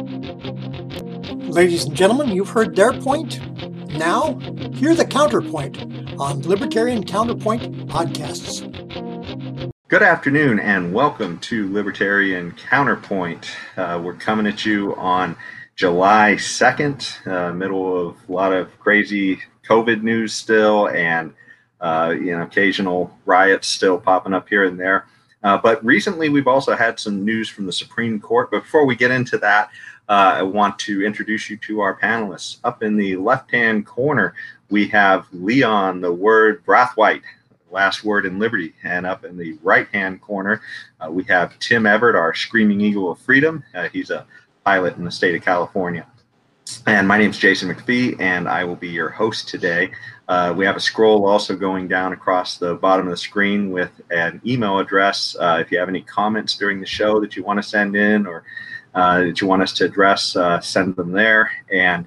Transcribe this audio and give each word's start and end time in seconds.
Ladies 0.00 1.84
and 1.84 1.94
gentlemen, 1.94 2.30
you've 2.30 2.48
heard 2.48 2.74
their 2.74 2.94
point. 2.94 3.38
Now, 3.98 4.38
hear 4.72 4.94
the 4.94 5.04
counterpoint 5.04 5.78
on 6.18 6.40
Libertarian 6.40 7.04
Counterpoint 7.04 7.86
podcasts. 7.86 8.64
Good 9.88 10.02
afternoon 10.02 10.58
and 10.58 10.94
welcome 10.94 11.38
to 11.40 11.70
Libertarian 11.70 12.52
Counterpoint. 12.52 13.50
Uh, 13.76 14.00
we're 14.02 14.14
coming 14.14 14.46
at 14.46 14.64
you 14.64 14.96
on 14.96 15.36
July 15.76 16.36
2nd, 16.38 17.26
uh, 17.26 17.52
middle 17.52 18.08
of 18.08 18.16
a 18.26 18.32
lot 18.32 18.54
of 18.54 18.78
crazy 18.80 19.38
COVID 19.68 20.02
news 20.02 20.32
still, 20.32 20.88
and 20.88 21.34
uh, 21.82 22.14
you 22.18 22.34
know 22.34 22.42
occasional 22.42 23.14
riots 23.26 23.68
still 23.68 23.98
popping 23.98 24.32
up 24.32 24.48
here 24.48 24.64
and 24.64 24.80
there. 24.80 25.04
Uh, 25.42 25.56
but 25.56 25.82
recently, 25.84 26.28
we've 26.28 26.46
also 26.46 26.76
had 26.76 27.00
some 27.00 27.24
news 27.24 27.48
from 27.48 27.66
the 27.66 27.72
Supreme 27.72 28.20
Court. 28.20 28.50
But 28.50 28.62
before 28.62 28.84
we 28.84 28.94
get 28.94 29.10
into 29.10 29.38
that, 29.38 29.70
uh, 30.10 30.34
I 30.38 30.42
want 30.42 30.76
to 30.80 31.04
introduce 31.04 31.48
you 31.48 31.56
to 31.58 31.80
our 31.80 31.96
panelists. 31.96 32.58
Up 32.64 32.82
in 32.82 32.96
the 32.96 33.14
left-hand 33.14 33.86
corner, 33.86 34.34
we 34.68 34.88
have 34.88 35.26
Leon, 35.32 36.00
the 36.00 36.12
word 36.12 36.66
Brathwaite, 36.66 37.22
last 37.70 38.04
word 38.04 38.26
in 38.26 38.40
liberty. 38.40 38.74
And 38.82 39.06
up 39.06 39.24
in 39.24 39.36
the 39.36 39.56
right-hand 39.62 40.20
corner, 40.20 40.62
uh, 41.00 41.12
we 41.12 41.22
have 41.24 41.56
Tim 41.60 41.86
Everett, 41.86 42.16
our 42.16 42.34
screaming 42.34 42.80
eagle 42.80 43.12
of 43.12 43.20
freedom. 43.20 43.62
Uh, 43.72 43.88
he's 43.88 44.10
a 44.10 44.26
pilot 44.64 44.96
in 44.96 45.04
the 45.04 45.12
state 45.12 45.36
of 45.36 45.44
California. 45.44 46.04
And 46.88 47.06
my 47.06 47.16
name 47.16 47.30
is 47.30 47.38
Jason 47.38 47.72
McPhee, 47.72 48.20
and 48.20 48.48
I 48.48 48.64
will 48.64 48.76
be 48.76 48.88
your 48.88 49.10
host 49.10 49.48
today. 49.48 49.92
Uh, 50.28 50.52
we 50.56 50.64
have 50.64 50.76
a 50.76 50.80
scroll 50.80 51.24
also 51.24 51.56
going 51.56 51.86
down 51.86 52.12
across 52.12 52.58
the 52.58 52.74
bottom 52.74 53.06
of 53.06 53.12
the 53.12 53.16
screen 53.16 53.70
with 53.70 53.90
an 54.10 54.40
email 54.44 54.78
address. 54.80 55.36
Uh, 55.38 55.58
if 55.60 55.70
you 55.70 55.78
have 55.78 55.88
any 55.88 56.02
comments 56.02 56.56
during 56.56 56.80
the 56.80 56.86
show 56.86 57.20
that 57.20 57.36
you 57.36 57.44
want 57.44 57.62
to 57.62 57.68
send 57.68 57.94
in 57.94 58.26
or 58.26 58.44
uh, 58.94 59.20
that 59.20 59.40
you 59.40 59.46
want 59.46 59.62
us 59.62 59.72
to 59.74 59.84
address, 59.84 60.36
uh, 60.36 60.60
send 60.60 60.96
them 60.96 61.12
there. 61.12 61.50
And 61.72 62.06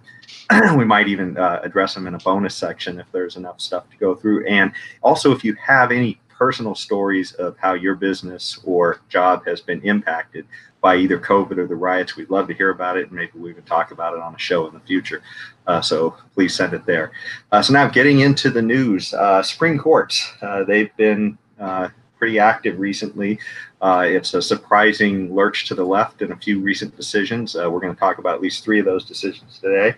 we 0.78 0.86
might 0.86 1.08
even 1.08 1.38
uh, 1.38 1.62
address 1.64 1.94
them 1.94 2.08
in 2.08 2.16
a 2.16 2.20
bonus 2.20 2.56
section 2.56 3.00
if 3.00 3.08
there's 3.12 3.36
enough 3.36 3.62
stuff 3.62 3.90
to 3.90 3.98
go 3.98 4.16
through. 4.16 4.46
And 4.48 4.72
also, 5.02 5.32
if 5.32 5.44
you 5.44 5.56
have 5.56 5.92
any 5.92 6.20
personal 6.30 6.76
stories 6.76 7.32
of 7.34 7.56
how 7.58 7.74
your 7.74 7.96
business 7.96 8.60
or 8.66 9.00
job 9.10 9.46
has 9.46 9.62
been 9.62 9.82
impacted 9.84 10.46
by 10.82 10.98
either 10.98 11.18
COVID 11.18 11.58
or 11.58 11.68
the 11.68 11.76
riots, 11.76 12.18
we'd 12.18 12.30
love 12.30 12.48
to 12.50 12.54
hear 12.54 12.70
about 12.70 12.98
it, 12.98 13.08
and 13.08 13.14
maybe 13.14 13.32
we 13.36 13.54
can 13.54 13.64
talk 13.64 13.92
about 13.92 14.14
it 14.14 14.20
on 14.20 14.36
a 14.36 14.40
show 14.40 14.68
in 14.68 14.74
the 14.74 14.82
future. 14.82 15.22
Uh, 15.66 15.80
so 15.80 16.18
please 16.34 16.54
send 16.54 16.74
it 16.74 16.86
there. 16.86 17.14
Uh, 17.54 17.62
so 17.62 17.72
now 17.72 17.88
getting 17.88 18.20
into 18.20 18.50
the 18.50 18.62
news, 18.62 19.14
uh, 19.14 19.42
Supreme 19.42 19.78
Court, 19.78 20.14
uh, 20.42 20.66
they've 20.66 20.94
been 20.98 21.38
uh, 21.58 21.88
pretty 22.18 22.38
active 22.40 22.80
recently. 22.80 23.40
Uh, 23.84 24.06
it's 24.08 24.34
a 24.34 24.42
surprising 24.42 25.36
lurch 25.36 25.68
to 25.68 25.76
the 25.76 25.84
left 25.84 26.22
in 26.24 26.32
a 26.32 26.38
few 26.38 26.60
recent 26.60 26.96
decisions. 26.96 27.54
we're 27.54 27.80
going 27.80 27.94
to 27.94 28.00
talk 28.00 28.18
about 28.18 28.34
at 28.34 28.42
least 28.42 28.64
three 28.64 28.80
of 28.80 28.86
those 28.86 29.06
decisions 29.06 29.60
today. 29.60 29.94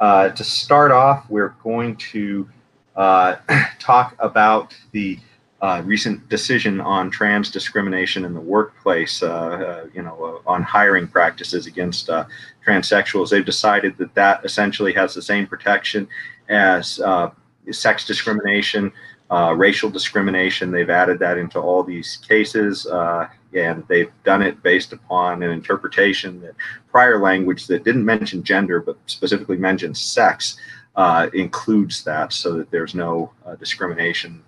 to 0.00 0.42
start 0.42 0.90
off, 0.90 1.28
we're 1.28 1.54
going 1.62 1.94
to 1.96 2.48
talk 3.78 4.16
about 4.18 4.74
the 4.92 5.18
uh, 5.62 5.82
recent 5.84 6.28
decision 6.28 6.80
on 6.80 7.10
trans 7.10 7.50
discrimination 7.50 8.24
in 8.24 8.34
the 8.34 8.40
workplace, 8.40 9.22
uh, 9.22 9.28
uh, 9.28 9.86
you 9.94 10.02
know, 10.02 10.42
uh, 10.46 10.50
on 10.50 10.62
hiring 10.62 11.08
practices 11.08 11.66
against 11.66 12.10
uh, 12.10 12.24
transsexuals. 12.66 13.30
They've 13.30 13.44
decided 13.44 13.96
that 13.96 14.14
that 14.14 14.44
essentially 14.44 14.92
has 14.92 15.14
the 15.14 15.22
same 15.22 15.46
protection 15.46 16.08
as 16.48 17.00
uh, 17.00 17.30
sex 17.70 18.04
discrimination, 18.04 18.92
Uh, 19.30 19.52
racial 19.56 19.90
discrimination. 19.90 20.70
They've 20.70 20.88
added 20.88 21.18
that 21.18 21.36
into 21.36 21.58
all 21.58 21.82
these 21.82 22.18
cases, 22.18 22.86
uh, 22.86 23.28
and 23.52 23.82
they've 23.88 24.12
done 24.22 24.40
it 24.40 24.62
based 24.62 24.92
upon 24.92 25.42
an 25.42 25.50
interpretation 25.50 26.40
that 26.42 26.54
prior 26.90 27.18
language 27.18 27.66
that 27.66 27.82
didn't 27.82 28.04
mention 28.04 28.44
gender 28.44 28.80
but 28.80 28.96
specifically 29.06 29.56
mentioned 29.56 29.96
sex 29.96 30.56
uh, 30.94 31.28
includes 31.34 32.04
that, 32.04 32.32
so 32.32 32.56
that 32.56 32.70
there's 32.70 32.94
no 32.94 33.32
discrimination 33.58 34.42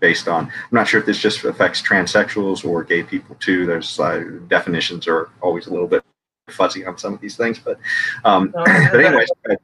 based 0.00 0.28
on. 0.28 0.46
I'm 0.46 0.52
not 0.72 0.88
sure 0.88 0.98
if 0.98 1.06
this 1.06 1.18
just 1.18 1.44
affects 1.44 1.80
transsexuals 1.80 2.64
or 2.64 2.82
gay 2.82 3.02
people 3.02 3.36
too. 3.36 3.66
There's 3.66 4.00
uh, 4.00 4.24
definitions 4.48 5.06
are 5.06 5.28
always 5.40 5.66
a 5.66 5.70
little 5.70 5.86
bit 5.86 6.02
fuzzy 6.48 6.84
on 6.84 6.98
some 6.98 7.14
of 7.14 7.20
these 7.20 7.36
things, 7.36 7.58
but 7.60 7.78
um, 8.24 8.52
no, 8.56 8.64
but 8.64 9.04
anyways, 9.04 9.28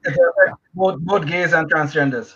both, 0.74 1.00
both 1.00 1.26
gays 1.26 1.52
and 1.52 1.68
transgenders. 1.70 2.34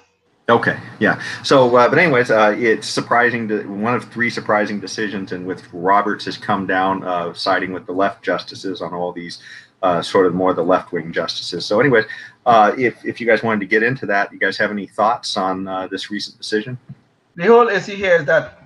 Okay, 0.50 0.78
yeah. 0.98 1.22
So, 1.44 1.76
uh, 1.76 1.88
but 1.88 1.98
anyways, 1.98 2.30
uh, 2.30 2.56
it's 2.58 2.88
surprising 2.88 3.46
to 3.48 3.62
one 3.68 3.94
of 3.94 4.04
three 4.04 4.30
surprising 4.30 4.80
decisions 4.80 5.32
and 5.32 5.46
with 5.46 5.62
Roberts 5.72 6.24
has 6.24 6.36
come 6.36 6.66
down, 6.66 7.04
uh, 7.04 7.32
siding 7.32 7.72
with 7.72 7.86
the 7.86 7.92
left 7.92 8.22
justices 8.22 8.82
on 8.82 8.92
all 8.92 9.12
these 9.12 9.38
uh, 9.82 10.02
sort 10.02 10.26
of 10.26 10.34
more 10.34 10.52
the 10.52 10.62
left 10.62 10.92
wing 10.92 11.12
justices. 11.12 11.64
So, 11.64 11.80
anyways, 11.80 12.04
uh, 12.46 12.74
if 12.76 13.04
if 13.04 13.20
you 13.20 13.26
guys 13.26 13.42
wanted 13.42 13.60
to 13.60 13.66
get 13.66 13.82
into 13.82 14.06
that, 14.06 14.32
you 14.32 14.38
guys 14.38 14.58
have 14.58 14.70
any 14.70 14.86
thoughts 14.86 15.36
on 15.36 15.68
uh, 15.68 15.86
this 15.86 16.10
recent 16.10 16.36
decision? 16.36 16.78
the 17.36 17.46
whole 17.46 17.68
issue 17.68 17.96
here 17.96 18.16
is 18.16 18.24
that 18.26 18.62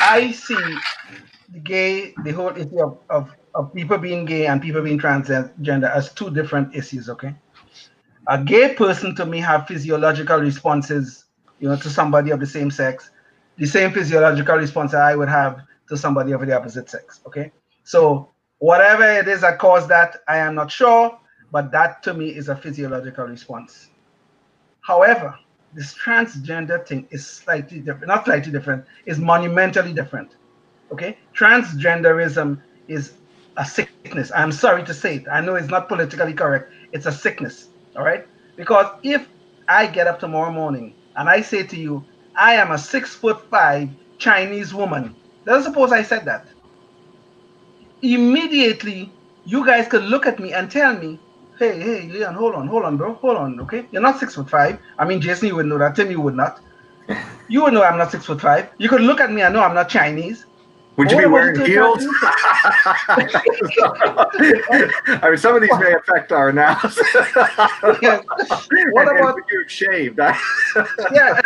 I 0.00 0.32
see 0.32 0.76
the 1.52 1.58
gay, 1.58 2.14
the 2.24 2.32
whole 2.32 2.56
issue 2.56 2.80
of, 2.80 2.98
of, 3.10 3.30
of 3.54 3.74
people 3.74 3.98
being 3.98 4.24
gay 4.24 4.46
and 4.46 4.60
people 4.60 4.82
being 4.82 4.98
transgender 4.98 5.90
as 5.90 6.12
two 6.12 6.30
different 6.30 6.74
issues, 6.74 7.08
okay? 7.08 7.34
A 8.28 8.42
gay 8.42 8.74
person 8.74 9.14
to 9.16 9.26
me 9.26 9.40
have 9.40 9.66
physiological 9.66 10.38
responses, 10.38 11.24
you 11.58 11.68
know, 11.68 11.76
to 11.76 11.90
somebody 11.90 12.30
of 12.30 12.40
the 12.40 12.46
same 12.46 12.70
sex, 12.70 13.10
the 13.56 13.66
same 13.66 13.92
physiological 13.92 14.56
response 14.56 14.92
that 14.92 15.02
I 15.02 15.16
would 15.16 15.28
have 15.28 15.62
to 15.88 15.96
somebody 15.96 16.32
of 16.32 16.40
the 16.46 16.56
opposite 16.56 16.88
sex, 16.88 17.20
okay? 17.26 17.50
So 17.84 18.30
whatever 18.58 19.04
it 19.04 19.28
is 19.28 19.40
that 19.40 19.58
caused 19.58 19.88
that, 19.88 20.18
I 20.28 20.38
am 20.38 20.54
not 20.54 20.70
sure, 20.70 21.18
but 21.50 21.72
that 21.72 22.02
to 22.04 22.14
me 22.14 22.28
is 22.28 22.48
a 22.48 22.56
physiological 22.56 23.26
response. 23.26 23.90
However, 24.80 25.36
this 25.74 25.94
transgender 25.94 26.86
thing 26.86 27.06
is 27.10 27.26
slightly 27.26 27.80
different, 27.80 28.06
not 28.06 28.24
slightly 28.24 28.52
different, 28.52 28.84
is 29.06 29.18
monumentally 29.18 29.92
different. 29.92 30.36
Okay? 30.92 31.18
Transgenderism 31.34 32.60
is 32.88 33.14
a 33.56 33.64
sickness. 33.64 34.30
I'm 34.34 34.52
sorry 34.52 34.84
to 34.84 34.94
say 34.94 35.16
it. 35.16 35.26
I 35.30 35.40
know 35.40 35.56
it's 35.56 35.68
not 35.68 35.88
politically 35.88 36.34
correct. 36.34 36.72
It's 36.92 37.06
a 37.06 37.12
sickness. 37.12 37.68
All 37.96 38.04
right? 38.04 38.24
Because 38.56 38.86
if 39.02 39.28
I 39.68 39.86
get 39.86 40.06
up 40.06 40.20
tomorrow 40.20 40.52
morning 40.52 40.96
and 41.16 41.28
I 41.28 41.42
say 41.42 41.64
to 41.66 41.76
you, 41.78 42.08
I 42.36 42.54
am 42.54 42.70
a 42.70 42.78
six 42.78 43.14
foot 43.14 43.48
five 43.50 43.90
Chinese 44.18 44.72
woman, 44.74 45.16
let's 45.46 45.64
suppose 45.64 45.92
I 45.92 46.02
said 46.02 46.24
that. 46.26 46.46
Immediately, 48.02 49.16
you 49.44 49.64
guys 49.66 49.88
could 49.88 50.04
look 50.04 50.26
at 50.26 50.38
me 50.40 50.52
and 50.52 50.70
tell 50.70 50.96
me, 50.98 51.22
hey, 51.58 51.80
hey, 51.80 52.08
Leon, 52.08 52.34
hold 52.34 52.54
on, 52.54 52.66
hold 52.66 52.84
on, 52.84 52.96
bro, 52.96 53.14
hold 53.14 53.36
on, 53.36 53.60
okay? 53.60 53.88
You're 53.92 54.02
not 54.02 54.18
six 54.18 54.34
foot 54.34 54.50
five. 54.50 54.78
I 54.98 55.04
mean, 55.04 55.20
Jason, 55.20 55.48
you 55.48 55.56
would 55.56 55.66
know 55.66 55.78
that. 55.78 55.94
Tim, 55.96 56.10
you 56.10 56.20
would 56.20 56.34
not. 56.36 56.60
You 57.48 57.64
would 57.64 57.74
know 57.74 57.82
I'm 57.82 57.98
not 57.98 58.10
six 58.10 58.24
foot 58.24 58.40
five. 58.40 58.70
You 58.78 58.88
could 58.88 59.02
look 59.02 59.20
at 59.20 59.30
me 59.30 59.42
and 59.42 59.52
know 59.52 59.62
I'm 59.62 59.74
not 59.74 59.90
Chinese. 59.90 60.46
Would 60.96 61.10
you 61.10 61.18
be 61.18 61.26
wearing 61.26 61.64
heels? 61.64 62.06
I 62.22 63.20
mean, 65.24 65.38
some 65.38 65.56
of 65.56 65.62
these 65.62 65.78
may 65.78 65.94
affect 65.94 66.32
our 66.32 66.50
analysis. 66.50 67.06
What 68.92 69.08
about 69.08 69.36
you 69.50 69.64
shaved? 69.68 70.18
yeah, 71.12 71.40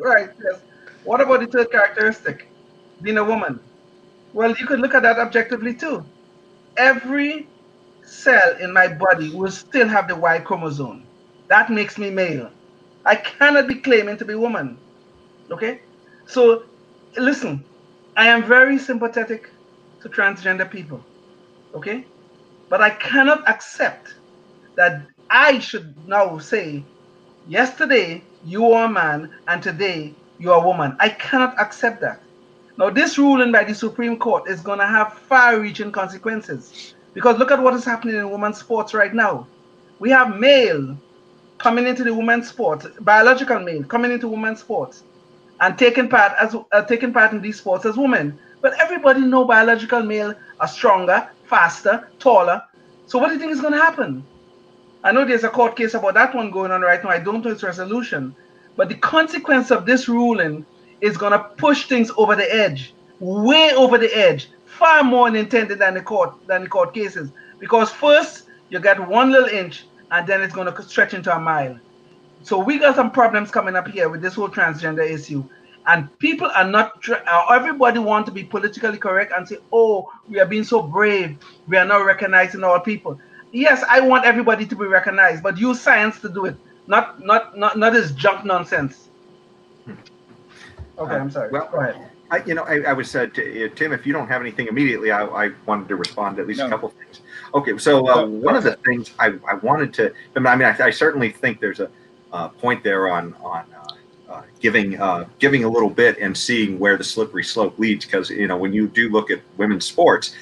right. 0.00 0.30
Yes. 0.44 0.60
What 1.04 1.20
about 1.20 1.40
the 1.40 1.46
third 1.46 1.72
characteristic, 1.72 2.46
being 3.02 3.18
a 3.18 3.24
woman? 3.24 3.58
Well, 4.32 4.54
you 4.54 4.66
could 4.66 4.78
look 4.78 4.94
at 4.94 5.02
that 5.02 5.18
objectively 5.18 5.74
too. 5.74 6.04
Every 6.76 7.48
cell 8.04 8.56
in 8.60 8.72
my 8.72 8.86
body 8.86 9.30
will 9.30 9.50
still 9.50 9.88
have 9.88 10.06
the 10.06 10.14
Y 10.14 10.38
chromosome. 10.38 11.04
That 11.48 11.70
makes 11.70 11.98
me 11.98 12.10
male. 12.10 12.50
I 13.04 13.16
cannot 13.16 13.66
be 13.66 13.74
claiming 13.74 14.16
to 14.18 14.24
be 14.24 14.36
woman. 14.36 14.78
Okay? 15.50 15.80
So 16.26 16.64
listen, 17.16 17.64
I 18.16 18.26
am 18.26 18.44
very 18.44 18.78
sympathetic 18.78 19.50
to 20.02 20.08
transgender 20.08 20.70
people. 20.70 21.02
Okay? 21.74 22.04
But 22.68 22.82
I 22.82 22.90
cannot 22.90 23.48
accept 23.48 24.14
that 24.76 25.02
I 25.30 25.58
should 25.58 25.94
now 26.06 26.38
say, 26.38 26.84
yesterday 27.48 28.22
you 28.44 28.72
are 28.72 28.84
a 28.84 28.88
man 28.88 29.30
and 29.48 29.62
today 29.62 30.14
you 30.38 30.52
are 30.52 30.62
a 30.62 30.66
woman. 30.66 30.96
I 31.00 31.08
cannot 31.08 31.58
accept 31.58 32.00
that. 32.02 32.20
Now, 32.76 32.90
this 32.90 33.18
ruling 33.18 33.52
by 33.52 33.64
the 33.64 33.74
Supreme 33.74 34.18
Court 34.18 34.48
is 34.48 34.60
going 34.60 34.78
to 34.78 34.86
have 34.86 35.18
far 35.18 35.58
reaching 35.60 35.92
consequences. 35.92 36.94
Because 37.14 37.38
look 37.38 37.50
at 37.50 37.62
what 37.62 37.74
is 37.74 37.84
happening 37.84 38.16
in 38.16 38.30
women's 38.30 38.58
sports 38.58 38.94
right 38.94 39.12
now. 39.12 39.46
We 39.98 40.10
have 40.10 40.38
male 40.38 40.96
coming 41.58 41.86
into 41.86 42.04
the 42.04 42.14
women's 42.14 42.48
sport, 42.48 42.86
biological 43.04 43.60
male 43.60 43.84
coming 43.84 44.10
into 44.10 44.28
women's 44.28 44.60
sports 44.60 45.04
and 45.62 45.78
taking 45.78 46.08
part 46.08 46.32
as 46.38 46.54
uh, 46.72 46.82
taking 46.82 47.12
part 47.12 47.32
in 47.32 47.40
these 47.40 47.58
sports 47.58 47.86
as 47.86 47.96
women. 47.96 48.38
But 48.60 48.78
everybody 48.80 49.20
know 49.20 49.44
biological 49.44 50.02
male 50.02 50.34
are 50.60 50.68
stronger, 50.68 51.28
faster, 51.44 52.10
taller. 52.18 52.62
So 53.06 53.18
what 53.18 53.28
do 53.28 53.34
you 53.34 53.40
think 53.40 53.52
is 53.52 53.60
going 53.60 53.72
to 53.72 53.78
happen? 53.78 54.24
I 55.04 55.12
know 55.12 55.24
there's 55.24 55.44
a 55.44 55.48
court 55.48 55.76
case 55.76 55.94
about 55.94 56.14
that 56.14 56.34
one 56.34 56.50
going 56.50 56.70
on 56.72 56.82
right 56.82 57.02
now. 57.02 57.10
I 57.10 57.18
don't 57.20 57.44
know 57.44 57.50
its 57.50 57.62
resolution. 57.62 58.36
But 58.76 58.88
the 58.88 58.96
consequence 58.96 59.70
of 59.70 59.86
this 59.86 60.08
ruling 60.08 60.66
is 61.00 61.16
going 61.16 61.32
to 61.32 61.44
push 61.56 61.86
things 61.86 62.10
over 62.16 62.36
the 62.36 62.54
edge, 62.54 62.94
way 63.20 63.72
over 63.74 63.98
the 63.98 64.14
edge, 64.16 64.50
far 64.64 65.04
more 65.04 65.28
intended 65.34 65.78
than 65.78 65.94
the 65.94 66.02
court 66.02 66.34
than 66.46 66.62
the 66.62 66.68
court 66.68 66.94
cases. 66.94 67.30
Because 67.58 67.90
first 67.90 68.48
You 68.72 68.80
get 68.80 68.98
one 69.06 69.30
little 69.30 69.50
inch, 69.50 69.84
and 70.10 70.26
then 70.26 70.40
it's 70.40 70.54
going 70.54 70.72
to 70.72 70.82
stretch 70.82 71.12
into 71.12 71.30
a 71.36 71.38
mile. 71.38 71.78
So 72.42 72.58
we 72.58 72.78
got 72.78 72.96
some 72.96 73.10
problems 73.10 73.50
coming 73.50 73.76
up 73.76 73.88
here 73.88 74.08
with 74.08 74.20
this 74.20 74.34
whole 74.34 74.48
transgender 74.48 75.08
issue. 75.08 75.44
And 75.86 76.16
people 76.18 76.48
are 76.54 76.64
not, 76.64 76.92
uh, 77.08 77.46
everybody 77.50 77.98
want 77.98 78.26
to 78.26 78.32
be 78.32 78.44
politically 78.44 78.98
correct 78.98 79.32
and 79.34 79.48
say, 79.48 79.58
oh, 79.72 80.08
we 80.28 80.38
are 80.38 80.46
being 80.46 80.64
so 80.64 80.82
brave. 80.82 81.38
We 81.66 81.76
are 81.76 81.84
not 81.84 82.04
recognizing 82.04 82.62
our 82.62 82.80
people. 82.80 83.18
Yes, 83.50 83.84
I 83.88 84.00
want 84.00 84.24
everybody 84.24 84.64
to 84.66 84.76
be 84.76 84.86
recognized, 84.86 85.42
but 85.42 85.58
use 85.58 85.80
science 85.80 86.20
to 86.20 86.28
do 86.28 86.46
it. 86.46 86.56
Not, 86.86 87.24
not, 87.24 87.58
not, 87.58 87.78
not 87.78 87.92
this 87.92 88.12
junk 88.12 88.44
nonsense. 88.44 89.08
Okay, 90.98 91.14
I'm 91.14 91.30
sorry. 91.30 91.50
Well, 91.50 91.68
Go 91.72 91.80
ahead. 91.80 92.10
I, 92.30 92.42
you 92.44 92.54
know, 92.54 92.62
I, 92.62 92.80
I 92.80 92.92
was 92.94 93.14
uh, 93.14 93.26
t- 93.26 93.64
uh, 93.64 93.68
Tim. 93.74 93.92
If 93.92 94.06
you 94.06 94.12
don't 94.14 94.26
have 94.28 94.40
anything 94.40 94.66
immediately, 94.68 95.10
I, 95.10 95.24
I 95.24 95.50
wanted 95.66 95.88
to 95.88 95.96
respond 95.96 96.36
to 96.36 96.42
at 96.42 96.48
least 96.48 96.60
No. 96.60 96.66
a 96.66 96.70
couple 96.70 96.88
of 96.88 96.94
things. 96.94 97.20
Okay, 97.54 97.76
so 97.76 98.08
uh, 98.08 98.24
one 98.24 98.56
of 98.56 98.64
the 98.64 98.76
things 98.76 99.10
I, 99.18 99.34
I 99.46 99.54
wanted 99.56 99.92
to, 99.94 100.14
I 100.34 100.38
mean, 100.38 100.46
I, 100.46 100.56
mean, 100.56 100.68
I, 100.68 100.86
I 100.86 100.90
certainly 100.90 101.30
think 101.30 101.60
there's 101.60 101.80
a 101.80 101.90
uh, 102.32 102.48
point 102.48 102.82
there 102.82 103.08
on 103.08 103.34
on 103.42 103.64
uh, 103.74 104.32
uh, 104.32 104.42
giving 104.60 105.00
uh, 105.00 105.26
giving 105.38 105.64
a 105.64 105.68
little 105.68 105.90
bit 105.90 106.18
and 106.18 106.36
seeing 106.36 106.78
where 106.78 106.96
the 106.96 107.04
slippery 107.04 107.44
slope 107.44 107.78
leads. 107.78 108.04
Because 108.04 108.30
you 108.30 108.46
know, 108.46 108.56
when 108.56 108.72
you 108.72 108.88
do 108.88 109.08
look 109.10 109.30
at 109.30 109.40
women's 109.56 109.84
sports, 109.84 110.34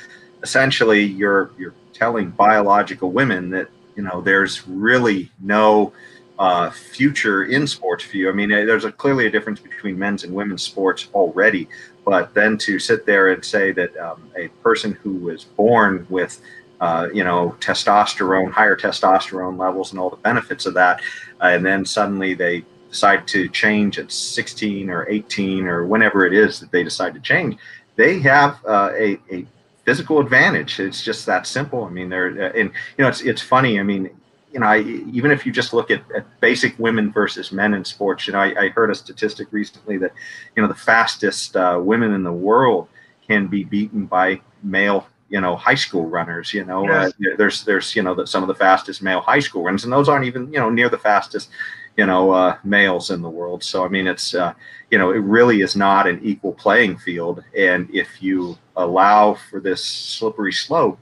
essentially 0.43 1.03
you're 1.03 1.51
you're 1.59 1.75
telling 1.93 2.31
biological 2.31 3.11
women 3.11 3.51
that 3.51 3.69
you 3.97 4.03
know 4.03 4.21
there's 4.21 4.67
really 4.67 5.31
no 5.41 5.93
uh, 6.39 6.71
future 6.71 7.45
in 7.45 7.67
sports 7.67 8.03
for 8.03 8.17
you. 8.17 8.31
I 8.31 8.33
mean, 8.33 8.49
there's 8.49 8.87
a, 8.87 8.93
clearly 8.93 9.27
a 9.27 9.31
difference 9.31 9.61
between 9.61 9.99
men's 9.99 10.25
and 10.25 10.33
women's 10.33 10.63
sports 10.63 11.09
already, 11.13 11.69
but 12.07 12.33
then 12.33 12.57
to 12.59 12.79
sit 12.79 13.05
there 13.05 13.29
and 13.29 13.45
say 13.45 13.73
that 13.73 13.95
um, 13.99 14.23
a 14.39 14.49
person 14.63 14.93
who 15.03 15.17
was 15.17 15.45
born 15.45 16.07
with 16.09 16.41
uh, 16.81 17.09
you 17.13 17.25
know 17.25 17.57
testosterone, 17.61 18.51
higher 18.51 18.77
testosterone 18.77 19.59
levels, 19.59 19.91
and 19.91 20.01
all 20.01 20.11
the 20.11 20.17
benefits 20.17 20.67
of 20.67 20.75
that, 20.75 21.01
uh, 21.43 21.47
and 21.47 21.65
then 21.65 21.85
suddenly 21.85 22.35
they 22.35 22.65
decide 22.91 23.27
to 23.29 23.49
change 23.49 23.99
at 23.99 24.11
16 24.11 24.91
or 24.91 25.09
18 25.09 25.67
or 25.67 25.87
whenever 25.87 26.27
it 26.27 26.35
is 26.35 26.59
that 26.59 26.73
they 26.73 26.83
decide 26.83 27.15
to 27.15 27.21
change, 27.21 27.57
they 27.95 28.19
have 28.19 28.59
uh, 28.67 28.91
a, 28.95 29.17
a 29.31 29.47
physical 29.85 30.21
advantage. 30.21 30.81
It's 30.81 31.03
just 31.03 31.25
that 31.27 31.47
simple. 31.47 31.85
I 31.85 31.91
mean, 31.91 32.09
they're 32.09 32.29
and 32.29 32.71
you 32.97 33.05
know 33.05 33.09
it's 33.09 33.21
it's 33.23 33.43
funny. 33.43 33.79
I 33.79 33.83
mean, 33.83 34.11
you 34.53 34.61
know, 34.61 34.67
I, 34.67 34.81
even 34.81 35.31
if 35.31 35.47
you 35.47 35.53
just 35.53 35.73
look 35.73 35.91
at, 35.91 36.03
at 36.13 36.41
basic 36.41 36.79
women 36.79 37.13
versus 37.13 37.53
men 37.53 37.75
in 37.75 37.85
sports, 37.85 38.27
you 38.27 38.33
know, 38.33 38.41
I, 38.41 38.65
I 38.65 38.69
heard 38.71 38.91
a 38.91 38.95
statistic 38.95 39.49
recently 39.53 39.97
that 39.99 40.13
you 40.57 40.63
know 40.63 40.69
the 40.69 40.75
fastest 40.75 41.57
uh, 41.57 41.81
women 41.83 42.13
in 42.13 42.23
the 42.23 42.33
world 42.33 42.89
can 43.27 43.47
be 43.47 43.65
beaten 43.65 44.07
by 44.07 44.41
male 44.63 45.07
you 45.31 45.41
know 45.41 45.57
high 45.57 45.75
school 45.77 46.07
runners 46.07 46.53
you 46.53 46.65
know 46.65 46.85
Yes. 46.85 47.13
uh, 47.13 47.35
there's 47.39 47.65
there's 47.65 47.95
you 47.97 48.03
know 48.03 48.15
the, 48.15 48.27
some 48.27 48.43
of 48.43 48.49
the 48.49 48.55
fastest 48.55 49.01
male 49.03 49.21
high 49.21 49.39
school 49.41 49.63
runners 49.63 49.85
and 49.85 49.93
those 49.93 50.09
aren't 50.09 50.27
even 50.27 50.53
you 50.53 50.59
know 50.59 50.69
near 50.69 50.89
the 50.89 50.99
fastest 50.99 51.51
you 51.97 52.05
know 52.07 52.31
uh, 52.33 52.57
males 52.65 53.11
in 53.11 53.23
the 53.23 53.31
world 53.31 53.63
so 53.63 53.85
i 53.85 53.89
mean 53.89 54.07
it's 54.07 54.35
uh, 54.35 54.53
you 54.91 54.99
know 54.99 55.11
it 55.11 55.19
really 55.19 55.61
is 55.63 55.77
not 55.77 56.07
an 56.07 56.21
equal 56.23 56.53
playing 56.53 56.97
field 56.99 57.43
and 57.57 57.89
if 57.95 58.23
you 58.23 58.59
allow 58.77 59.35
for 59.35 59.61
this 59.61 59.85
slippery 59.85 60.53
slope 60.53 60.99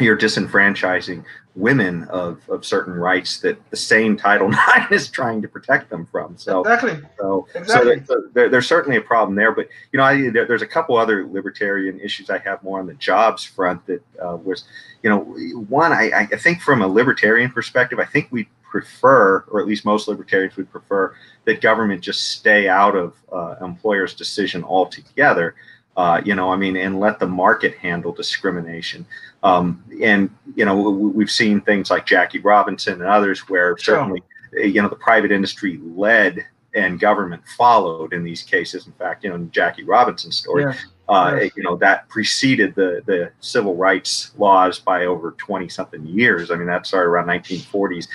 you're 0.00 0.16
disenfranchising 0.16 1.24
women 1.56 2.02
of, 2.04 2.40
of 2.48 2.64
certain 2.64 2.92
rights 2.94 3.38
that 3.38 3.58
the 3.70 3.76
same 3.76 4.16
title 4.16 4.50
ix 4.76 4.90
is 4.90 5.08
trying 5.08 5.40
to 5.40 5.46
protect 5.48 5.88
them 5.88 6.04
from 6.06 6.36
so 6.36 6.60
Exactly. 6.62 6.98
so, 7.18 7.46
Exactly. 7.54 8.02
so 8.04 8.14
there- 8.14 8.20
there, 8.34 8.48
there's 8.48 8.66
certainly 8.66 8.96
a 8.96 9.00
problem 9.00 9.36
there. 9.36 9.52
But 9.52 9.68
you 9.92 9.98
know, 9.98 10.02
I, 10.04 10.30
there, 10.30 10.46
there's 10.46 10.62
a 10.62 10.66
couple 10.66 10.96
other 10.96 11.26
libertarian 11.26 12.00
issues 12.00 12.28
I 12.30 12.38
have 12.38 12.62
more 12.62 12.80
on 12.80 12.86
the 12.86 12.94
jobs 12.94 13.44
front. 13.44 13.86
That 13.86 14.02
uh, 14.20 14.36
was, 14.36 14.64
you 15.02 15.10
know, 15.10 15.20
one 15.68 15.92
I, 15.92 16.26
I 16.32 16.36
think 16.36 16.60
from 16.60 16.82
a 16.82 16.86
libertarian 16.88 17.50
perspective, 17.50 17.98
I 18.00 18.04
think 18.04 18.28
we 18.32 18.48
prefer, 18.64 19.44
or 19.52 19.60
at 19.60 19.68
least 19.68 19.84
most 19.84 20.08
libertarians 20.08 20.56
would 20.56 20.68
prefer, 20.72 21.14
that 21.44 21.60
government 21.60 22.00
just 22.02 22.30
stay 22.32 22.66
out 22.68 22.96
of 22.96 23.14
uh, 23.32 23.54
employers' 23.64 24.14
decision 24.14 24.64
altogether. 24.64 25.54
Uh, 25.96 26.20
you 26.24 26.34
know, 26.34 26.50
I 26.50 26.56
mean, 26.56 26.76
and 26.76 26.98
let 26.98 27.18
the 27.20 27.26
market 27.26 27.76
handle 27.76 28.12
discrimination. 28.12 29.06
Um, 29.42 29.82
and 30.02 30.28
you 30.56 30.64
know, 30.64 30.76
we- 30.76 31.10
we've 31.10 31.30
seen 31.30 31.60
things 31.60 31.90
like 31.90 32.04
Jackie 32.06 32.40
Robinson 32.40 32.94
and 32.94 33.08
others 33.08 33.48
where 33.48 33.76
certainly, 33.78 34.22
uh, 34.56 34.62
you 34.62 34.82
know, 34.82 34.88
the 34.88 34.96
private 34.96 35.30
industry 35.30 35.80
led 35.84 36.44
and 36.74 36.98
government 36.98 37.42
followed 37.56 38.12
in 38.12 38.24
these 38.24 38.42
cases. 38.42 38.86
In 38.86 38.92
fact, 38.94 39.22
you 39.22 39.30
know, 39.30 39.36
in 39.36 39.50
Jackie 39.52 39.84
Robinson's 39.84 40.36
story, 40.36 40.64
Yeah. 40.64 40.74
uh, 41.08 41.36
Yes. 41.40 41.52
you 41.56 41.62
know, 41.62 41.76
that 41.76 42.08
preceded 42.08 42.74
the 42.74 43.02
the 43.06 43.30
civil 43.38 43.76
rights 43.76 44.32
laws 44.36 44.80
by 44.80 45.04
over 45.06 45.32
twenty 45.38 45.68
something 45.68 46.04
years. 46.04 46.50
I 46.50 46.56
mean, 46.56 46.66
that 46.66 46.86
started 46.86 47.08
around 47.10 47.26
1940s. 47.28 48.08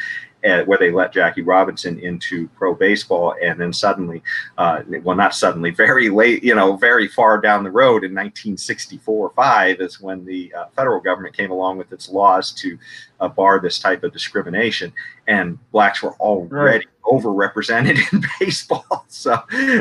Uh, 0.45 0.63
where 0.63 0.77
they 0.77 0.89
let 0.89 1.11
Jackie 1.11 1.41
Robinson 1.41 1.99
into 1.99 2.47
pro 2.55 2.73
baseball, 2.73 3.35
and 3.43 3.59
then 3.59 3.73
suddenly, 3.73 4.23
uh, 4.57 4.83
well, 5.03 5.17
not 5.17 5.35
suddenly, 5.35 5.69
very 5.69 6.09
late, 6.09 6.41
you 6.45 6.55
know, 6.55 6.77
very 6.77 7.09
far 7.09 7.41
down 7.41 7.61
the 7.61 7.69
road 7.69 8.05
in 8.05 8.15
1964 8.15 9.27
or 9.27 9.33
five 9.35 9.81
is 9.81 9.99
when 9.99 10.23
the 10.23 10.53
uh, 10.53 10.67
federal 10.77 11.01
government 11.01 11.35
came 11.35 11.51
along 11.51 11.77
with 11.77 11.91
its 11.91 12.07
laws 12.07 12.53
to 12.53 12.79
uh, 13.19 13.27
bar 13.27 13.59
this 13.59 13.79
type 13.79 14.01
of 14.05 14.13
discrimination, 14.13 14.93
and 15.29 15.59
blacks 15.71 16.01
were 16.01 16.13
already 16.15 16.85
overrepresented 17.05 17.97
in 18.13 18.23
baseball. 18.39 18.85
So, 19.11 19.33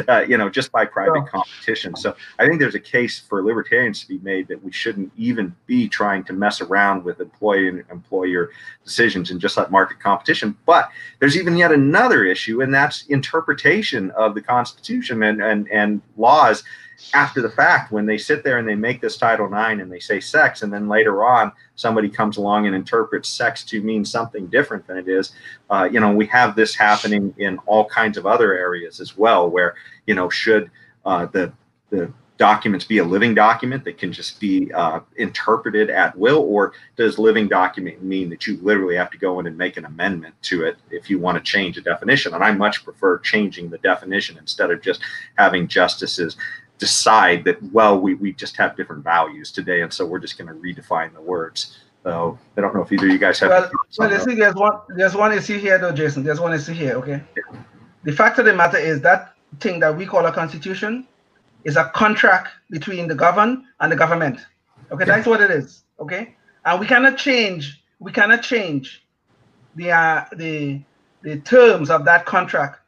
uh, 0.09 0.25
you 0.27 0.39
know, 0.39 0.49
just 0.49 0.73
by 0.73 0.85
private 0.87 1.23
Yeah. 1.25 1.31
competition. 1.31 1.95
So, 1.95 2.17
I 2.39 2.47
think 2.47 2.61
there's 2.61 2.75
a 2.75 2.81
case 2.81 3.21
for 3.21 3.43
libertarians 3.45 4.01
to 4.01 4.09
be 4.09 4.19
made 4.19 4.49
that 4.49 4.63
we 4.65 4.73
shouldn't 4.73 5.13
even 5.17 5.55
be 5.67 5.87
trying 5.87 6.25
to 6.25 6.33
mess 6.33 6.61
around 6.63 7.05
with 7.05 7.21
employee 7.21 7.69
and 7.69 7.85
employer 7.91 8.51
decisions 8.85 9.31
and 9.31 9.39
just 9.39 9.57
let 9.59 9.71
market 9.71 10.01
competition. 10.01 10.57
But 10.67 10.89
there's 11.21 11.37
even 11.37 11.57
yet 11.57 11.73
another 11.73 12.25
issue, 12.25 12.63
and 12.63 12.73
that's 12.73 13.07
interpretation 13.07 14.11
of 14.13 14.35
the 14.35 14.41
Constitution 14.41 15.23
and 15.23 15.43
and, 15.43 15.69
and 15.71 16.01
laws 16.17 16.65
after 17.15 17.41
the 17.41 17.51
fact 17.51 17.93
when 17.93 18.07
they 18.07 18.19
sit 18.19 18.43
there 18.43 18.59
and 18.59 18.69
they 18.69 18.75
make 18.75 19.01
this 19.01 19.17
title 19.17 19.47
ix 19.47 19.81
and 19.81 19.91
they 19.91 20.01
say 20.01 20.19
sex 20.19 20.63
and 20.63 20.73
then 20.73 20.89
later 20.89 21.25
on 21.25 21.53
somebody 21.77 22.09
comes 22.09 22.37
along 22.37 22.67
and 22.67 22.75
interprets 22.75 23.29
sex 23.29 23.63
to 23.63 23.81
mean 23.83 24.05
something 24.05 24.47
different 24.49 24.87
than 24.87 24.97
it 24.97 25.09
is 25.09 25.33
uh, 25.71 25.89
you 25.91 26.01
know 26.01 26.13
we 26.13 26.27
have 26.27 26.57
this 26.57 26.75
happening 26.75 27.33
in 27.39 27.57
all 27.67 27.85
kinds 27.85 28.19
of 28.19 28.27
other 28.27 28.57
areas 28.57 29.01
as 29.01 29.17
well 29.17 29.49
where 29.49 29.75
you 30.07 30.15
know 30.15 30.29
should 30.29 30.71
uh, 31.05 31.27
the 31.27 31.53
the 31.91 32.13
documents 32.39 32.85
be 32.85 32.99
a 32.99 33.05
living 33.05 33.35
document 33.35 33.85
that 33.85 33.99
can 33.99 34.13
just 34.13 34.41
be 34.41 34.73
uh, 34.73 35.01
interpreted 35.17 35.91
at 35.91 36.17
will 36.17 36.39
or 36.39 36.73
does 36.97 37.19
living 37.19 37.49
document 37.49 38.01
mean 38.03 38.31
that 38.31 38.47
you 38.47 38.57
literally 38.63 38.95
have 38.95 39.11
to 39.11 39.19
go 39.19 39.41
in 39.41 39.47
and 39.49 39.59
make 39.59 39.77
an 39.77 39.85
amendment 39.85 40.35
to 40.41 40.65
it 40.65 40.77
if 40.91 41.11
you 41.11 41.19
want 41.19 41.37
to 41.37 41.43
change 41.43 41.77
a 41.77 41.81
definition? 41.81 42.33
And 42.33 42.45
i 42.45 42.53
much 42.53 42.85
prefer 42.85 43.19
changing 43.19 43.69
the 43.69 43.79
definition 43.79 44.39
instead 44.39 44.71
of 44.71 44.81
just 44.81 45.01
having 45.37 45.67
justices 45.67 46.37
decide 46.79 47.45
that 47.45 47.63
well 47.73 47.99
we, 47.99 48.15
we 48.15 48.33
just 48.33 48.57
have 48.57 48.77
different 48.77 49.03
values 49.03 49.51
today 49.51 49.83
and 49.83 49.93
so 49.93 50.07
we're 50.07 50.19
just 50.19 50.39
going 50.39 50.49
to 50.49 50.55
redefine 50.55 51.13
the 51.13 51.21
words 51.21 51.79
so 52.05 52.39
i 52.57 52.61
don't 52.61 52.75
know 52.75 52.83
if 52.83 52.93
either 52.93 53.07
of 53.07 53.13
you 53.13 53.19
guys 53.19 53.39
have 53.41 53.51
Well, 53.51 53.71
well, 53.99 54.13
you 54.13 54.21
see, 54.21 54.35
there's 54.35 54.55
one, 54.55 54.79
there's 54.97 55.15
one 55.15 55.33
issue 55.33 55.59
here, 55.59 55.79
though, 55.79 55.93
Jason. 55.93 56.23
There's 56.23 56.41
one 56.41 56.55
issue 56.55 56.73
here, 56.73 56.95
okay? 56.95 57.23
The 58.05 58.13
fact 58.13 58.39
of 58.39 58.45
the 58.45 58.55
matter 58.55 58.79
is 58.79 59.01
that 59.03 59.35
thing 59.61 59.81
that 59.81 59.97
we 59.97 60.07
call 60.07 60.25
a 60.27 60.33
constitution 60.33 61.07
is 61.65 61.77
a 61.77 61.91
contract 61.95 62.49
between 62.71 63.09
the 63.09 63.15
governed 63.15 63.65
and 63.81 63.91
the 63.91 63.97
government. 63.97 64.39
Okay, 64.91 65.05
that's 65.05 65.27
what 65.27 65.41
it 65.41 65.51
is. 65.51 65.83
Okay, 66.01 66.37
and 66.65 66.81
we 66.81 66.87
cannot 66.87 67.19
change. 67.19 67.83
We 67.99 68.13
cannot 68.13 68.43
change 68.43 69.05
the 69.75 69.91
uh, 69.93 70.25
the 70.37 70.81
the 71.23 71.41
terms 71.41 71.91
of 71.91 72.05
that 72.05 72.25
contract 72.25 72.81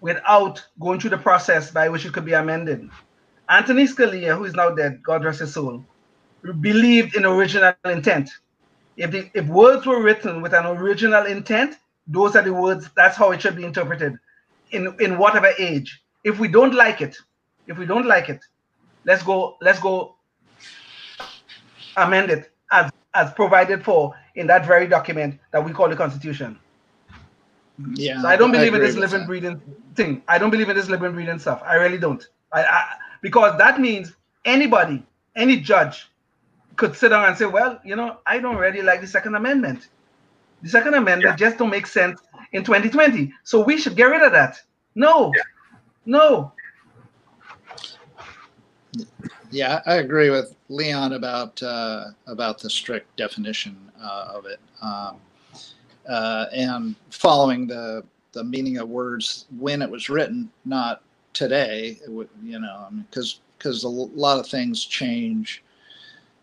without 0.00 0.64
going 0.78 1.00
through 1.00 1.10
the 1.10 1.18
process 1.18 1.70
by 1.70 1.88
which 1.88 2.04
it 2.06 2.12
could 2.12 2.24
be 2.24 2.34
amended. 2.34 2.88
Anthony 3.48 3.84
Scalia, 3.84 4.36
who 4.36 4.44
is 4.44 4.54
now 4.54 4.70
dead, 4.70 5.02
God 5.02 5.24
rest 5.24 5.40
his 5.40 5.54
soul, 5.54 5.84
believed 6.60 7.16
in 7.16 7.24
original 7.24 7.72
intent. 7.84 8.30
If 8.96 9.10
the 9.10 9.30
if 9.34 9.46
words 9.46 9.86
were 9.86 10.02
written 10.02 10.42
with 10.42 10.52
an 10.52 10.66
original 10.66 11.26
intent, 11.26 11.76
those 12.06 12.36
are 12.36 12.42
the 12.42 12.52
words. 12.52 12.90
That's 12.96 13.16
how 13.16 13.30
it 13.30 13.40
should 13.40 13.56
be 13.56 13.64
interpreted, 13.64 14.18
in 14.72 14.94
in 15.00 15.18
whatever 15.18 15.52
age. 15.58 16.02
If 16.24 16.38
we 16.38 16.48
don't 16.48 16.74
like 16.74 17.00
it, 17.00 17.16
if 17.66 17.78
we 17.78 17.86
don't 17.86 18.06
like 18.06 18.28
it, 18.28 18.44
let's 19.04 19.22
go 19.22 19.56
let's 19.60 19.80
go 19.80 20.16
amend 21.96 22.30
it 22.30 22.52
as 22.72 22.90
as 23.14 23.32
provided 23.32 23.84
for 23.84 24.14
in 24.34 24.46
that 24.48 24.66
very 24.66 24.86
document 24.86 25.38
that 25.52 25.64
we 25.64 25.72
call 25.72 25.88
the 25.88 25.96
Constitution. 25.96 26.58
Yeah. 27.94 28.20
So 28.22 28.28
I 28.28 28.36
don't 28.36 28.50
believe 28.52 28.74
in 28.74 28.80
this 28.80 28.96
living 28.96 29.26
breathing 29.26 29.60
thing. 29.94 30.22
I 30.28 30.38
don't 30.38 30.50
believe 30.50 30.68
in 30.68 30.76
this 30.76 30.88
living 30.88 31.12
breathing 31.12 31.38
stuff. 31.38 31.62
I 31.64 31.76
really 31.76 31.98
don't. 31.98 32.26
I, 32.52 32.62
I 32.64 32.94
because 33.20 33.58
that 33.58 33.80
means 33.80 34.14
anybody, 34.44 35.04
any 35.36 35.56
judge, 35.58 36.10
could 36.76 36.94
sit 36.94 37.08
down 37.10 37.24
and 37.24 37.36
say, 37.36 37.46
"Well, 37.46 37.80
you 37.84 37.96
know, 37.96 38.18
I 38.26 38.38
don't 38.38 38.56
really 38.56 38.82
like 38.82 39.00
the 39.00 39.06
Second 39.06 39.34
Amendment. 39.34 39.88
The 40.62 40.68
Second 40.68 40.94
Amendment 40.94 41.38
just 41.38 41.58
don't 41.58 41.70
make 41.70 41.86
sense 41.86 42.20
in 42.52 42.64
2020. 42.64 43.32
So 43.44 43.62
we 43.62 43.78
should 43.78 43.96
get 43.96 44.04
rid 44.04 44.22
of 44.22 44.32
that." 44.32 44.60
No, 44.94 45.32
no. 46.06 46.52
Yeah, 49.50 49.80
I 49.86 49.96
agree 49.96 50.30
with 50.30 50.54
Leon 50.68 51.14
about 51.14 51.62
uh, 51.62 52.06
about 52.26 52.58
the 52.58 52.68
strict 52.68 53.16
definition 53.16 53.76
uh, 54.00 54.32
of 54.34 54.46
it, 54.46 54.60
um, 54.82 55.16
uh, 56.08 56.46
and 56.52 56.94
following 57.10 57.66
the 57.66 58.04
the 58.32 58.44
meaning 58.44 58.78
of 58.78 58.88
words 58.88 59.46
when 59.58 59.82
it 59.82 59.90
was 59.90 60.08
written, 60.08 60.50
not 60.64 61.02
today. 61.38 61.98
Would, 62.08 62.28
you 62.42 62.58
know, 62.58 62.88
because 63.10 63.40
because 63.56 63.84
a 63.84 63.88
lot 63.88 64.38
of 64.38 64.46
things 64.46 64.84
change. 64.84 65.62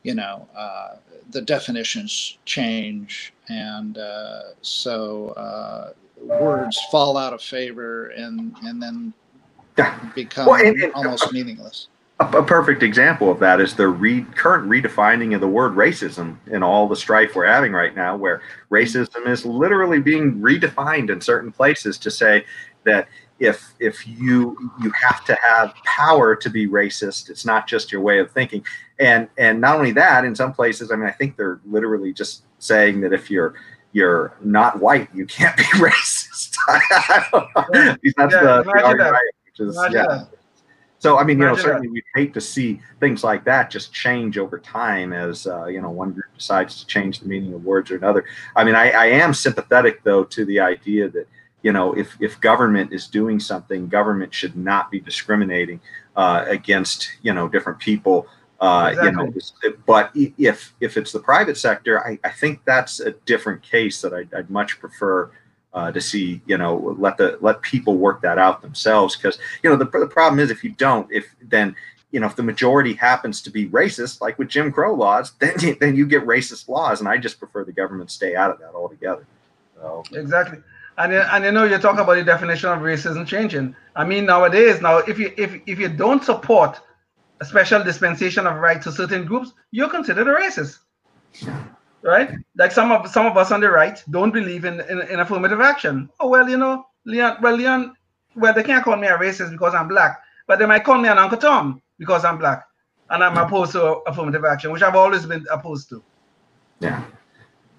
You 0.03 0.13
know, 0.15 0.47
uh, 0.55 0.97
the 1.31 1.41
definitions 1.41 2.37
change, 2.45 3.33
and 3.49 3.97
uh, 3.97 4.41
so 4.61 5.29
uh, 5.29 5.93
words 6.21 6.79
fall 6.91 7.17
out 7.17 7.33
of 7.33 7.41
favor, 7.41 8.07
and 8.09 8.55
and 8.63 8.81
then 8.81 9.13
Yeah. 9.77 9.97
become 10.15 10.45
Well, 10.47 10.63
and- 10.65 10.81
and- 10.81 10.93
almost 10.93 11.33
meaningless. 11.33 11.87
A, 12.21 12.37
a 12.37 12.43
perfect 12.43 12.81
example 12.83 13.29
of 13.29 13.39
that 13.39 13.59
is 13.59 13.75
the 13.75 13.87
re- 13.89 14.25
current 14.35 14.69
redefining 14.69 15.35
of 15.35 15.41
the 15.41 15.49
word 15.49 15.73
racism 15.73 16.37
in 16.47 16.63
all 16.63 16.87
the 16.87 16.95
strife 16.95 17.35
we're 17.35 17.45
having 17.47 17.73
right 17.73 17.93
now, 17.93 18.15
where 18.15 18.41
racism 18.71 19.27
is 19.27 19.45
literally 19.45 19.99
being 19.99 20.39
redefined 20.39 21.09
in 21.09 21.19
certain 21.19 21.51
places 21.51 21.97
to 21.97 22.09
say 22.11 22.45
that 22.85 23.09
if 23.39 23.73
if 23.79 24.07
you 24.07 24.71
you 24.81 24.91
have 24.91 25.25
to 25.25 25.37
have 25.43 25.73
power 25.83 26.35
to 26.35 26.49
be 26.49 26.67
racist, 26.67 27.29
it's 27.29 27.45
not 27.45 27.67
just 27.67 27.91
your 27.91 28.01
way 28.01 28.19
of 28.19 28.31
thinking. 28.31 28.63
And 28.99 29.27
and 29.37 29.59
not 29.59 29.75
only 29.75 29.91
that, 29.93 30.23
in 30.25 30.35
some 30.35 30.53
places, 30.53 30.91
I 30.91 30.95
mean, 30.95 31.07
I 31.07 31.11
think 31.11 31.35
they're 31.35 31.59
literally 31.65 32.13
just 32.13 32.43
saying 32.59 33.01
that 33.01 33.13
if 33.13 33.29
you're 33.29 33.55
you're 33.91 34.35
not 34.41 34.79
white, 34.79 35.09
you 35.13 35.25
can't 35.25 35.55
be 35.55 35.63
racist. 35.75 36.55
I 36.67 37.27
don't 37.31 37.49
know. 37.55 37.91
At 37.91 38.03
least 38.03 38.15
That's 38.17 38.33
Yeah, 38.33 38.41
the, 38.41 38.63
the 38.63 38.83
argument, 38.83 38.97
that. 38.97 39.31
Which 39.45 39.59
is 39.59 39.77
Imagine 39.77 39.93
yeah. 39.97 40.07
that. 40.07 40.29
So 40.99 41.19
I 41.19 41.23
mean, 41.23 41.37
you 41.37 41.45
know, 41.45 41.55
certainly 41.55 41.87
we'd 41.87 42.03
hate 42.15 42.33
to 42.33 42.41
see 42.41 42.81
things 42.99 43.23
like 43.23 43.43
that 43.43 43.69
just 43.69 43.93
change 43.93 44.37
over 44.37 44.57
time 44.57 45.13
as 45.13 45.45
uh, 45.45 45.65
you 45.65 45.81
know 45.81 45.91
one 45.91 46.13
group 46.13 46.25
decides 46.35 46.79
to 46.79 46.87
change 46.87 47.19
the 47.19 47.27
meaning 47.27 47.53
of 47.53 47.63
words 47.63 47.91
or 47.91 47.97
another. 47.97 48.25
I 48.55 48.63
mean, 48.63 48.75
I, 48.75 48.89
I 48.91 49.05
am 49.07 49.33
sympathetic 49.33 50.03
though 50.03 50.23
to 50.23 50.45
the 50.45 50.59
idea 50.61 51.09
that 51.09 51.27
you 51.65 51.73
know 51.73 51.93
if 51.93 52.15
if 52.19 52.39
government 52.41 52.93
is 52.93 53.07
doing 53.07 53.39
something, 53.39 53.87
government 53.87 54.31
should 54.31 54.55
not 54.55 54.91
be 54.91 54.99
discriminating 54.99 55.79
uh, 56.15 56.45
against 56.47 56.99
you 57.23 57.33
know 57.33 57.49
different 57.49 57.79
people. 57.79 58.27
Uh, 58.61 58.93
You 59.03 59.11
know, 59.11 59.33
but 59.87 60.11
if 60.13 60.75
if 60.79 60.95
it's 60.95 61.11
the 61.11 61.19
private 61.19 61.57
sector, 61.57 61.93
I, 62.07 62.19
I 62.23 62.29
think 62.29 62.61
that's 62.65 62.99
a 62.99 63.11
different 63.31 63.63
case 63.63 63.99
that 64.01 64.13
I'd, 64.13 64.31
I'd 64.31 64.51
much 64.51 64.79
prefer 64.79 65.31
uh, 65.73 65.91
to 65.91 65.99
see. 65.99 66.39
You 66.45 66.59
know, 66.59 66.95
let 66.99 67.17
the 67.17 67.39
let 67.41 67.63
people 67.63 67.97
work 67.97 68.21
that 68.21 68.37
out 68.37 68.61
themselves 68.61 69.15
because 69.15 69.39
you 69.63 69.69
know 69.69 69.75
the, 69.75 69.85
the 69.85 70.07
problem 70.19 70.39
is 70.39 70.51
if 70.51 70.63
you 70.63 70.69
don't 70.69 71.11
if 71.11 71.25
then 71.41 71.75
you 72.11 72.19
know 72.19 72.27
if 72.27 72.35
the 72.35 72.43
majority 72.43 72.93
happens 72.93 73.41
to 73.41 73.49
be 73.49 73.67
racist 73.69 74.21
like 74.21 74.37
with 74.39 74.47
jim 74.47 74.71
crow 74.71 74.93
laws 74.93 75.33
then 75.39 75.55
you, 75.59 75.75
then 75.81 75.95
you 75.95 76.05
get 76.05 76.23
racist 76.25 76.69
laws 76.69 77.01
and 77.01 77.09
i 77.09 77.17
just 77.17 77.39
prefer 77.39 77.65
the 77.65 77.73
government 77.73 78.09
stay 78.09 78.35
out 78.35 78.51
of 78.51 78.59
that 78.59 78.73
altogether 78.73 79.25
so 79.75 80.03
Exactly. 80.13 80.59
And, 80.97 81.11
you- 81.11 81.19
and 81.19 81.43
you 81.43 81.51
know, 81.51 81.63
you 81.65 81.77
talk 81.77 81.99
about 81.99 82.15
the 82.15 82.23
definition 82.23 82.69
of 82.69 82.79
racism 82.79 83.27
changing. 83.27 83.75
I 83.95 84.05
mean, 84.05 84.25
nowadays, 84.25 84.81
now, 84.81 84.97
if 84.99 85.19
you 85.19 85.31
if, 85.37 85.59
if 85.65 85.79
you 85.79 85.89
don't 85.89 86.23
support 86.23 86.79
a 87.41 87.45
special 87.45 87.83
dispensation 87.83 88.47
of 88.47 88.55
rights 88.57 88.85
to 88.85 88.91
certain 88.91 89.25
groups, 89.25 89.51
you're 89.71 89.89
considered 89.89 90.27
a 90.27 90.33
racist, 90.33 90.79
right? 92.01 92.31
Like 92.57 92.71
some 92.71 92.91
of 92.91 93.09
some 93.09 93.25
of 93.25 93.35
us 93.37 93.51
on 93.51 93.59
the 93.61 93.69
right 93.69 94.01
don't 94.09 94.31
believe 94.31 94.65
in, 94.65 94.79
in, 94.81 95.01
in 95.01 95.19
affirmative 95.19 95.61
action. 95.61 96.09
Oh 96.19 96.29
well, 96.29 96.47
you 96.49 96.57
know, 96.57 96.85
Leon. 97.05 97.37
Well, 97.41 97.55
Leon. 97.55 97.93
Well, 98.35 98.53
they 98.53 98.63
can't 98.63 98.83
call 98.83 98.97
me 98.97 99.07
a 99.07 99.17
racist 99.17 99.51
because 99.51 99.73
I'm 99.73 99.87
black, 99.87 100.19
but 100.47 100.59
they 100.59 100.65
might 100.65 100.83
call 100.83 100.97
me 100.97 101.09
an 101.09 101.17
Uncle 101.17 101.37
Tom 101.37 101.81
because 101.99 102.25
I'm 102.25 102.37
black, 102.37 102.65
and 103.09 103.23
I'm 103.23 103.37
opposed 103.37 103.71
to 103.73 103.83
affirmative 104.07 104.43
action, 104.45 104.71
which 104.71 104.81
I've 104.81 104.95
always 104.95 105.25
been 105.25 105.45
opposed 105.51 105.89
to. 105.89 106.03
yeah 106.79 107.03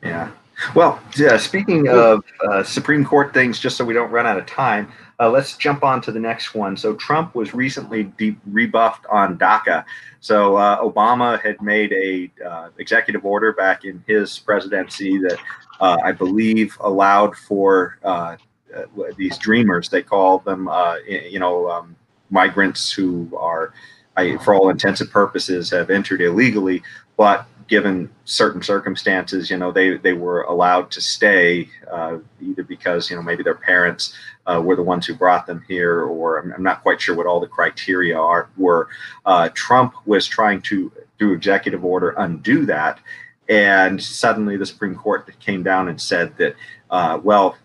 yeah 0.03 0.31
well 0.75 1.01
yeah, 1.17 1.37
speaking 1.37 1.89
of 1.89 2.25
uh, 2.49 2.63
supreme 2.63 3.05
court 3.05 3.35
things 3.35 3.59
just 3.59 3.77
so 3.77 3.85
we 3.85 3.95
don't 3.95 4.11
run 4.11 4.27
out 4.27 4.39
of 4.39 4.47
time 4.47 4.91
uh, 5.19 5.31
let's 5.31 5.57
jump 5.57 5.83
on 5.83 6.01
to 6.03 6.13
the 6.13 6.21
next 6.21 6.55
one. 6.55 6.77
So 6.77 6.95
trump 6.95 7.35
was 7.35 7.55
recently 7.55 8.05
de- 8.05 8.37
rebuffed 8.47 9.07
on 9.07 9.39
daca. 9.39 9.85
So 10.21 10.57
uh, 10.57 10.83
obama 10.83 11.41
had 11.41 11.61
made 11.63 11.93
a 11.93 12.31
uh, 12.47 12.69
executive 12.79 13.25
order 13.25 13.53
back 13.53 13.85
in 13.85 14.03
his 14.07 14.39
presidency 14.39 15.19
that 15.19 15.39
uh, 15.81 15.99
i 16.03 16.13
believe 16.13 16.77
allowed 16.81 17.37
for 17.37 17.99
uh, 18.03 18.37
uh, 18.75 18.83
these 19.17 19.39
dreamers 19.39 19.89
they 19.89 20.03
call 20.03 20.39
them 20.41 20.69
uh, 20.69 20.97
you 21.07 21.39
know 21.39 21.71
um, 21.71 21.97
migrants 22.31 22.91
who 22.91 23.31
are 23.37 23.73
I, 24.17 24.39
for 24.39 24.55
all 24.55 24.71
intents 24.71 25.01
and 25.03 25.11
purposes 25.11 25.71
have 25.71 25.91
entered 25.91 26.21
illegally 26.21 26.83
but 27.17 27.47
given 27.69 28.11
certain 28.25 28.63
circumstances 28.63 29.51
you 29.51 29.57
know 29.57 29.73
they 29.73 29.97
they 29.97 30.13
were 30.13 30.43
allowed 30.43 30.91
to 30.91 31.01
stay 31.01 31.69
uh, 31.91 32.19
either 32.41 32.63
because 32.63 33.11
you 33.11 33.17
know 33.17 33.23
maybe 33.23 33.43
their 33.43 33.55
parents 33.55 34.15
uh, 34.47 34.61
were 34.65 34.77
the 34.77 34.83
ones 34.83 35.07
who 35.07 35.15
brought 35.15 35.47
them 35.47 35.65
here 35.67 36.03
or 36.03 36.39
I'm, 36.39 36.53
I'm 36.53 36.63
not 36.63 36.83
quite 36.83 37.01
sure 37.01 37.17
what 37.17 37.27
all 37.27 37.41
the 37.41 37.47
criteria 37.47 38.19
are 38.19 38.51
were 38.57 38.89
uh, 39.25 39.49
trump 39.55 39.95
was 40.07 40.27
trying 40.27 40.63
to 40.63 40.93
through 41.19 41.35
executive 41.35 41.85
order 41.85 42.11
undo 42.19 42.67
that. 42.67 43.01
And 43.49 44.03
suddenly 44.03 44.57
the 44.57 44.67
supreme 44.67 44.95
court 44.95 45.31
came 45.41 45.63
down 45.63 45.89
and 45.89 46.01
said 46.01 46.37
that 46.39 46.57
uh, 46.91 47.21
well 47.23 47.57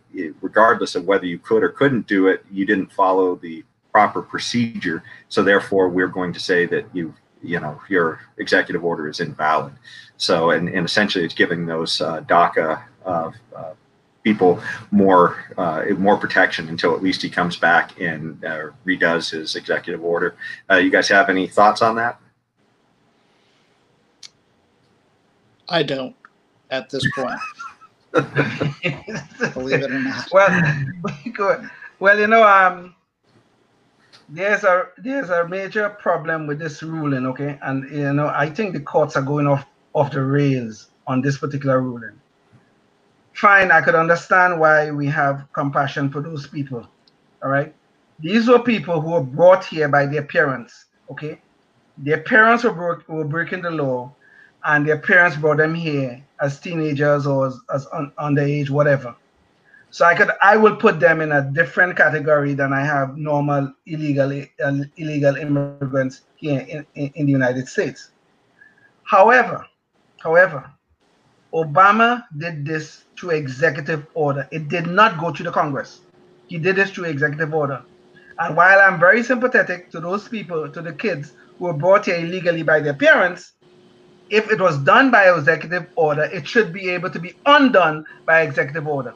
regardless 0.41 0.95
of 0.95 1.05
whether 1.05 1.25
you 1.25 1.39
could 1.39 1.63
or 1.63 1.69
couldn't 1.69 2.07
do 2.07 2.27
it 2.27 2.45
you 2.51 2.65
didn't 2.65 2.91
follow 2.91 3.35
the 3.35 3.63
proper 3.91 4.21
procedure. 4.21 5.03
So 5.29 5.43
therefore 5.43 5.89
we're 5.89 6.07
going 6.07 6.33
to 6.33 6.39
say 6.39 6.65
that 6.67 6.85
you 6.93 7.13
you 7.43 7.59
know 7.59 7.81
your 7.89 8.19
executive 8.37 8.83
order 8.83 9.07
is 9.07 9.19
invalid 9.19 9.73
so 10.17 10.51
and, 10.51 10.69
and 10.69 10.85
essentially 10.85 11.23
it's 11.23 11.33
giving 11.33 11.65
those 11.65 12.01
uh, 12.01 12.21
daca 12.21 12.81
uh, 13.05 13.31
uh, 13.55 13.73
people 14.23 14.61
more 14.91 15.37
uh, 15.57 15.83
more 15.97 16.17
protection 16.17 16.69
until 16.69 16.95
at 16.95 17.01
least 17.01 17.21
he 17.21 17.29
comes 17.29 17.57
back 17.57 17.99
and 17.99 18.43
uh, 18.45 18.69
redoes 18.85 19.31
his 19.31 19.55
executive 19.55 20.03
order 20.03 20.35
uh, 20.69 20.75
you 20.75 20.89
guys 20.89 21.07
have 21.07 21.29
any 21.29 21.47
thoughts 21.47 21.81
on 21.81 21.95
that 21.95 22.19
I 25.71 25.83
don't 25.83 26.15
at 26.69 26.89
this 26.89 27.05
point, 27.15 27.39
believe 29.53 29.81
it 29.81 29.91
or 29.91 29.99
not. 29.99 30.27
well, 30.31 30.83
good. 31.33 31.69
Well, 31.99 32.19
you 32.19 32.27
know, 32.27 32.43
um, 32.43 32.95
there's 34.31 34.63
a 34.63 34.87
there's 34.97 35.29
a 35.29 35.47
major 35.47 35.89
problem 35.89 36.47
with 36.47 36.57
this 36.57 36.81
ruling, 36.81 37.25
okay? 37.25 37.59
And 37.61 37.89
you 37.91 38.13
know, 38.13 38.27
I 38.27 38.49
think 38.49 38.73
the 38.73 38.79
courts 38.79 39.15
are 39.17 39.21
going 39.21 39.45
off 39.45 39.65
off 39.93 40.11
the 40.11 40.23
rails 40.23 40.89
on 41.05 41.21
this 41.21 41.37
particular 41.37 41.81
ruling. 41.81 42.19
Fine, 43.33 43.71
I 43.71 43.81
could 43.81 43.95
understand 43.95 44.59
why 44.59 44.91
we 44.91 45.07
have 45.07 45.45
compassion 45.53 46.09
for 46.09 46.21
those 46.21 46.47
people. 46.47 46.87
All 47.43 47.49
right, 47.49 47.73
these 48.19 48.47
were 48.47 48.59
people 48.59 49.01
who 49.01 49.11
were 49.11 49.23
brought 49.23 49.65
here 49.65 49.89
by 49.89 50.05
their 50.05 50.23
parents. 50.23 50.85
Okay, 51.09 51.41
their 51.97 52.21
parents 52.21 52.63
were 52.63 52.73
broke, 52.73 53.07
were 53.09 53.25
breaking 53.25 53.63
the 53.63 53.71
law, 53.71 54.13
and 54.63 54.87
their 54.87 54.99
parents 54.99 55.35
brought 55.35 55.57
them 55.57 55.75
here 55.75 56.23
as 56.39 56.59
teenagers 56.59 57.27
or 57.27 57.47
as, 57.47 57.59
as 57.73 57.87
un, 57.91 58.13
underage, 58.17 58.69
whatever. 58.69 59.13
So 59.91 60.05
I 60.05 60.15
could 60.15 60.29
I 60.41 60.55
will 60.55 60.77
put 60.77 61.01
them 61.01 61.19
in 61.19 61.33
a 61.33 61.41
different 61.41 61.97
category 61.97 62.53
than 62.53 62.71
I 62.71 62.81
have 62.81 63.17
normal 63.17 63.73
illegal 63.85 64.31
uh, 64.63 64.77
illegal 64.95 65.35
immigrants 65.35 66.21
here 66.37 66.61
in, 66.61 66.85
in, 66.95 67.11
in 67.15 67.25
the 67.25 67.31
United 67.31 67.67
States. 67.67 68.11
However, 69.03 69.65
however, 70.17 70.71
Obama 71.53 72.23
did 72.37 72.65
this 72.65 73.03
through 73.17 73.31
executive 73.31 74.07
order. 74.13 74.47
It 74.51 74.69
did 74.69 74.87
not 74.87 75.19
go 75.19 75.29
to 75.33 75.43
the 75.43 75.51
Congress. 75.51 75.99
He 76.47 76.57
did 76.57 76.77
this 76.77 76.91
through 76.91 77.05
executive 77.05 77.53
order. 77.53 77.83
And 78.39 78.55
while 78.55 78.79
I'm 78.79 78.97
very 78.97 79.21
sympathetic 79.23 79.91
to 79.91 79.99
those 79.99 80.29
people, 80.29 80.69
to 80.69 80.81
the 80.81 80.93
kids 80.93 81.33
who 81.57 81.65
were 81.65 81.73
brought 81.73 82.05
here 82.05 82.15
illegally 82.15 82.63
by 82.63 82.79
their 82.79 82.93
parents, 82.93 83.53
if 84.29 84.49
it 84.49 84.61
was 84.61 84.77
done 84.77 85.11
by 85.11 85.29
executive 85.29 85.87
order, 85.95 86.23
it 86.23 86.47
should 86.47 86.71
be 86.71 86.89
able 86.89 87.09
to 87.09 87.19
be 87.19 87.35
undone 87.45 88.05
by 88.25 88.41
executive 88.41 88.87
order. 88.87 89.13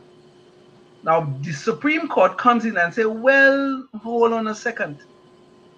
Now, 1.06 1.32
the 1.42 1.54
Supreme 1.54 2.08
Court 2.08 2.36
comes 2.36 2.66
in 2.66 2.78
and 2.78 2.92
say, 2.92 3.06
well, 3.06 3.88
hold 4.02 4.34
on 4.34 4.48
a 4.48 4.56
second. 4.56 4.98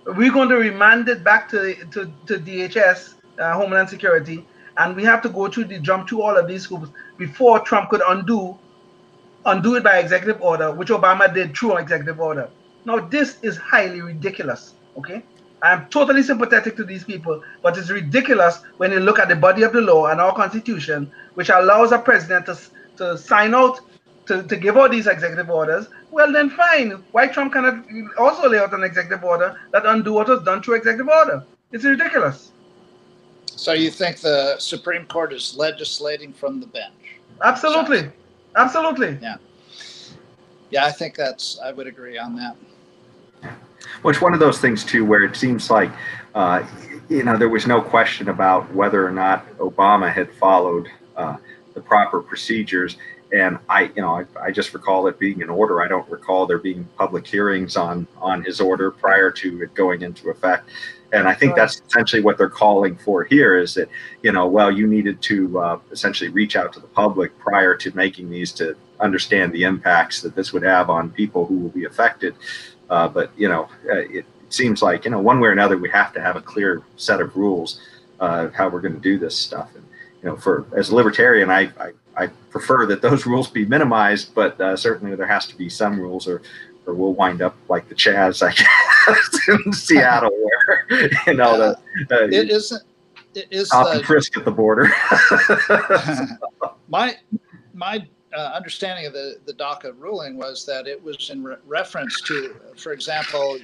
We're 0.06 0.32
going 0.32 0.48
to 0.48 0.56
remand 0.56 1.10
it 1.10 1.22
back 1.22 1.50
to, 1.50 1.76
to, 1.92 2.10
to 2.28 2.40
DHS, 2.40 3.16
uh, 3.38 3.52
Homeland 3.52 3.90
Security, 3.90 4.48
and 4.78 4.96
we 4.96 5.04
have 5.04 5.22
to 5.24 5.30
go 5.30 5.50
through 5.50 5.66
the 5.66 5.80
jump 5.80 6.08
through 6.08 6.22
all 6.22 6.38
of 6.38 6.48
these 6.48 6.64
hoops 6.64 6.90
before 7.18 7.60
Trump 7.60 7.90
could 7.90 8.02
undo 8.08 8.58
undo 9.46 9.76
it 9.76 9.84
by 9.84 9.98
executive 9.98 10.42
order, 10.42 10.74
which 10.74 10.90
Obama 10.90 11.34
did 11.34 11.56
through 11.56 11.74
an 11.74 11.82
executive 11.82 12.20
order. 12.20 12.50
Now, 12.84 13.00
this 13.00 13.38
is 13.44 13.56
highly 13.56 14.02
ridiculous. 14.02 14.74
Okay, 14.98 15.24
I'm 15.62 15.88
totally 15.88 16.24
sympathetic 16.24 16.76
to 16.78 16.84
these 16.84 17.04
people, 17.04 17.42
but 17.62 17.78
it's 17.78 17.90
ridiculous 17.90 18.62
when 18.78 18.92
you 18.92 19.00
look 19.00 19.20
at 19.20 19.30
the 19.30 19.36
body 19.36 19.64
of 19.64 19.74
the 19.74 19.82
law 19.82 20.08
and 20.08 20.20
our 20.20 20.34
constitution, 20.34 21.12
which 21.36 21.50
allows 21.50 21.92
a 21.92 22.00
president 22.00 22.46
to, 22.48 22.58
to 22.98 23.18
sign 23.18 23.54
out 23.54 23.80
to, 24.28 24.44
to 24.44 24.56
give 24.56 24.78
out 24.78 24.92
these 24.92 25.08
executive 25.08 25.50
orders. 25.50 25.88
Well, 26.12 26.32
then 26.32 26.50
fine. 26.50 27.04
Why 27.12 27.28
Trump 27.28 27.54
cannot 27.54 27.86
also 28.18 28.50
lay 28.50 28.60
out 28.60 28.74
an 28.74 28.84
executive 28.84 29.24
order 29.24 29.60
that 29.72 29.86
undo 29.86 30.14
what 30.14 30.28
was 30.28 30.44
done 30.44 30.62
through 30.62 30.76
executive 30.76 31.08
order? 31.08 31.44
It's 31.72 31.84
ridiculous. 31.84 32.52
So 33.46 33.74
you 33.74 33.90
think 33.90 34.18
the 34.18 34.58
Supreme 34.60 35.06
Court 35.06 35.34
is 35.34 35.56
legislating 35.58 36.32
from 36.32 36.60
the 36.60 36.68
bench? 36.68 36.94
Absolutely, 37.44 38.10
absolutely. 38.56 39.18
Yeah, 39.22 39.38
yeah. 40.70 40.86
I 40.86 40.92
think 40.92 41.16
that's. 41.16 41.60
I 41.64 41.72
would 41.72 41.88
agree 41.88 42.18
on 42.18 42.36
that. 42.36 42.56
Well, 44.04 44.12
it's 44.12 44.22
one 44.22 44.34
of 44.34 44.40
those 44.40 44.60
things 44.60 44.84
too, 44.84 45.06
where 45.06 45.24
it 45.24 45.36
seems 45.36 45.70
like, 45.70 45.92
uh, 46.36 46.64
you 47.10 47.24
know, 47.24 47.38
there 47.38 47.50
was 47.50 47.66
no 47.66 47.82
question 47.82 48.30
about 48.30 48.72
whether 48.74 49.06
or 49.06 49.12
not 49.12 49.48
Obama 49.58 50.12
had 50.12 50.32
followed 50.34 50.88
uh, 51.16 51.38
the 51.74 51.82
proper 51.82 52.22
procedures. 52.22 52.98
And 53.34 53.60
I, 53.68 53.84
you 53.96 54.02
know, 54.02 54.16
I, 54.16 54.26
I, 54.42 54.52
just 54.52 54.74
recall 54.74 55.08
it 55.08 55.20
being 55.20 55.42
an 55.42 55.50
order. 55.50 55.82
I 55.82 55.88
don't 55.90 56.10
recall 56.10 56.46
there 56.46 56.58
being 56.58 56.88
public 56.98 57.28
hearings 57.28 57.76
on 57.76 58.08
on 58.22 58.42
his 58.42 58.62
order 58.62 58.90
prior 58.90 59.32
to 59.32 59.64
it 59.64 59.74
going 59.74 60.02
into 60.02 60.30
effect. 60.30 60.70
And 61.12 61.28
I 61.28 61.34
think 61.34 61.56
that's 61.56 61.82
essentially 61.88 62.22
what 62.22 62.38
they're 62.38 62.50
calling 62.50 62.98
for 62.98 63.24
here 63.24 63.58
is 63.58 63.74
that, 63.76 63.90
you 64.24 64.32
know, 64.32 64.46
well, 64.46 64.70
you 64.70 64.88
needed 64.88 65.22
to 65.24 65.60
uh, 65.60 65.80
essentially 65.92 66.30
reach 66.30 66.56
out 66.56 66.74
to 66.74 66.82
the 66.82 66.88
public 66.88 67.38
prior 67.40 67.76
to 67.76 67.96
making 67.96 68.30
these 68.30 68.52
to 68.54 68.76
understand 69.00 69.54
the 69.54 69.64
impacts 69.64 70.22
that 70.22 70.36
this 70.36 70.52
would 70.52 70.64
have 70.64 70.90
on 70.90 71.10
people 71.10 71.46
who 71.46 71.60
will 71.60 71.70
be 71.70 71.86
affected. 71.86 72.36
Uh, 72.90 73.08
but 73.08 73.32
you 73.38 73.48
know, 73.48 73.70
uh, 73.90 73.96
it 73.96 74.26
seems 74.50 74.82
like 74.82 75.06
you 75.06 75.12
know 75.12 75.20
one 75.20 75.40
way 75.40 75.50
or 75.50 75.52
another 75.52 75.78
we 75.78 75.90
have 75.90 76.14
to 76.14 76.22
have 76.22 76.36
a 76.36 76.42
clear 76.42 76.82
set 76.96 77.22
of 77.22 77.36
rules 77.36 77.82
uh, 78.20 78.50
how 78.50 78.70
we're 78.70 78.82
going 78.82 78.94
to 78.94 79.00
do 79.00 79.18
this 79.18 79.36
stuff. 79.36 79.76
And 79.76 79.86
you 80.22 80.30
know, 80.30 80.36
for 80.36 80.66
as 80.76 80.90
a 80.90 80.96
libertarian, 80.96 81.50
I, 81.50 81.72
I, 81.80 81.92
I 82.18 82.28
prefer 82.50 82.86
that 82.88 83.02
those 83.02 83.26
rules 83.32 83.50
be 83.50 83.66
minimized, 83.66 84.34
but 84.34 84.60
uh, 84.60 84.76
certainly 84.76 85.16
there 85.16 85.28
has 85.28 85.48
to 85.48 85.58
be 85.58 85.70
some 85.70 86.00
rules, 86.00 86.28
or 86.28 86.42
or 86.86 86.94
we'll 86.94 87.14
wind 87.14 87.42
up 87.42 87.56
like 87.68 87.90
the 87.90 87.96
Chaz, 87.96 88.42
I 88.42 88.54
guess, 89.14 89.48
in 89.66 89.74
Seattle, 89.74 90.32
where 90.32 91.10
you 91.28 91.34
know 91.34 91.58
the 91.58 91.70
uh, 91.76 91.76
it 92.32 92.50
isn't. 92.50 92.84
It 93.36 93.48
is 93.52 93.70
the, 93.70 94.02
frisk 94.04 94.36
at 94.36 94.46
the 94.46 94.52
border. 94.52 94.92
my 96.88 97.16
my 97.74 98.08
uh, 98.36 98.52
understanding 98.56 99.06
of 99.06 99.14
the, 99.14 99.38
the 99.46 99.54
DACA 99.54 99.94
ruling 99.98 100.38
was 100.38 100.66
that 100.66 100.88
it 100.88 101.02
was 101.02 101.30
in 101.30 101.44
re- 101.44 101.56
reference 101.66 102.20
to, 102.22 102.56
for 102.76 102.94
example, 102.94 103.60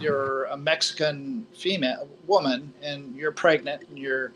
you're 0.00 0.44
a 0.44 0.56
Mexican 0.56 1.46
female 1.54 2.08
woman 2.26 2.72
and 2.82 3.14
you're 3.14 3.32
pregnant 3.32 3.82
and 3.88 3.98
you're 3.98 4.32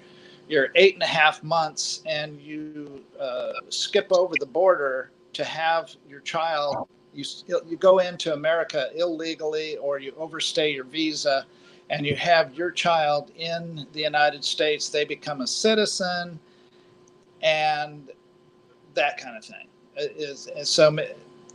you're 0.52 0.68
eight 0.74 0.92
and 0.92 1.02
a 1.02 1.06
half 1.06 1.42
months 1.42 2.02
and 2.04 2.38
you 2.38 3.02
uh, 3.18 3.52
skip 3.70 4.06
over 4.10 4.34
the 4.38 4.46
border 4.46 5.10
to 5.32 5.44
have 5.44 5.90
your 6.06 6.20
child. 6.20 6.86
You 7.14 7.24
you 7.66 7.78
go 7.78 8.00
into 8.00 8.34
America 8.34 8.90
illegally 8.94 9.78
or 9.78 9.98
you 9.98 10.12
overstay 10.18 10.72
your 10.74 10.84
visa, 10.84 11.46
and 11.88 12.04
you 12.04 12.14
have 12.16 12.54
your 12.54 12.70
child 12.70 13.30
in 13.36 13.86
the 13.94 14.02
United 14.02 14.44
States. 14.44 14.90
They 14.90 15.06
become 15.06 15.40
a 15.40 15.46
citizen, 15.46 16.38
and 17.42 18.10
that 18.92 19.16
kind 19.16 19.38
of 19.38 19.44
thing 19.44 19.68
is, 19.96 20.48
is 20.54 20.68
so 20.68 20.94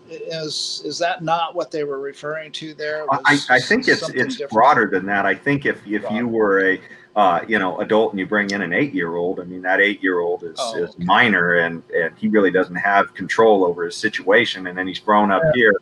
is 0.10 0.82
is 0.86 0.98
that 0.98 1.24
not 1.24 1.54
what 1.54 1.70
they 1.70 1.84
were 1.84 2.00
referring 2.00 2.52
to 2.54 2.74
there? 2.74 3.06
I, 3.12 3.38
I 3.50 3.60
think 3.60 3.88
it's 3.88 4.10
it's 4.10 4.38
different? 4.38 4.52
broader 4.52 4.90
than 4.92 5.06
that. 5.06 5.28
I 5.28 5.36
think 5.36 5.68
if 5.68 5.86
if 5.86 6.02
broader. 6.02 6.16
you 6.16 6.28
were 6.28 6.66
a 6.66 6.82
uh, 7.18 7.44
you 7.48 7.58
know 7.58 7.80
adult 7.80 8.12
and 8.12 8.20
you 8.20 8.28
bring 8.28 8.52
in 8.52 8.62
an 8.62 8.72
eight 8.72 8.94
year 8.94 9.16
old, 9.16 9.40
I 9.40 9.44
mean 9.44 9.64
that 9.64 9.82
eight 9.82 10.04
year 10.04 10.20
old 10.20 10.44
is, 10.44 10.56
oh, 10.60 10.78
is 10.78 10.92
okay. 10.92 11.04
minor 11.04 11.56
and 11.56 11.82
and 11.94 12.16
he 12.16 12.28
really 12.28 12.52
doesn't 12.52 12.76
have 12.76 13.14
control 13.16 13.66
over 13.66 13.86
his 13.86 13.98
situation, 13.98 14.68
and 14.68 14.78
then 14.78 14.88
he's 14.88 15.00
grown 15.00 15.32
up 15.32 15.42
yeah. 15.44 15.52
here. 15.56 15.74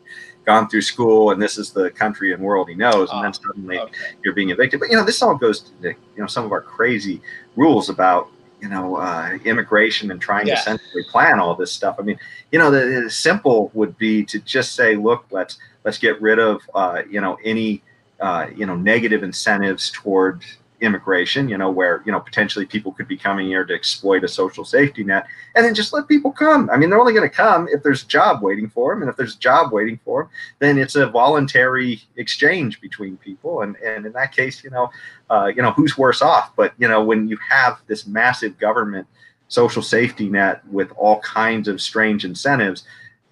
Gone 0.46 0.68
through 0.68 0.82
school, 0.82 1.32
and 1.32 1.42
this 1.42 1.58
is 1.58 1.72
the 1.72 1.90
country 1.90 2.32
and 2.32 2.40
world 2.40 2.68
he 2.68 2.74
knows, 2.74 3.10
and 3.10 3.22
then 3.22 3.32
ah, 3.34 3.46
suddenly 3.48 3.78
okay. 3.80 3.92
you're 4.24 4.32
being 4.32 4.50
evicted. 4.50 4.80
But 4.80 4.90
you 4.90 4.96
know, 4.96 5.04
this 5.04 5.20
all 5.20 5.36
goes 5.36 5.60
to 5.60 5.82
the, 5.82 5.88
you 5.88 6.20
know 6.22 6.26
some 6.26 6.44
of 6.44 6.52
our 6.52 6.62
crazy 6.62 7.20
rules 7.56 7.90
about 7.90 8.28
you 8.62 8.68
know 8.70 8.96
uh, 8.96 9.36
immigration 9.44 10.10
and 10.12 10.20
trying 10.20 10.46
yeah. 10.46 10.54
to 10.54 10.62
centrally 10.62 11.04
plan 11.10 11.38
all 11.38 11.54
this 11.54 11.70
stuff. 11.72 11.96
I 11.98 12.02
mean, 12.02 12.18
you 12.50 12.58
know, 12.58 12.70
the, 12.70 13.02
the, 13.02 13.10
simple 13.10 13.70
would 13.74 13.98
be 13.98 14.24
to 14.24 14.38
just 14.38 14.74
say, 14.74 14.96
look, 14.96 15.26
let's 15.30 15.58
let's 15.84 15.98
get 15.98 16.18
rid 16.22 16.38
of 16.38 16.62
uh, 16.74 17.02
you 17.10 17.20
know 17.20 17.36
any 17.44 17.82
uh, 18.20 18.46
you 18.54 18.64
know 18.64 18.76
negative 18.76 19.22
incentives 19.22 19.90
toward 19.90 20.42
immigration, 20.80 21.48
you 21.48 21.56
know, 21.56 21.70
where, 21.70 22.02
you 22.04 22.12
know, 22.12 22.20
potentially 22.20 22.66
people 22.66 22.92
could 22.92 23.08
be 23.08 23.16
coming 23.16 23.46
here 23.46 23.64
to 23.64 23.74
exploit 23.74 24.24
a 24.24 24.28
social 24.28 24.64
safety 24.64 25.02
net 25.02 25.26
and 25.54 25.64
then 25.64 25.74
just 25.74 25.92
let 25.92 26.08
people 26.08 26.30
come. 26.30 26.68
I 26.70 26.76
mean, 26.76 26.90
they're 26.90 27.00
only 27.00 27.12
going 27.12 27.28
to 27.28 27.34
come 27.34 27.68
if 27.70 27.82
there's 27.82 28.02
a 28.02 28.06
job 28.06 28.42
waiting 28.42 28.68
for 28.68 28.92
them. 28.92 29.02
And 29.02 29.10
if 29.10 29.16
there's 29.16 29.36
a 29.36 29.38
job 29.38 29.72
waiting 29.72 29.98
for 30.04 30.24
them, 30.24 30.30
then 30.58 30.78
it's 30.78 30.96
a 30.96 31.06
voluntary 31.06 32.02
exchange 32.16 32.80
between 32.80 33.16
people. 33.18 33.62
And, 33.62 33.76
and 33.76 34.06
in 34.06 34.12
that 34.12 34.32
case, 34.32 34.62
you 34.62 34.70
know, 34.70 34.90
uh, 35.30 35.46
you 35.46 35.62
know, 35.62 35.72
who's 35.72 35.96
worse 35.96 36.22
off? 36.22 36.54
But, 36.56 36.74
you 36.78 36.88
know, 36.88 37.02
when 37.02 37.28
you 37.28 37.38
have 37.48 37.80
this 37.86 38.06
massive 38.06 38.58
government 38.58 39.06
social 39.48 39.82
safety 39.82 40.28
net 40.28 40.66
with 40.66 40.90
all 40.96 41.20
kinds 41.20 41.68
of 41.68 41.80
strange 41.80 42.24
incentives, 42.24 42.84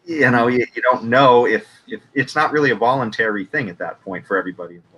you 0.07 0.30
know, 0.30 0.48
you, 0.48 0.66
you 0.74 0.83
don't 0.83 1.04
know 1.04 1.46
if, 1.46 1.66
if 1.88 2.00
it's 2.14 2.35
not 2.35 2.52
really 2.52 2.70
a 2.70 2.76
voluntary 2.76 3.44
thing 3.44 3.68
at 3.68 3.78
that 3.78 4.00
point 4.02 4.26
for 4.26 4.37
everybody 4.37 4.76
involved. 4.76 4.93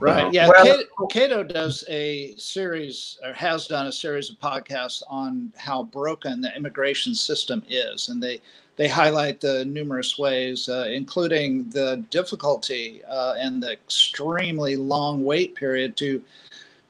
Right. 0.00 0.32
Yeah. 0.32 0.48
Well, 0.48 0.64
Cato, 0.64 1.06
Cato 1.06 1.42
does 1.42 1.84
a 1.88 2.34
series 2.36 3.18
or 3.24 3.32
has 3.32 3.66
done 3.66 3.86
a 3.86 3.92
series 3.92 4.30
of 4.30 4.38
podcasts 4.38 5.02
on 5.08 5.52
how 5.56 5.84
broken 5.84 6.40
the 6.40 6.54
immigration 6.56 7.14
system 7.14 7.62
is, 7.68 8.08
and 8.08 8.22
they 8.22 8.40
they 8.76 8.88
highlight 8.88 9.40
the 9.40 9.64
numerous 9.64 10.18
ways, 10.18 10.68
uh, 10.68 10.88
including 10.92 11.68
the 11.70 12.04
difficulty 12.10 13.02
uh, 13.04 13.34
and 13.38 13.62
the 13.62 13.72
extremely 13.72 14.76
long 14.76 15.24
wait 15.24 15.54
period 15.54 15.96
to 15.98 16.22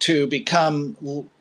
to 0.01 0.27
become 0.27 0.97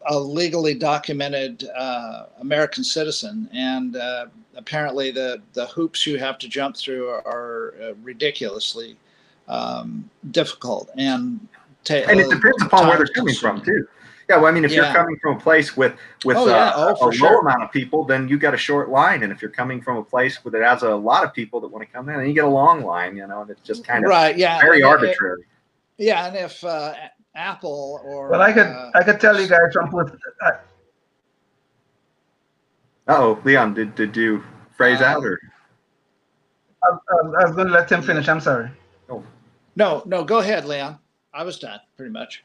a 0.05 0.17
legally 0.17 0.73
documented 0.73 1.67
uh, 1.75 2.25
American 2.39 2.83
citizen, 2.83 3.49
and 3.53 3.95
uh, 3.95 4.25
apparently 4.55 5.11
the 5.11 5.41
the 5.53 5.65
hoops 5.67 6.05
you 6.05 6.17
have 6.17 6.37
to 6.37 6.47
jump 6.47 6.75
through 6.77 7.09
are, 7.09 7.27
are 7.27 7.73
uh, 7.81 7.93
ridiculously 8.03 8.97
um, 9.47 10.09
difficult 10.31 10.89
and 10.97 11.47
ta- 11.83 12.05
and 12.07 12.19
it 12.19 12.29
depends 12.29 12.61
upon 12.63 12.87
where 12.87 12.97
they're 12.97 13.07
coming 13.07 13.35
from 13.35 13.61
too. 13.61 13.87
Yeah, 14.29 14.37
well, 14.37 14.45
I 14.45 14.51
mean, 14.51 14.63
if 14.63 14.71
yeah. 14.71 14.83
you're 14.83 14.93
coming 14.93 15.17
from 15.21 15.37
a 15.37 15.39
place 15.39 15.75
with 15.75 15.95
with 16.23 16.37
oh, 16.37 16.47
yeah. 16.47 16.69
uh, 16.69 16.95
oh, 16.99 17.09
a 17.09 17.13
sure. 17.13 17.31
low 17.31 17.39
amount 17.39 17.63
of 17.63 17.71
people, 17.71 18.05
then 18.05 18.27
you 18.29 18.37
got 18.37 18.53
a 18.53 18.57
short 18.57 18.89
line, 18.89 19.23
and 19.23 19.33
if 19.33 19.41
you're 19.41 19.51
coming 19.51 19.81
from 19.81 19.97
a 19.97 20.03
place 20.03 20.39
that 20.39 20.61
has 20.61 20.83
a 20.83 20.95
lot 20.95 21.25
of 21.25 21.33
people 21.33 21.59
that 21.59 21.67
want 21.67 21.85
to 21.85 21.91
come 21.91 22.07
in, 22.09 22.17
then 22.17 22.27
you 22.27 22.33
get 22.33 22.45
a 22.45 22.47
long 22.47 22.83
line. 22.83 23.17
You 23.17 23.27
know, 23.27 23.41
and 23.41 23.49
it's 23.49 23.61
just 23.61 23.85
kind 23.85 24.05
of 24.05 24.09
right. 24.09 24.37
Yeah, 24.37 24.61
very 24.61 24.77
and 24.77 24.85
arbitrary. 24.85 25.41
If, 25.97 26.05
yeah, 26.05 26.27
and 26.27 26.37
if 26.37 26.63
uh, 26.63 26.93
Apple 27.35 28.01
or 28.05 28.29
well, 28.29 28.41
I 28.41 28.53
could 28.53 28.67
uh, 28.67 28.91
I 28.95 29.03
could 29.03 29.19
tell 29.19 29.39
you 29.39 29.47
guys 29.47 29.73
from 29.73 29.91
with. 29.91 30.15
Uh, 30.41 30.51
oh, 33.09 33.41
Leon, 33.43 33.73
did 33.73 33.93
did 33.95 34.15
you 34.15 34.41
phrase 34.77 35.01
uh, 35.01 35.05
out 35.05 35.25
or? 35.25 35.39
I, 36.83 36.97
I 37.13 37.45
was 37.45 37.55
going 37.55 37.67
to 37.67 37.73
let 37.73 37.89
him 37.89 38.01
finish. 38.01 38.27
I'm 38.27 38.41
sorry. 38.41 38.69
No, 39.75 40.03
no, 40.05 40.23
go 40.23 40.39
ahead, 40.39 40.65
Leon. 40.65 40.99
I 41.33 41.43
was 41.43 41.57
done 41.59 41.79
pretty 41.97 42.11
much. 42.11 42.43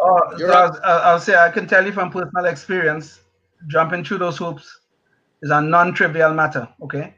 Oh, 0.00 0.20
so 0.36 0.50
I 0.50 0.68
was, 0.68 0.80
I'll 0.84 1.20
say 1.20 1.36
I 1.36 1.50
can 1.50 1.66
tell 1.66 1.84
you 1.84 1.92
from 1.92 2.10
personal 2.10 2.46
experience, 2.46 3.20
jumping 3.66 4.04
through 4.04 4.18
those 4.18 4.38
hoops 4.38 4.80
is 5.42 5.50
a 5.50 5.60
non-trivial 5.60 6.34
matter. 6.34 6.68
Okay, 6.82 7.14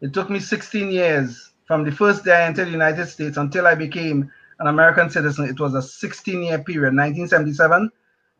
it 0.00 0.12
took 0.12 0.30
me 0.30 0.38
16 0.38 0.90
years 0.90 1.52
from 1.66 1.84
the 1.84 1.90
first 1.90 2.24
day 2.24 2.32
I 2.32 2.46
entered 2.46 2.66
the 2.66 2.72
United 2.72 3.06
States 3.06 3.36
until 3.36 3.66
I 3.66 3.74
became 3.74 4.30
an 4.60 4.68
American 4.68 5.10
citizen. 5.10 5.48
It 5.48 5.58
was 5.60 5.74
a 5.74 5.78
16-year 5.78 6.64
period, 6.64 6.94
1977 6.94 7.90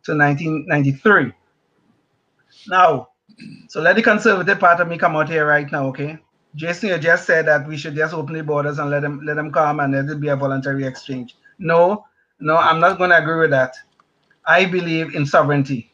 to 0.05 0.17
1993. 0.17 1.33
Now, 2.69 3.09
so 3.69 3.81
let 3.81 3.97
the 3.97 4.03
conservative 4.03 4.59
part 4.59 4.81
of 4.81 4.89
me 4.89 4.97
come 4.99 5.17
out 5.17 5.29
here 5.29 5.47
right 5.47 5.71
now. 5.71 5.87
Okay, 5.89 6.19
Jason, 6.57 6.89
you 6.89 6.99
just 6.99 7.27
said 7.27 7.47
that 7.47 7.69
we 7.69 7.77
should 7.77 7.95
just 7.95 8.15
open 8.15 8.35
the 8.35 8.43
borders 8.43 8.79
and 8.79 8.91
let 8.91 9.03
them 9.03 9.21
let 9.23 9.37
them 9.37 9.53
come 9.53 9.79
and 9.81 9.93
let 9.93 10.09
it 10.09 10.21
be 10.21 10.29
a 10.29 10.37
voluntary 10.37 10.87
exchange. 10.87 11.37
No, 11.59 12.07
no, 12.41 12.57
I'm 12.57 12.81
not 12.81 12.97
going 12.97 13.11
to 13.11 13.19
agree 13.19 13.41
with 13.41 13.51
that. 13.51 13.77
I 14.47 14.65
believe 14.65 15.15
in 15.15 15.27
sovereignty. 15.27 15.93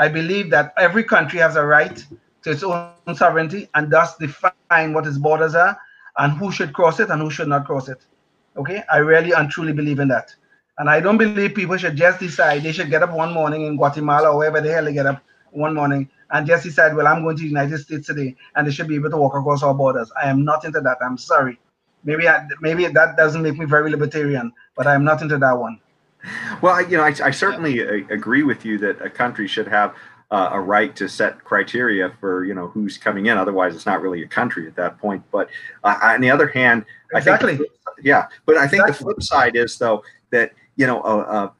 I 0.00 0.08
believe 0.08 0.50
that 0.50 0.74
every 0.76 1.04
country 1.04 1.38
has 1.38 1.54
a 1.54 1.64
right 1.64 2.04
to 2.42 2.50
its 2.50 2.64
own 2.64 3.14
sovereignty 3.14 3.68
and 3.74 3.90
thus 3.90 4.16
define 4.16 4.92
what 4.92 5.06
its 5.06 5.18
borders 5.18 5.54
are 5.54 5.78
and 6.18 6.32
who 6.32 6.50
should 6.50 6.72
cross 6.72 6.98
it 6.98 7.10
and 7.10 7.22
who 7.22 7.30
should 7.30 7.48
not 7.48 7.64
cross 7.64 7.88
it. 7.88 8.04
Okay, 8.56 8.82
I 8.92 8.98
really 8.98 9.32
and 9.32 9.48
truly 9.48 9.72
believe 9.72 10.00
in 10.00 10.08
that. 10.08 10.34
And 10.78 10.90
I 10.90 11.00
don't 11.00 11.18
believe 11.18 11.54
people 11.54 11.76
should 11.76 11.96
just 11.96 12.18
decide 12.18 12.64
they 12.64 12.72
should 12.72 12.90
get 12.90 13.02
up 13.04 13.12
one 13.12 13.32
morning 13.32 13.64
in 13.66 13.76
Guatemala 13.76 14.30
or 14.30 14.38
wherever 14.38 14.60
the 14.60 14.72
hell 14.72 14.84
they 14.84 14.92
get 14.92 15.06
up 15.06 15.22
one 15.52 15.74
morning 15.74 16.08
and 16.34 16.48
Jesse 16.48 16.70
said, 16.70 16.96
well, 16.96 17.06
I'm 17.06 17.22
going 17.22 17.36
to 17.36 17.42
the 17.42 17.48
United 17.48 17.78
States 17.78 18.08
today 18.08 18.34
and 18.56 18.66
they 18.66 18.72
should 18.72 18.88
be 18.88 18.96
able 18.96 19.08
to 19.08 19.16
walk 19.16 19.36
across 19.36 19.62
our 19.62 19.72
borders. 19.72 20.10
I 20.20 20.28
am 20.28 20.44
not 20.44 20.64
into 20.64 20.80
that. 20.80 20.98
I'm 21.00 21.16
sorry. 21.16 21.60
Maybe 22.02 22.28
I, 22.28 22.46
maybe 22.60 22.86
that 22.86 23.16
doesn't 23.16 23.40
make 23.40 23.56
me 23.56 23.66
very 23.66 23.88
libertarian, 23.88 24.52
but 24.76 24.88
I'm 24.88 25.04
not 25.04 25.22
into 25.22 25.38
that 25.38 25.52
one. 25.52 25.80
Well, 26.60 26.82
you 26.82 26.96
know, 26.96 27.04
I, 27.04 27.14
I 27.22 27.30
certainly 27.30 27.78
yeah. 27.78 28.04
agree 28.10 28.42
with 28.42 28.64
you 28.64 28.78
that 28.78 29.00
a 29.00 29.08
country 29.08 29.46
should 29.46 29.68
have 29.68 29.94
uh, 30.32 30.50
a 30.52 30.60
right 30.60 30.96
to 30.96 31.08
set 31.08 31.44
criteria 31.44 32.12
for 32.18 32.44
you 32.44 32.54
know 32.54 32.66
who's 32.68 32.98
coming 32.98 33.26
in. 33.26 33.36
Otherwise, 33.36 33.76
it's 33.76 33.86
not 33.86 34.00
really 34.00 34.22
a 34.22 34.26
country 34.26 34.66
at 34.66 34.74
that 34.74 34.98
point. 34.98 35.22
But 35.30 35.48
uh, 35.84 35.98
on 36.02 36.20
the 36.20 36.30
other 36.30 36.48
hand, 36.48 36.86
exactly, 37.14 37.52
I 37.52 37.56
think, 37.58 37.68
yeah. 38.02 38.26
But 38.46 38.56
I 38.56 38.66
think 38.66 38.82
exactly. 38.82 38.92
the 38.92 39.14
flip 39.14 39.22
side 39.22 39.54
is 39.54 39.76
though 39.78 40.02
that 40.30 40.52
you 40.76 40.86
know 40.86 41.02
a, 41.02 41.52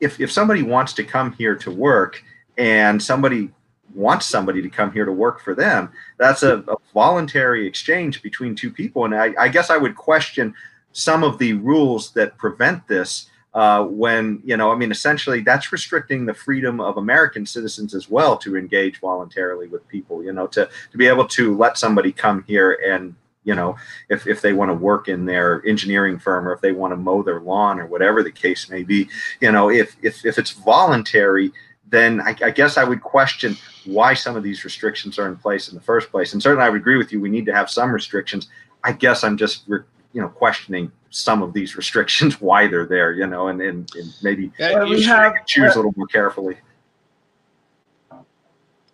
if 0.00 0.20
if 0.20 0.30
somebody 0.30 0.62
wants 0.62 0.92
to 0.94 1.02
come 1.02 1.32
here 1.32 1.56
to 1.56 1.70
work 1.70 2.22
and 2.58 3.02
somebody 3.02 3.50
wants 3.94 4.26
somebody 4.26 4.62
to 4.62 4.68
come 4.68 4.92
here 4.92 5.04
to 5.04 5.12
work 5.12 5.40
for 5.40 5.54
them, 5.54 5.90
that's 6.18 6.42
a, 6.42 6.58
a 6.68 6.76
voluntary 6.94 7.66
exchange 7.66 8.22
between 8.22 8.54
two 8.54 8.70
people. 8.70 9.04
And 9.04 9.14
I, 9.14 9.34
I, 9.38 9.48
guess 9.48 9.70
I 9.70 9.76
would 9.76 9.96
question 9.96 10.54
some 10.92 11.22
of 11.22 11.38
the 11.38 11.54
rules 11.54 12.12
that 12.12 12.36
prevent 12.38 12.86
this. 12.88 13.26
Uh, 13.52 13.82
when 13.82 14.40
you 14.44 14.56
know, 14.56 14.70
I 14.70 14.76
mean, 14.76 14.92
essentially, 14.92 15.40
that's 15.40 15.72
restricting 15.72 16.24
the 16.24 16.32
freedom 16.32 16.80
of 16.80 16.98
American 16.98 17.44
citizens 17.44 17.96
as 17.96 18.08
well 18.08 18.36
to 18.38 18.56
engage 18.56 19.00
voluntarily 19.00 19.66
with 19.66 19.88
people. 19.88 20.22
You 20.22 20.32
know, 20.32 20.46
to 20.48 20.68
to 20.92 20.96
be 20.96 21.08
able 21.08 21.26
to 21.26 21.56
let 21.56 21.76
somebody 21.76 22.12
come 22.12 22.44
here 22.46 22.78
and 22.86 23.16
you 23.44 23.54
know 23.54 23.76
if, 24.08 24.26
if 24.26 24.40
they 24.40 24.52
want 24.52 24.68
to 24.68 24.74
work 24.74 25.08
in 25.08 25.24
their 25.24 25.64
engineering 25.66 26.18
firm 26.18 26.46
or 26.46 26.52
if 26.52 26.60
they 26.60 26.72
want 26.72 26.92
to 26.92 26.96
mow 26.96 27.22
their 27.22 27.40
lawn 27.40 27.80
or 27.80 27.86
whatever 27.86 28.22
the 28.22 28.30
case 28.30 28.68
may 28.68 28.82
be 28.82 29.08
you 29.40 29.50
know 29.50 29.70
if 29.70 29.96
if, 30.02 30.24
if 30.24 30.38
it's 30.38 30.50
voluntary 30.50 31.52
then 31.90 32.20
I, 32.20 32.36
I, 32.42 32.50
guess 32.50 32.76
I 32.76 32.84
would 32.84 33.02
question 33.02 33.56
why 33.84 34.14
some 34.14 34.36
of 34.36 34.42
these 34.42 34.64
restrictions 34.64 35.18
are 35.18 35.26
in 35.26 35.36
place 35.36 35.68
in 35.68 35.74
the 35.74 35.80
first 35.80 36.10
place. 36.10 36.32
And 36.32 36.42
certainly, 36.42 36.64
I 36.64 36.68
would 36.68 36.80
agree 36.80 36.96
with 36.96 37.12
you. 37.12 37.20
We 37.20 37.28
need 37.28 37.46
to 37.46 37.54
have 37.54 37.68
some 37.68 37.92
restrictions. 37.92 38.48
I 38.84 38.92
guess 38.92 39.24
I'm 39.24 39.36
just, 39.36 39.66
you 39.68 39.84
know, 40.14 40.28
questioning 40.28 40.90
some 41.10 41.42
of 41.42 41.52
these 41.52 41.76
restrictions, 41.76 42.40
why 42.40 42.68
they're 42.68 42.86
there, 42.86 43.12
you 43.12 43.26
know, 43.26 43.48
and, 43.48 43.60
and, 43.60 43.90
and 43.94 44.14
maybe 44.22 44.52
yeah, 44.58 44.84
you 44.84 45.04
have, 45.06 45.34
choose 45.46 45.74
a 45.74 45.78
little 45.78 45.94
more 45.96 46.06
carefully. 46.06 46.56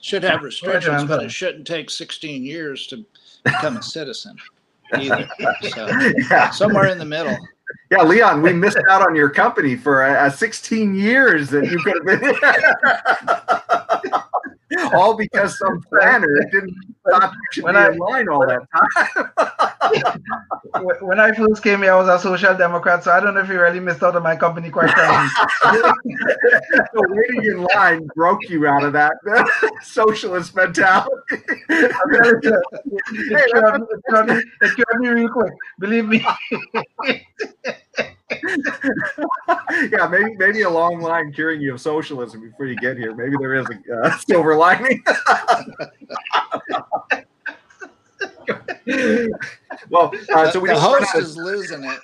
Should 0.00 0.22
have 0.22 0.42
restrictions, 0.42 1.04
but 1.04 1.22
it 1.22 1.32
shouldn't 1.32 1.66
take 1.66 1.90
16 1.90 2.44
years 2.44 2.86
to 2.88 3.04
become 3.42 3.76
a 3.76 3.82
citizen 3.82 4.36
either. 4.96 5.28
So 5.70 5.88
yeah. 6.30 6.50
somewhere 6.50 6.86
in 6.86 6.98
the 6.98 7.04
middle. 7.04 7.36
Yeah, 7.90 8.02
Leon, 8.02 8.42
we 8.42 8.52
missed 8.52 8.78
out 8.90 9.02
on 9.02 9.14
your 9.14 9.30
company 9.30 9.76
for 9.76 10.02
uh, 10.02 10.30
16 10.30 10.94
years 10.94 11.50
that 11.50 11.70
you 11.70 11.78
could 11.78 12.08
have 12.08 12.20
been. 14.02 14.20
all 14.94 15.16
because 15.16 15.58
some 15.58 15.80
planner 15.82 16.40
didn't 16.50 16.74
should 17.52 17.64
when 17.64 17.76
I, 17.76 17.88
in 17.88 17.98
line 17.98 18.28
all 18.28 18.44
that 18.46 18.62
time. 18.74 20.20
when 21.00 21.20
I 21.20 21.32
first 21.32 21.62
came 21.62 21.82
here, 21.82 21.92
I 21.92 21.96
was 21.96 22.08
a 22.08 22.18
social 22.20 22.56
democrat, 22.56 23.04
so 23.04 23.12
I 23.12 23.20
don't 23.20 23.34
know 23.34 23.40
if 23.40 23.48
you 23.48 23.60
really 23.60 23.78
missed 23.78 24.02
out 24.02 24.16
on 24.16 24.24
my 24.24 24.34
company 24.34 24.70
quite 24.70 24.90
frankly. 24.90 25.28
so 26.94 27.00
waiting 27.08 27.44
in 27.44 27.62
line 27.74 28.08
broke 28.16 28.48
you 28.48 28.66
out 28.66 28.82
of 28.82 28.92
that 28.92 29.14
socialist 29.82 30.56
mentality. 30.56 31.10
I'm 31.70 32.10
telling 32.12 32.40
you, 32.42 32.62
it, 33.30 33.50
cured, 33.52 33.82
it, 33.82 34.00
cured 34.08 34.26
me, 34.26 34.42
it 34.62 34.74
cured 34.74 35.00
me 35.00 35.08
real 35.08 35.28
quick. 35.28 35.52
Believe 35.78 36.08
me. 36.08 36.26
yeah, 39.90 40.06
maybe 40.08 40.36
maybe 40.36 40.62
a 40.62 40.70
long 40.70 41.00
line 41.00 41.32
curing 41.32 41.60
you 41.60 41.74
of 41.74 41.80
socialism 41.80 42.40
before 42.40 42.66
you 42.66 42.76
get 42.76 42.96
here. 42.96 43.14
Maybe 43.14 43.36
there 43.38 43.54
is 43.54 43.66
a 43.66 43.78
uh, 44.02 44.16
silver 44.28 44.56
lining. 44.56 45.02
well, 49.90 50.12
uh, 50.34 50.50
so 50.50 50.60
we 50.60 50.68
the 50.68 50.78
host 50.78 51.14
is 51.16 51.36
losing 51.36 51.84
it. 51.84 52.00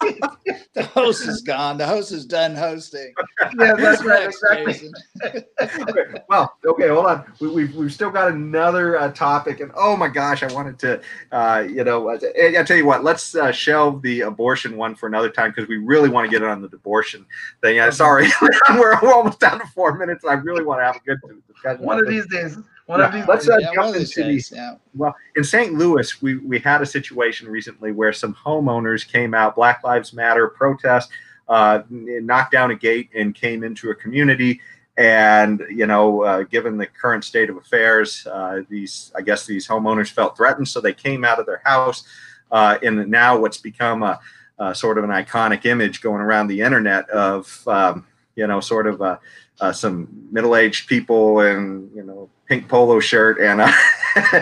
The 0.00 0.82
host 0.92 1.26
is 1.26 1.42
gone. 1.42 1.78
The 1.78 1.86
host 1.86 2.12
is 2.12 2.26
done 2.26 2.54
hosting. 2.54 3.12
Yeah, 3.58 3.74
that's 3.74 4.04
right. 4.04 4.26
Exactly. 4.26 4.90
okay, 5.24 6.20
well, 6.28 6.56
okay, 6.66 6.88
hold 6.88 7.06
on. 7.06 7.24
We, 7.40 7.46
have 7.46 7.54
we've, 7.54 7.74
we've 7.74 7.92
still 7.92 8.10
got 8.10 8.32
another 8.32 8.98
uh, 8.98 9.12
topic, 9.12 9.60
and 9.60 9.70
oh 9.76 9.96
my 9.96 10.08
gosh, 10.08 10.42
I 10.42 10.52
wanted 10.52 10.78
to, 10.80 11.00
uh, 11.32 11.64
you 11.68 11.84
know, 11.84 12.10
I, 12.10 12.58
I 12.58 12.62
tell 12.64 12.76
you 12.76 12.86
what, 12.86 13.04
let's 13.04 13.34
uh, 13.34 13.52
shelve 13.52 14.02
the 14.02 14.22
abortion 14.22 14.76
one 14.76 14.94
for 14.94 15.06
another 15.06 15.30
time 15.30 15.52
because 15.54 15.68
we 15.68 15.76
really 15.76 16.08
want 16.08 16.28
to 16.28 16.30
get 16.30 16.46
on 16.46 16.60
the 16.60 16.68
abortion 16.68 17.24
thing. 17.62 17.78
Uh, 17.78 17.90
sorry, 17.90 18.28
we're, 18.70 18.98
we're 19.02 19.14
almost 19.14 19.40
down 19.40 19.60
to 19.60 19.66
four 19.68 19.96
minutes, 19.96 20.24
and 20.24 20.30
I 20.32 20.34
really 20.34 20.64
want 20.64 20.80
to 20.80 20.84
have 20.84 20.96
a 20.96 21.00
good 21.00 21.18
discussion. 21.46 21.84
One 21.84 21.98
of 21.98 22.08
these 22.08 22.26
days. 22.26 22.58
One 22.86 23.00
yeah, 23.00 23.06
of 23.06 23.12
these 23.12 23.26
let's 23.26 23.48
uh, 23.48 23.58
yeah, 23.58 23.74
jump 23.74 23.96
into 23.96 24.22
days, 24.22 24.48
the, 24.50 24.56
yeah. 24.56 24.74
well 24.94 25.14
in 25.34 25.42
St. 25.42 25.74
Louis 25.74 26.22
we 26.22 26.36
we 26.36 26.60
had 26.60 26.82
a 26.82 26.86
situation 26.86 27.48
recently 27.48 27.90
where 27.90 28.12
some 28.12 28.34
homeowners 28.34 29.06
came 29.06 29.34
out 29.34 29.56
Black 29.56 29.82
Lives 29.82 30.12
Matter 30.12 30.48
protest 30.48 31.10
uh, 31.48 31.80
knocked 31.90 32.52
down 32.52 32.70
a 32.70 32.76
gate 32.76 33.10
and 33.14 33.34
came 33.34 33.64
into 33.64 33.90
a 33.90 33.94
community 33.94 34.60
and 34.96 35.62
you 35.68 35.86
know 35.86 36.22
uh, 36.22 36.42
given 36.44 36.76
the 36.76 36.86
current 36.86 37.24
state 37.24 37.50
of 37.50 37.56
affairs 37.56 38.26
uh, 38.30 38.62
these 38.68 39.12
I 39.16 39.22
guess 39.22 39.46
these 39.46 39.66
homeowners 39.66 40.10
felt 40.10 40.36
threatened 40.36 40.68
so 40.68 40.80
they 40.80 40.94
came 40.94 41.24
out 41.24 41.40
of 41.40 41.46
their 41.46 41.62
house 41.64 42.04
uh, 42.52 42.78
and 42.82 43.08
now 43.08 43.36
what's 43.38 43.58
become 43.58 44.04
a, 44.04 44.20
a, 44.58 44.74
sort 44.74 44.98
of 44.98 45.04
an 45.04 45.10
iconic 45.10 45.66
image 45.66 46.00
going 46.00 46.20
around 46.20 46.46
the 46.46 46.60
internet 46.60 47.10
of 47.10 47.66
um, 47.66 48.06
you 48.36 48.46
know 48.46 48.60
sort 48.60 48.86
of 48.86 49.02
uh, 49.02 49.18
uh, 49.60 49.72
some 49.72 50.08
middle-aged 50.30 50.88
people 50.88 51.40
and 51.40 51.90
you 51.94 52.02
know 52.02 52.28
pink 52.46 52.68
polo 52.68 53.00
shirt 53.00 53.40
and 53.40 53.60
uh, 53.60 53.72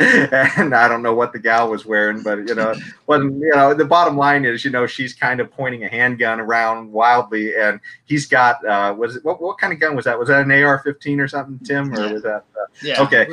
and 0.56 0.74
I 0.74 0.86
don't 0.88 1.02
know 1.02 1.14
what 1.14 1.32
the 1.32 1.38
gal 1.38 1.68
was 1.68 1.84
wearing, 1.84 2.22
but 2.22 2.48
you 2.48 2.54
know, 2.54 2.74
when 3.06 3.40
you 3.40 3.50
know 3.54 3.74
the 3.74 3.84
bottom 3.84 4.16
line 4.16 4.44
is, 4.44 4.64
you 4.64 4.70
know, 4.70 4.86
she's 4.86 5.14
kind 5.14 5.40
of 5.40 5.50
pointing 5.50 5.84
a 5.84 5.88
handgun 5.88 6.38
around 6.38 6.92
wildly, 6.92 7.56
and 7.56 7.80
he's 8.04 8.26
got 8.26 8.64
uh, 8.64 8.94
was 8.96 9.16
it 9.16 9.24
what, 9.24 9.42
what 9.42 9.58
kind 9.58 9.72
of 9.72 9.80
gun 9.80 9.96
was 9.96 10.04
that? 10.04 10.18
Was 10.18 10.28
that 10.28 10.42
an 10.42 10.52
AR-15 10.52 11.18
or 11.20 11.28
something, 11.28 11.58
Tim, 11.66 11.92
or 11.92 12.12
was 12.12 12.22
that? 12.22 12.44
Uh, 12.54 12.66
yeah. 12.82 13.02
Okay. 13.02 13.26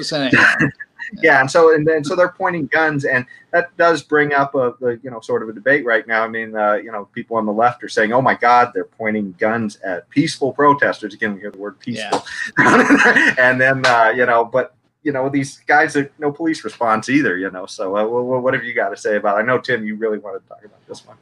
Yeah, 1.21 1.41
and 1.41 1.50
so 1.50 1.74
and 1.74 1.88
then 1.88 2.04
so 2.04 2.15
they're 2.15 2.32
pointing 2.32 2.67
guns, 2.67 3.06
and 3.06 3.26
that 3.52 3.76
does 3.78 4.04
bring 4.04 4.34
up 4.34 4.56
a, 4.56 4.74
a 4.82 4.97
you 5.04 5.12
know 5.12 5.19
sort 5.19 5.43
of 5.43 5.50
a 5.50 5.54
debate 5.54 5.86
right 5.86 6.08
now. 6.08 6.24
I 6.24 6.28
mean, 6.28 6.56
uh, 6.56 6.74
you 6.74 6.91
know, 6.91 7.06
people 7.13 7.38
on 7.38 7.45
the 7.45 7.54
left 7.54 7.84
are 7.84 7.89
saying, 7.89 8.13
"Oh 8.13 8.21
my 8.21 8.36
God, 8.36 8.71
they're 8.74 8.86
pointing 8.86 9.34
guns 9.38 9.78
at 9.78 10.10
peaceful 10.10 10.54
protesters." 10.54 11.13
Again, 11.13 11.34
we 11.34 11.41
hear 11.41 11.52
the 11.52 11.58
word 11.58 11.80
peaceful, 11.80 12.24
yeah. 12.58 13.36
and 13.39 13.60
then 13.60 13.86
uh, 13.86 14.13
you 14.15 14.26
know, 14.26 14.45
but 14.45 14.76
you 15.04 15.12
know, 15.12 15.30
these 15.30 15.58
guys 15.67 15.95
are 15.95 16.12
no 16.19 16.32
police 16.32 16.63
response 16.63 17.10
either. 17.10 17.38
You 17.38 17.52
know, 17.52 17.65
so 17.65 17.97
uh, 17.97 18.06
what, 18.06 18.43
what 18.43 18.54
have 18.54 18.63
you 18.63 18.74
got 18.74 18.89
to 18.89 18.97
say 18.97 19.17
about? 19.17 19.38
It? 19.38 19.43
I 19.43 19.45
know 19.45 19.60
Tim, 19.60 19.86
you 19.86 19.95
really 19.95 20.19
want 20.19 20.41
to 20.41 20.47
talk 20.47 20.63
about 20.63 20.88
this 20.88 21.06
one. 21.06 21.17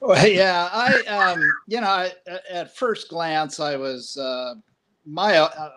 Well, 0.00 0.26
yeah, 0.26 0.68
I 0.72 0.94
um, 1.06 1.40
you 1.66 1.80
know, 1.80 1.86
I, 1.86 2.12
at 2.50 2.76
first 2.76 3.08
glance, 3.08 3.60
I 3.60 3.76
was 3.76 4.16
uh, 4.16 4.54
my 5.06 5.36
uh, 5.36 5.70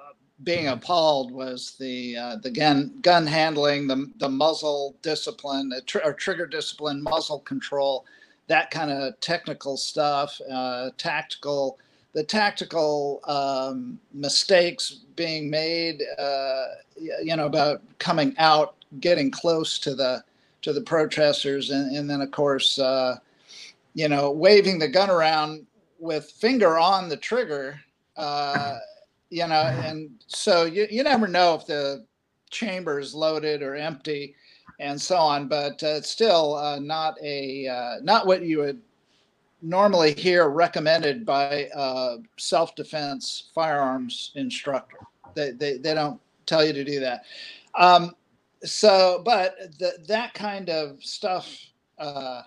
being 0.44 0.68
appalled 0.68 1.32
was 1.32 1.76
the 1.80 2.18
uh, 2.18 2.36
the 2.38 2.52
gun 2.52 2.94
gun 3.02 3.26
handling, 3.26 3.88
the 3.88 4.12
the 4.18 4.30
muzzle 4.30 4.96
discipline, 5.02 5.72
tr- 5.86 6.04
or 6.04 6.14
trigger 6.14 6.46
discipline, 6.46 7.02
muzzle 7.02 7.40
control, 7.40 8.06
that 8.48 8.70
kind 8.70 8.92
of 8.92 9.20
technical 9.22 9.78
stuff, 9.78 10.40
uh, 10.52 10.90
tactical, 10.98 11.80
the 12.14 12.24
tactical 12.24 13.22
um, 13.26 13.98
mistakes 14.14 15.00
being 15.16 15.50
made, 15.50 16.04
uh, 16.20 16.66
you 17.24 17.36
know, 17.36 17.46
about 17.46 17.82
coming 18.00 18.36
out, 18.38 18.76
getting 19.00 19.32
close 19.32 19.80
to 19.80 19.96
the 19.96 20.24
to 20.64 20.74
the 20.74 20.82
protesters, 20.82 21.70
and, 21.70 21.96
and 21.96 22.10
then 22.10 22.22
of 22.22 22.32
course, 22.32 22.78
uh, 22.78 23.18
you 23.94 24.10
know, 24.10 24.32
waving 24.32 24.80
the 24.80 24.88
gun 24.88 25.10
around 25.10 25.66
with 26.00 26.30
finger 26.32 26.78
on 26.78 27.08
the 27.08 27.18
trigger. 27.18 27.80
You 29.36 29.48
know, 29.50 29.64
and 29.84 30.12
so 30.28 30.64
you, 30.64 30.88
you 30.90 31.04
never 31.04 31.28
know 31.28 31.56
if 31.56 31.66
the 31.66 32.06
chamber 32.52 33.00
is 33.00 33.14
loaded 33.14 33.62
or 33.62 33.76
empty 33.76 34.34
and 34.80 35.02
so 35.02 35.18
on, 35.18 35.50
but 35.50 35.84
uh, 35.84 35.98
it's 35.98 36.10
still 36.10 36.56
uh, 36.56 36.80
not 36.80 37.18
a 37.22 37.68
uh, 37.68 37.96
not 38.02 38.28
what 38.28 38.44
you 38.44 38.60
would 38.60 38.82
normally 39.62 40.14
hear 40.14 40.48
recommended 40.48 41.26
by 41.26 41.68
a 41.76 42.18
self-defense 42.38 43.52
firearms 43.54 44.32
instructor. 44.36 45.00
They, 45.34 45.52
they, 45.52 45.80
they 45.80 45.94
don't 45.94 46.22
tell 46.46 46.66
you 46.66 46.72
to 46.72 46.86
do 46.86 47.02
that. 47.02 47.26
Um, 47.78 48.16
so, 48.64 49.22
but 49.26 49.58
the, 49.80 49.98
that 50.08 50.34
kind 50.34 50.70
of 50.70 51.04
stuff, 51.04 51.46
uh, 52.00 52.44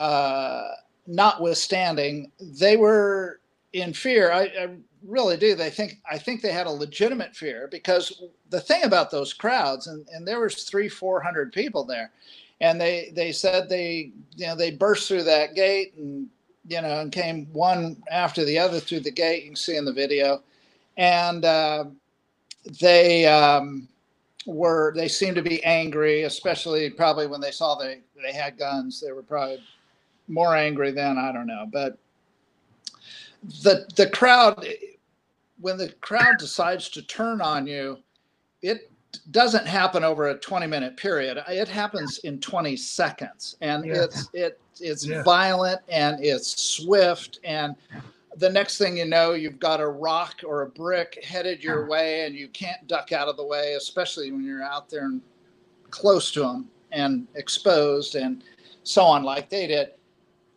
uh, 0.00 0.68
notwithstanding, 1.06 2.32
they 2.40 2.78
were 2.78 3.40
in 3.74 3.92
fear. 3.92 4.32
I, 4.32 4.44
I 4.44 4.68
really 5.06 5.36
do. 5.36 5.54
They 5.54 5.70
think 5.70 5.98
I 6.10 6.18
think 6.18 6.42
they 6.42 6.52
had 6.52 6.66
a 6.66 6.70
legitimate 6.70 7.34
fear 7.34 7.68
because 7.70 8.22
the 8.50 8.60
thing 8.60 8.84
about 8.84 9.10
those 9.10 9.32
crowds, 9.32 9.86
and, 9.86 10.06
and 10.12 10.26
there 10.26 10.40
was 10.40 10.64
three, 10.64 10.88
four 10.88 11.20
hundred 11.20 11.52
people 11.52 11.84
there, 11.84 12.10
and 12.60 12.80
they 12.80 13.12
they 13.14 13.32
said 13.32 13.68
they 13.68 14.10
you 14.36 14.46
know 14.46 14.56
they 14.56 14.70
burst 14.70 15.08
through 15.08 15.24
that 15.24 15.54
gate 15.54 15.94
and 15.96 16.28
you 16.68 16.80
know 16.82 17.00
and 17.00 17.12
came 17.12 17.46
one 17.52 18.02
after 18.10 18.44
the 18.44 18.58
other 18.58 18.80
through 18.80 19.00
the 19.00 19.10
gate. 19.10 19.44
You 19.44 19.50
can 19.50 19.56
see 19.56 19.76
in 19.76 19.84
the 19.84 19.92
video, 19.92 20.42
and 20.96 21.44
uh, 21.44 21.84
they 22.80 23.26
um, 23.26 23.88
were 24.46 24.92
they 24.96 25.08
seemed 25.08 25.36
to 25.36 25.42
be 25.42 25.62
angry, 25.64 26.22
especially 26.22 26.90
probably 26.90 27.26
when 27.26 27.40
they 27.40 27.50
saw 27.50 27.76
they 27.76 28.00
they 28.22 28.32
had 28.32 28.58
guns. 28.58 29.00
They 29.00 29.12
were 29.12 29.22
probably 29.22 29.62
more 30.28 30.56
angry 30.56 30.90
than 30.90 31.18
I 31.18 31.32
don't 31.32 31.46
know, 31.46 31.68
but 31.70 31.98
the 33.62 33.86
the 33.96 34.08
crowd 34.10 34.66
when 35.60 35.76
the 35.76 35.92
crowd 36.00 36.38
decides 36.38 36.88
to 36.90 37.02
turn 37.02 37.40
on 37.40 37.66
you, 37.66 37.98
it 38.62 38.90
doesn't 39.30 39.66
happen 39.66 40.04
over 40.04 40.28
a 40.28 40.38
20 40.38 40.66
minute 40.66 40.96
period. 40.96 41.42
It 41.48 41.68
happens 41.68 42.18
in 42.18 42.40
20 42.40 42.76
seconds, 42.76 43.56
and 43.60 43.84
yeah. 43.84 44.02
it's 44.04 44.28
it 44.32 44.60
it's 44.80 45.06
yeah. 45.06 45.22
violent 45.22 45.80
and 45.88 46.22
it's 46.22 46.62
swift 46.62 47.40
and 47.44 47.76
the 48.36 48.50
next 48.50 48.78
thing 48.78 48.96
you 48.96 49.06
know, 49.06 49.32
you've 49.32 49.58
got 49.58 49.80
a 49.80 49.88
rock 49.88 50.42
or 50.46 50.62
a 50.62 50.68
brick 50.68 51.24
headed 51.24 51.64
your 51.64 51.86
way, 51.86 52.26
and 52.26 52.34
you 52.34 52.48
can't 52.48 52.86
duck 52.86 53.12
out 53.12 53.28
of 53.28 53.36
the 53.36 53.44
way, 53.44 53.74
especially 53.74 54.30
when 54.30 54.44
you're 54.44 54.62
out 54.62 54.90
there 54.90 55.06
and 55.06 55.22
close 55.90 56.30
to 56.32 56.40
them 56.40 56.68
and 56.92 57.26
exposed 57.34 58.14
and 58.14 58.44
so 58.82 59.02
on, 59.02 59.22
like 59.22 59.48
they 59.48 59.66
did. 59.66 59.92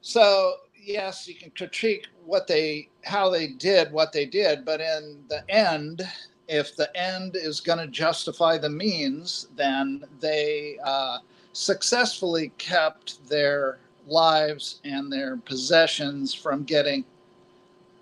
So 0.01 0.53
yes, 0.77 1.27
you 1.27 1.35
can 1.35 1.51
critique 1.51 2.07
what 2.29 2.47
they 2.47 2.87
how 3.03 3.29
they 3.29 3.47
did 3.47 3.91
what 3.91 4.13
they 4.13 4.25
did, 4.25 4.63
but 4.63 4.79
in 4.79 5.23
the 5.29 5.43
end, 5.49 6.07
if 6.47 6.75
the 6.75 6.95
end 6.95 7.35
is 7.35 7.59
going 7.59 7.79
to 7.79 7.87
justify 7.87 8.57
the 8.57 8.69
means, 8.69 9.47
then 9.55 10.03
they 10.19 10.77
uh, 10.83 11.17
successfully 11.53 12.51
kept 12.57 13.27
their 13.27 13.79
lives 14.07 14.79
and 14.83 15.11
their 15.11 15.37
possessions 15.37 16.33
from 16.33 16.63
getting 16.63 17.03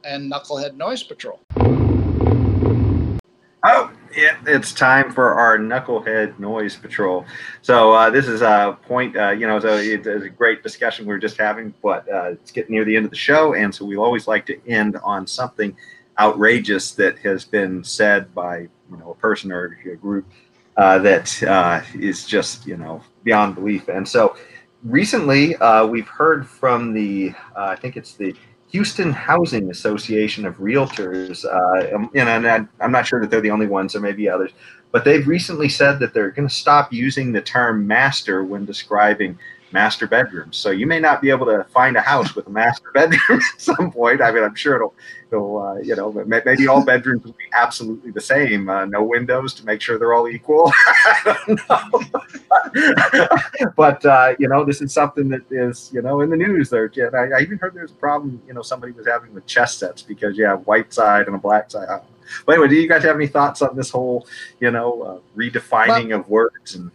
and 0.03 0.31
Knucklehead 0.31 0.75
Noise 0.75 1.03
Patrol. 1.03 1.39
Oh, 3.65 3.91
yeah, 4.17 4.35
it's 4.47 4.73
time 4.73 5.11
for 5.11 5.35
our 5.35 5.59
Knucklehead 5.59 6.39
Noise 6.39 6.75
Patrol. 6.75 7.23
So 7.61 7.93
uh, 7.93 8.09
this 8.09 8.27
is 8.27 8.41
a 8.41 8.75
point, 8.87 9.15
uh, 9.15 9.29
you 9.29 9.45
know, 9.45 9.59
so 9.59 9.77
it's 9.77 10.07
a 10.07 10.27
great 10.29 10.63
discussion 10.63 11.05
we 11.05 11.13
are 11.13 11.19
just 11.19 11.37
having, 11.37 11.71
but 11.83 12.11
uh, 12.11 12.31
it's 12.31 12.49
getting 12.49 12.73
near 12.73 12.83
the 12.83 12.95
end 12.95 13.05
of 13.05 13.11
the 13.11 13.17
show, 13.17 13.53
and 13.53 13.73
so 13.73 13.85
we 13.85 13.95
always 13.95 14.27
like 14.27 14.47
to 14.47 14.59
end 14.67 14.97
on 15.03 15.27
something 15.27 15.77
outrageous 16.19 16.93
that 16.95 17.19
has 17.19 17.45
been 17.45 17.83
said 17.83 18.33
by, 18.33 18.61
you 18.89 18.97
know, 18.97 19.11
a 19.11 19.15
person 19.15 19.51
or 19.51 19.77
a 19.85 19.95
group 19.95 20.25
uh, 20.77 20.97
that 20.97 21.43
uh, 21.43 21.81
is 21.93 22.25
just, 22.25 22.65
you 22.65 22.75
know, 22.75 23.03
beyond 23.23 23.53
belief. 23.53 23.87
And 23.87 24.07
so 24.07 24.35
recently 24.83 25.55
uh, 25.57 25.85
we've 25.85 26.07
heard 26.07 26.47
from 26.47 26.91
the, 26.91 27.33
I 27.55 27.75
think 27.75 27.97
it's 27.97 28.13
the 28.13 28.35
Houston 28.71 29.13
Housing 29.13 29.69
Association 29.69 30.45
of 30.45 30.57
Realtors, 30.57 31.45
uh, 31.45 31.95
um, 31.95 32.09
and 32.13 32.69
I'm 32.81 32.91
not 32.91 33.07
sure 33.07 33.21
that 33.21 33.29
they're 33.29 33.41
the 33.41 33.51
only 33.51 33.67
ones, 33.67 33.93
there 33.93 34.01
may 34.01 34.11
be 34.11 34.29
others, 34.29 34.51
but 34.91 35.05
they've 35.05 35.27
recently 35.27 35.69
said 35.69 35.99
that 35.99 36.13
they're 36.13 36.31
going 36.31 36.47
to 36.47 36.53
stop 36.53 36.91
using 36.91 37.31
the 37.31 37.41
term 37.41 37.87
master 37.87 38.43
when 38.43 38.65
describing 38.65 39.39
master 39.77 40.07
bedrooms. 40.07 40.57
So 40.57 40.71
you 40.71 40.87
may 40.87 40.99
not 40.99 41.21
be 41.21 41.29
able 41.29 41.45
to 41.45 41.63
find 41.65 41.95
a 41.97 42.01
house 42.01 42.35
with 42.35 42.47
a 42.47 42.49
master 42.49 42.89
bedroom 42.95 43.39
at 43.53 43.61
some 43.61 43.91
point. 43.91 44.21
I 44.23 44.31
mean, 44.31 44.43
I'm 44.43 44.55
sure 44.55 44.75
it'll, 44.77 44.95
it'll 45.31 45.61
uh, 45.61 45.75
you 45.75 45.95
know, 45.95 46.11
maybe 46.25 46.67
all 46.67 46.83
bedrooms 46.83 47.23
will 47.23 47.33
be 47.33 47.49
absolutely 47.53 48.09
the 48.09 48.25
same. 48.33 48.69
Uh, 48.69 48.85
no 48.85 49.03
windows 49.03 49.53
to 49.53 49.65
make 49.65 49.79
sure 49.79 49.99
they're 49.99 50.15
all 50.15 50.27
equal. 50.27 50.71
but 53.75 54.03
uh, 54.03 54.33
you 54.39 54.47
know, 54.47 54.65
this 54.65 54.81
is 54.81 54.91
something 54.91 55.29
that 55.29 55.43
is, 55.51 55.91
you 55.93 56.01
know, 56.01 56.21
in 56.21 56.31
the 56.31 56.37
news. 56.37 56.71
There, 56.71 56.91
I, 57.13 57.37
I, 57.37 57.41
even 57.41 57.59
heard 57.59 57.75
there's 57.75 57.91
a 57.91 58.01
problem. 58.07 58.41
You 58.47 58.55
know, 58.55 58.63
somebody 58.63 58.93
was 58.93 59.05
having 59.05 59.31
with 59.31 59.45
chess 59.45 59.77
sets 59.77 60.01
because 60.01 60.39
you 60.39 60.45
have 60.45 60.65
white 60.65 60.91
side 60.91 61.27
and 61.27 61.35
a 61.35 61.39
black 61.39 61.69
side. 61.69 61.87
But 62.47 62.53
anyway, 62.53 62.69
do 62.69 62.75
you 62.75 62.89
guys 62.89 63.03
have 63.03 63.15
any 63.15 63.27
thoughts 63.27 63.61
on 63.61 63.75
this 63.75 63.91
whole, 63.91 64.25
you 64.59 64.71
know, 64.71 64.89
uh, 65.03 65.19
redefining 65.39 66.09
well, 66.09 66.21
of 66.21 66.29
words 66.29 66.73
and? 66.73 66.89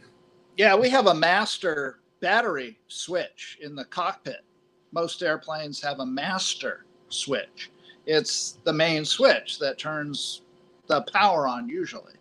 Yeah, 0.57 0.75
we 0.77 0.91
have 0.91 1.07
a 1.07 1.15
master 1.15 2.02
battery 2.23 2.79
switch 2.89 3.59
in 3.61 3.75
the 3.75 3.85
cockpit. 3.85 4.45
Most 4.93 5.23
airplanes 5.23 5.83
have 5.83 5.99
a 5.99 6.07
master 6.07 6.87
switch. 7.09 7.71
It's 8.07 8.59
the 8.65 8.73
main 8.73 9.05
switch 9.05 9.59
that 9.59 9.77
turns 9.77 10.43
the 10.87 11.03
power 11.13 11.47
on 11.47 11.69
usually, 11.69 12.15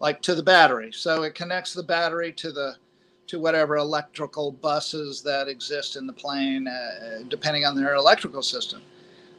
like 0.00 0.22
to 0.22 0.34
the 0.34 0.42
battery. 0.42 0.92
So 0.92 1.24
it 1.24 1.34
connects 1.34 1.74
the 1.74 1.82
battery 1.82 2.32
to 2.32 2.52
the 2.52 2.76
to 3.26 3.38
whatever 3.38 3.76
electrical 3.76 4.50
buses 4.50 5.20
that 5.20 5.48
exist 5.48 5.96
in 5.96 6.06
the 6.06 6.12
plane, 6.14 6.66
uh, 6.66 7.24
depending 7.28 7.66
on 7.66 7.76
their 7.76 7.94
electrical 7.94 8.42
system. 8.42 8.80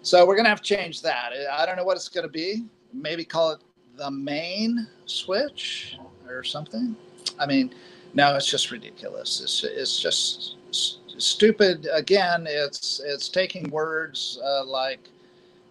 So 0.03 0.27
we're 0.27 0.35
going 0.35 0.45
to 0.45 0.49
have 0.49 0.61
to 0.61 0.75
change 0.75 1.01
that. 1.01 1.31
I 1.51 1.65
don't 1.65 1.75
know 1.75 1.83
what 1.83 1.97
it's 1.97 2.07
going 2.07 2.27
to 2.27 2.31
be. 2.31 2.65
Maybe 2.93 3.25
call 3.25 3.51
it 3.51 3.61
the 3.95 4.11
main 4.11 4.87
switch 5.07 5.97
or 6.27 6.43
something. 6.43 6.95
I 7.39 7.47
mean, 7.47 7.73
no, 8.13 8.35
it's 8.35 8.49
just 8.49 8.71
ridiculous. 8.71 9.41
It's 9.41 9.63
it's 9.63 9.99
just 9.99 10.55
stupid. 11.17 11.87
Again, 11.91 12.45
it's 12.47 13.01
it's 13.03 13.29
taking 13.29 13.69
words 13.69 14.39
uh, 14.43 14.65
like, 14.65 15.09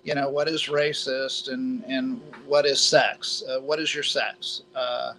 you 0.04 0.14
know, 0.14 0.28
what 0.28 0.48
is 0.48 0.64
racist 0.64 1.52
and 1.52 1.84
and 1.84 2.20
what 2.46 2.66
is 2.66 2.80
sex? 2.80 3.42
Uh, 3.48 3.60
what 3.60 3.78
is 3.78 3.94
your 3.94 4.04
sex? 4.04 4.62
Uh, 4.74 5.14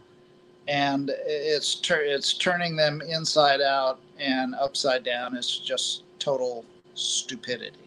and 0.68 1.12
it's 1.26 1.76
tur- 1.76 2.04
it's 2.04 2.34
turning 2.34 2.76
them 2.76 3.02
inside 3.02 3.62
out 3.62 4.00
and 4.20 4.56
upside 4.56 5.04
down. 5.04 5.36
It's 5.36 5.58
just 5.58 6.04
total 6.20 6.64
stupidity. 6.94 7.78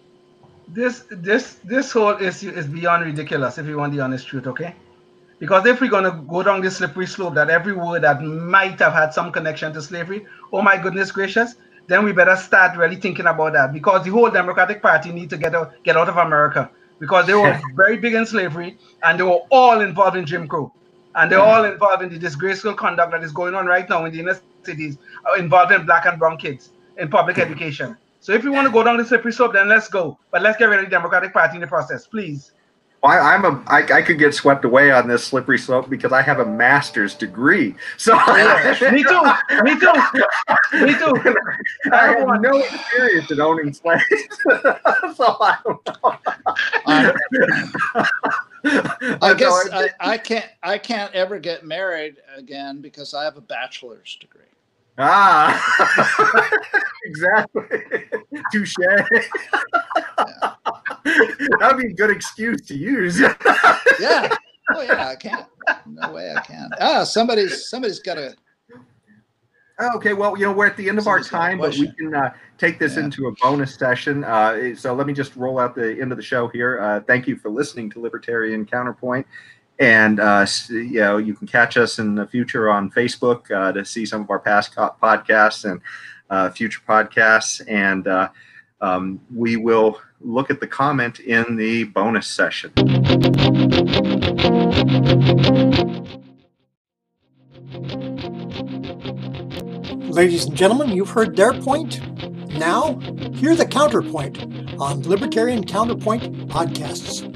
This 0.68 1.04
this 1.10 1.60
this 1.64 1.92
whole 1.92 2.16
issue 2.20 2.50
is 2.50 2.66
beyond 2.66 3.04
ridiculous. 3.04 3.58
If 3.58 3.66
you 3.66 3.76
want 3.78 3.92
the 3.92 4.00
honest 4.00 4.26
truth, 4.26 4.46
okay? 4.46 4.74
Because 5.42 5.66
if 5.66 5.80
we're 5.80 5.90
going 5.90 6.04
to 6.04 6.12
go 6.28 6.44
down 6.44 6.60
this 6.60 6.76
slippery 6.76 7.04
slope 7.04 7.34
that 7.34 7.50
every 7.50 7.72
word 7.72 8.02
that 8.02 8.22
might 8.22 8.78
have 8.78 8.92
had 8.92 9.12
some 9.12 9.32
connection 9.32 9.72
to 9.72 9.82
slavery, 9.82 10.24
oh 10.52 10.62
my 10.62 10.76
goodness 10.80 11.10
gracious, 11.10 11.56
then 11.88 12.04
we 12.04 12.12
better 12.12 12.36
start 12.36 12.76
really 12.76 12.94
thinking 12.94 13.26
about 13.26 13.54
that. 13.54 13.72
Because 13.72 14.04
the 14.04 14.10
whole 14.12 14.30
Democratic 14.30 14.80
Party 14.80 15.10
need 15.10 15.28
to 15.30 15.36
get 15.36 15.52
out, 15.56 15.72
get 15.82 15.96
out 15.96 16.08
of 16.08 16.16
America 16.16 16.70
because 17.00 17.26
they 17.26 17.34
were 17.34 17.60
very 17.74 17.96
big 17.96 18.14
in 18.14 18.24
slavery 18.24 18.78
and 19.02 19.18
they 19.18 19.24
were 19.24 19.40
all 19.50 19.80
involved 19.80 20.16
in 20.16 20.24
Jim 20.24 20.46
Crow. 20.46 20.72
And 21.16 21.32
they're 21.32 21.40
all 21.40 21.64
involved 21.64 22.04
in 22.04 22.10
the 22.10 22.20
disgraceful 22.20 22.74
conduct 22.74 23.10
that 23.10 23.24
is 23.24 23.32
going 23.32 23.56
on 23.56 23.66
right 23.66 23.90
now 23.90 24.04
in 24.04 24.12
the 24.12 24.20
inner 24.20 24.40
cities 24.62 24.96
uh, 25.28 25.40
involving 25.40 25.84
black 25.86 26.06
and 26.06 26.20
brown 26.20 26.36
kids 26.36 26.70
in 26.98 27.08
public 27.08 27.38
education. 27.38 27.96
So 28.20 28.32
if 28.32 28.44
you 28.44 28.52
want 28.52 28.68
to 28.68 28.72
go 28.72 28.84
down 28.84 28.96
the 28.96 29.04
slippery 29.04 29.32
slope, 29.32 29.54
then 29.54 29.68
let's 29.68 29.88
go. 29.88 30.20
But 30.30 30.42
let's 30.42 30.56
get 30.56 30.66
rid 30.66 30.78
of 30.78 30.84
the 30.84 30.90
Democratic 30.92 31.32
Party 31.32 31.56
in 31.56 31.62
the 31.62 31.66
process, 31.66 32.06
please. 32.06 32.52
I, 33.04 33.18
I'm 33.18 33.44
a. 33.44 33.62
I, 33.66 33.82
I 33.94 34.02
could 34.02 34.18
get 34.18 34.32
swept 34.32 34.64
away 34.64 34.92
on 34.92 35.08
this 35.08 35.24
slippery 35.24 35.58
slope 35.58 35.90
because 35.90 36.12
I 36.12 36.22
have 36.22 36.38
a 36.38 36.46
master's 36.46 37.14
degree. 37.14 37.74
So 37.96 38.14
me 38.92 39.02
too. 39.02 39.22
Me 39.64 39.78
too. 39.78 39.92
Me 40.84 40.94
too. 40.94 41.36
I 41.92 42.14
have 42.18 42.40
no 42.40 42.58
experience 42.58 43.30
in 43.30 43.40
owning 43.40 43.72
slaves, 43.72 44.04
so 45.16 45.36
I 45.40 45.58
don't 45.64 45.86
know. 45.86 46.16
I 48.64 49.34
guess 49.34 49.68
I, 49.72 49.90
I 49.98 50.18
can't. 50.18 50.46
I 50.62 50.78
can't 50.78 51.12
ever 51.12 51.40
get 51.40 51.64
married 51.64 52.18
again 52.36 52.80
because 52.80 53.14
I 53.14 53.24
have 53.24 53.36
a 53.36 53.40
bachelor's 53.40 54.16
degree. 54.20 54.42
Ah, 54.98 55.58
exactly. 57.04 57.62
Touche. 58.52 58.76
Yeah. 58.78 60.54
That'd 61.60 61.78
be 61.78 61.86
a 61.86 61.94
good 61.94 62.10
excuse 62.10 62.60
to 62.62 62.76
use. 62.76 63.20
yeah. 64.00 64.34
Oh 64.74 64.82
yeah, 64.82 65.08
I 65.08 65.16
can't. 65.16 65.46
No 65.86 66.12
way 66.12 66.32
I 66.34 66.40
can't. 66.40 66.72
Ah, 66.80 67.04
somebody's 67.04 67.68
somebody's 67.68 68.00
got 68.00 68.14
to. 68.14 68.34
Okay, 69.94 70.12
well, 70.12 70.36
you 70.38 70.44
know, 70.44 70.52
we're 70.52 70.66
at 70.66 70.76
the 70.76 70.88
end 70.88 70.98
of 70.98 71.08
our 71.08 71.20
time, 71.20 71.58
but 71.58 71.72
we 71.72 71.90
can 71.92 72.14
uh, 72.14 72.32
take 72.56 72.78
this 72.78 72.96
yeah. 72.96 73.04
into 73.04 73.26
a 73.26 73.32
bonus 73.32 73.74
session. 73.74 74.22
Uh, 74.22 74.74
so 74.76 74.94
let 74.94 75.06
me 75.06 75.12
just 75.12 75.34
roll 75.34 75.58
out 75.58 75.74
the 75.74 76.00
end 76.00 76.12
of 76.12 76.16
the 76.16 76.22
show 76.22 76.46
here. 76.48 76.80
Uh, 76.80 77.00
thank 77.00 77.26
you 77.26 77.36
for 77.36 77.50
listening 77.50 77.90
to 77.90 78.00
Libertarian 78.00 78.64
Counterpoint. 78.64 79.26
And, 79.80 80.20
uh, 80.20 80.46
you 80.68 81.00
know, 81.00 81.16
you 81.16 81.34
can 81.34 81.48
catch 81.48 81.76
us 81.76 81.98
in 81.98 82.14
the 82.14 82.26
future 82.26 82.70
on 82.70 82.90
Facebook 82.90 83.50
uh, 83.50 83.72
to 83.72 83.84
see 83.84 84.06
some 84.06 84.20
of 84.20 84.30
our 84.30 84.38
past 84.38 84.74
podcasts 84.76 85.68
and 85.68 85.80
uh, 86.30 86.50
future 86.50 86.80
podcasts. 86.86 87.62
And 87.66 88.06
um, 88.80 89.20
we 89.34 89.56
will 89.56 90.00
look 90.24 90.50
at 90.50 90.60
the 90.60 90.66
comment 90.66 91.20
in 91.20 91.56
the 91.56 91.84
bonus 91.84 92.26
session. 92.26 92.72
Ladies 100.10 100.44
and 100.46 100.56
gentlemen, 100.56 100.90
you've 100.90 101.10
heard 101.10 101.36
their 101.36 101.54
point. 101.54 102.00
Now, 102.58 102.98
hear 103.34 103.54
the 103.56 103.66
counterpoint 103.66 104.42
on 104.78 105.02
Libertarian 105.02 105.64
Counterpoint 105.64 106.48
podcasts. 106.48 107.28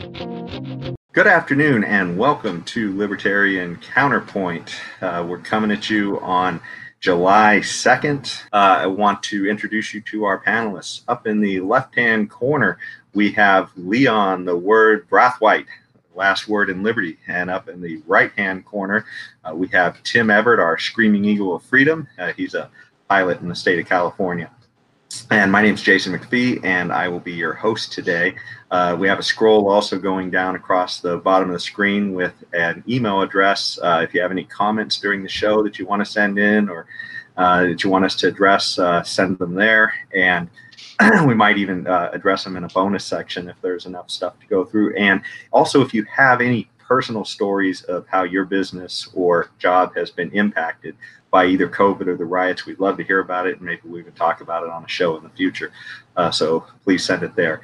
Good 1.13 1.27
afternoon 1.27 1.83
and 1.85 2.19
welcome 2.19 2.63
to 2.65 2.95
Libertarian 2.95 3.77
Counterpoint. 3.77 4.77
Uh, 5.01 5.25
we're 5.27 5.39
coming 5.39 5.71
at 5.71 5.89
you 5.89 6.21
on 6.21 6.61
July 7.01 7.61
2nd. 7.63 8.43
Uh, 8.53 8.79
I 8.83 8.87
want 8.87 9.23
to 9.25 9.49
introduce 9.49 9.93
you 9.95 10.01
to 10.03 10.25
our 10.25 10.43
panelists. 10.43 11.03
Up 11.09 11.27
in 11.27 11.41
the 11.41 11.61
left 11.61 11.95
hand 11.95 12.31
corner, 12.31 12.79
we 13.15 13.33
have 13.33 13.71
Leon, 13.77 14.45
the 14.45 14.57
word 14.57 15.09
Brathwaite, 15.09 15.67
last 16.15 16.49
word 16.49 16.71
in 16.71 16.83
liberty. 16.83 17.19
And 17.27 17.51
up 17.51 17.69
in 17.69 17.81
the 17.81 18.03
right 18.07 18.33
hand 18.37 18.65
corner, 18.65 19.07
uh, 19.45 19.55
we 19.55 19.69
have 19.69 20.03
Tim 20.03 20.31
Everett, 20.31 20.59
our 20.59 20.79
screaming 20.79 21.25
eagle 21.25 21.55
of 21.55 21.63
freedom. 21.63 22.09
Uh, 22.19 22.33
he's 22.33 22.55
a 22.55 22.71
pilot 23.09 23.41
in 23.41 23.49
the 23.49 23.55
state 23.55 23.79
of 23.79 23.87
California. 23.87 24.51
And 25.31 25.51
my 25.53 25.63
name 25.63 25.75
is 25.75 25.83
Jason 25.83 26.17
McPhee, 26.17 26.65
and 26.65 26.93
I 26.93 27.09
will 27.09 27.21
be 27.21 27.33
your 27.33 27.53
host 27.53 27.93
today. 27.93 28.35
Uh, 28.71 28.97
we 28.99 29.07
have 29.09 29.19
a 29.19 29.23
scroll 29.23 29.69
also 29.69 29.99
going 29.99 30.31
down 30.31 30.57
across 30.57 31.01
the 31.01 31.19
bottom 31.19 31.49
of 31.49 31.53
the 31.53 31.61
screen 31.61 32.13
with 32.13 32.33
an 32.53 32.83
email 32.89 33.23
address. 33.23 33.79
Uh, 33.83 34.01
if 34.03 34.15
you 34.15 34.21
have 34.21 34.31
any 34.31 34.45
comments 34.45 34.99
during 34.99 35.23
the 35.23 35.29
show 35.29 35.63
that 35.63 35.79
you 35.79 35.87
want 35.87 36.05
to 36.05 36.11
send 36.11 36.39
in 36.39 36.69
or 36.69 36.87
uh, 37.37 37.63
that 37.63 37.85
you 37.85 37.91
want 37.91 38.05
us 38.05 38.17
to 38.17 38.29
address, 38.29 38.79
uh, 38.79 39.03
send 39.03 39.39
them 39.39 39.55
there. 39.55 39.93
And 40.15 40.49
we 41.27 41.35
might 41.35 41.59
even 41.59 41.87
uh, 41.87 42.11
address 42.13 42.45
them 42.45 42.57
in 42.57 42.65
a 42.65 42.69
bonus 42.69 43.05
section 43.05 43.49
if 43.49 43.57
there's 43.63 43.87
enough 43.87 44.11
stuff 44.11 44.39
to 44.41 44.47
go 44.47 44.65
through. 44.65 44.97
And 44.97 45.23
also, 45.53 45.83
if 45.83 45.95
you 45.95 46.05
have 46.05 46.41
any 46.41 46.69
personal 46.79 47.25
stories 47.25 47.83
of 47.83 48.07
how 48.09 48.23
your 48.23 48.45
business 48.45 49.09
or 49.15 49.51
job 49.59 49.95
has 49.97 50.11
been 50.11 50.31
impacted 50.33 50.97
by 51.37 51.45
either 51.45 51.69
COVID 51.69 52.07
or 52.07 52.17
the 52.17 52.25
riots, 52.25 52.65
we'd 52.65 52.81
love 52.81 52.97
to 52.97 53.05
hear 53.05 53.21
about 53.21 53.47
it, 53.47 53.59
and 53.59 53.67
maybe 53.67 53.83
we 53.85 54.03
can 54.03 54.15
talk 54.15 54.41
about 54.41 54.63
it 54.63 54.71
on 54.71 54.83
a 54.83 54.89
show 54.89 55.19
in 55.19 55.23
the 55.23 55.29
future. 55.29 55.71
Uh, 56.17 56.31
so 56.31 56.65
please 56.83 57.05
send 57.05 57.23
it 57.23 57.37
there. 57.37 57.61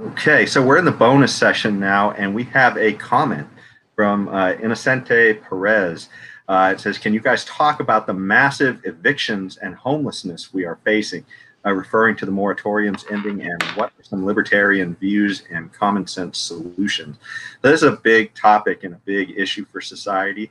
Okay, 0.00 0.46
so 0.46 0.64
we're 0.64 0.78
in 0.78 0.86
the 0.86 0.90
bonus 0.90 1.34
session 1.34 1.78
now, 1.78 2.12
and 2.12 2.34
we 2.34 2.44
have 2.44 2.78
a 2.78 2.94
comment 2.94 3.46
from 3.94 4.28
uh, 4.28 4.54
Inocente 4.62 5.34
Perez. 5.42 6.08
Uh, 6.48 6.72
it 6.74 6.80
says, 6.80 6.96
Can 6.96 7.12
you 7.12 7.20
guys 7.20 7.44
talk 7.44 7.80
about 7.80 8.06
the 8.06 8.14
massive 8.14 8.80
evictions 8.84 9.58
and 9.58 9.74
homelessness 9.74 10.54
we 10.54 10.64
are 10.64 10.78
facing? 10.82 11.26
uh, 11.64 11.72
referring 11.72 12.16
to 12.16 12.26
the 12.26 12.32
moratoriums 12.32 13.10
ending 13.10 13.42
and 13.42 13.62
what 13.74 13.92
are 13.98 14.02
some 14.02 14.24
libertarian 14.24 14.94
views 14.96 15.44
and 15.50 15.72
common 15.72 16.06
sense 16.06 16.38
solutions. 16.38 17.18
This 17.62 17.82
is 17.82 17.82
a 17.82 17.92
big 17.96 18.34
topic 18.34 18.84
and 18.84 18.94
a 18.94 19.00
big 19.04 19.32
issue 19.36 19.66
for 19.66 19.80
society. 19.80 20.50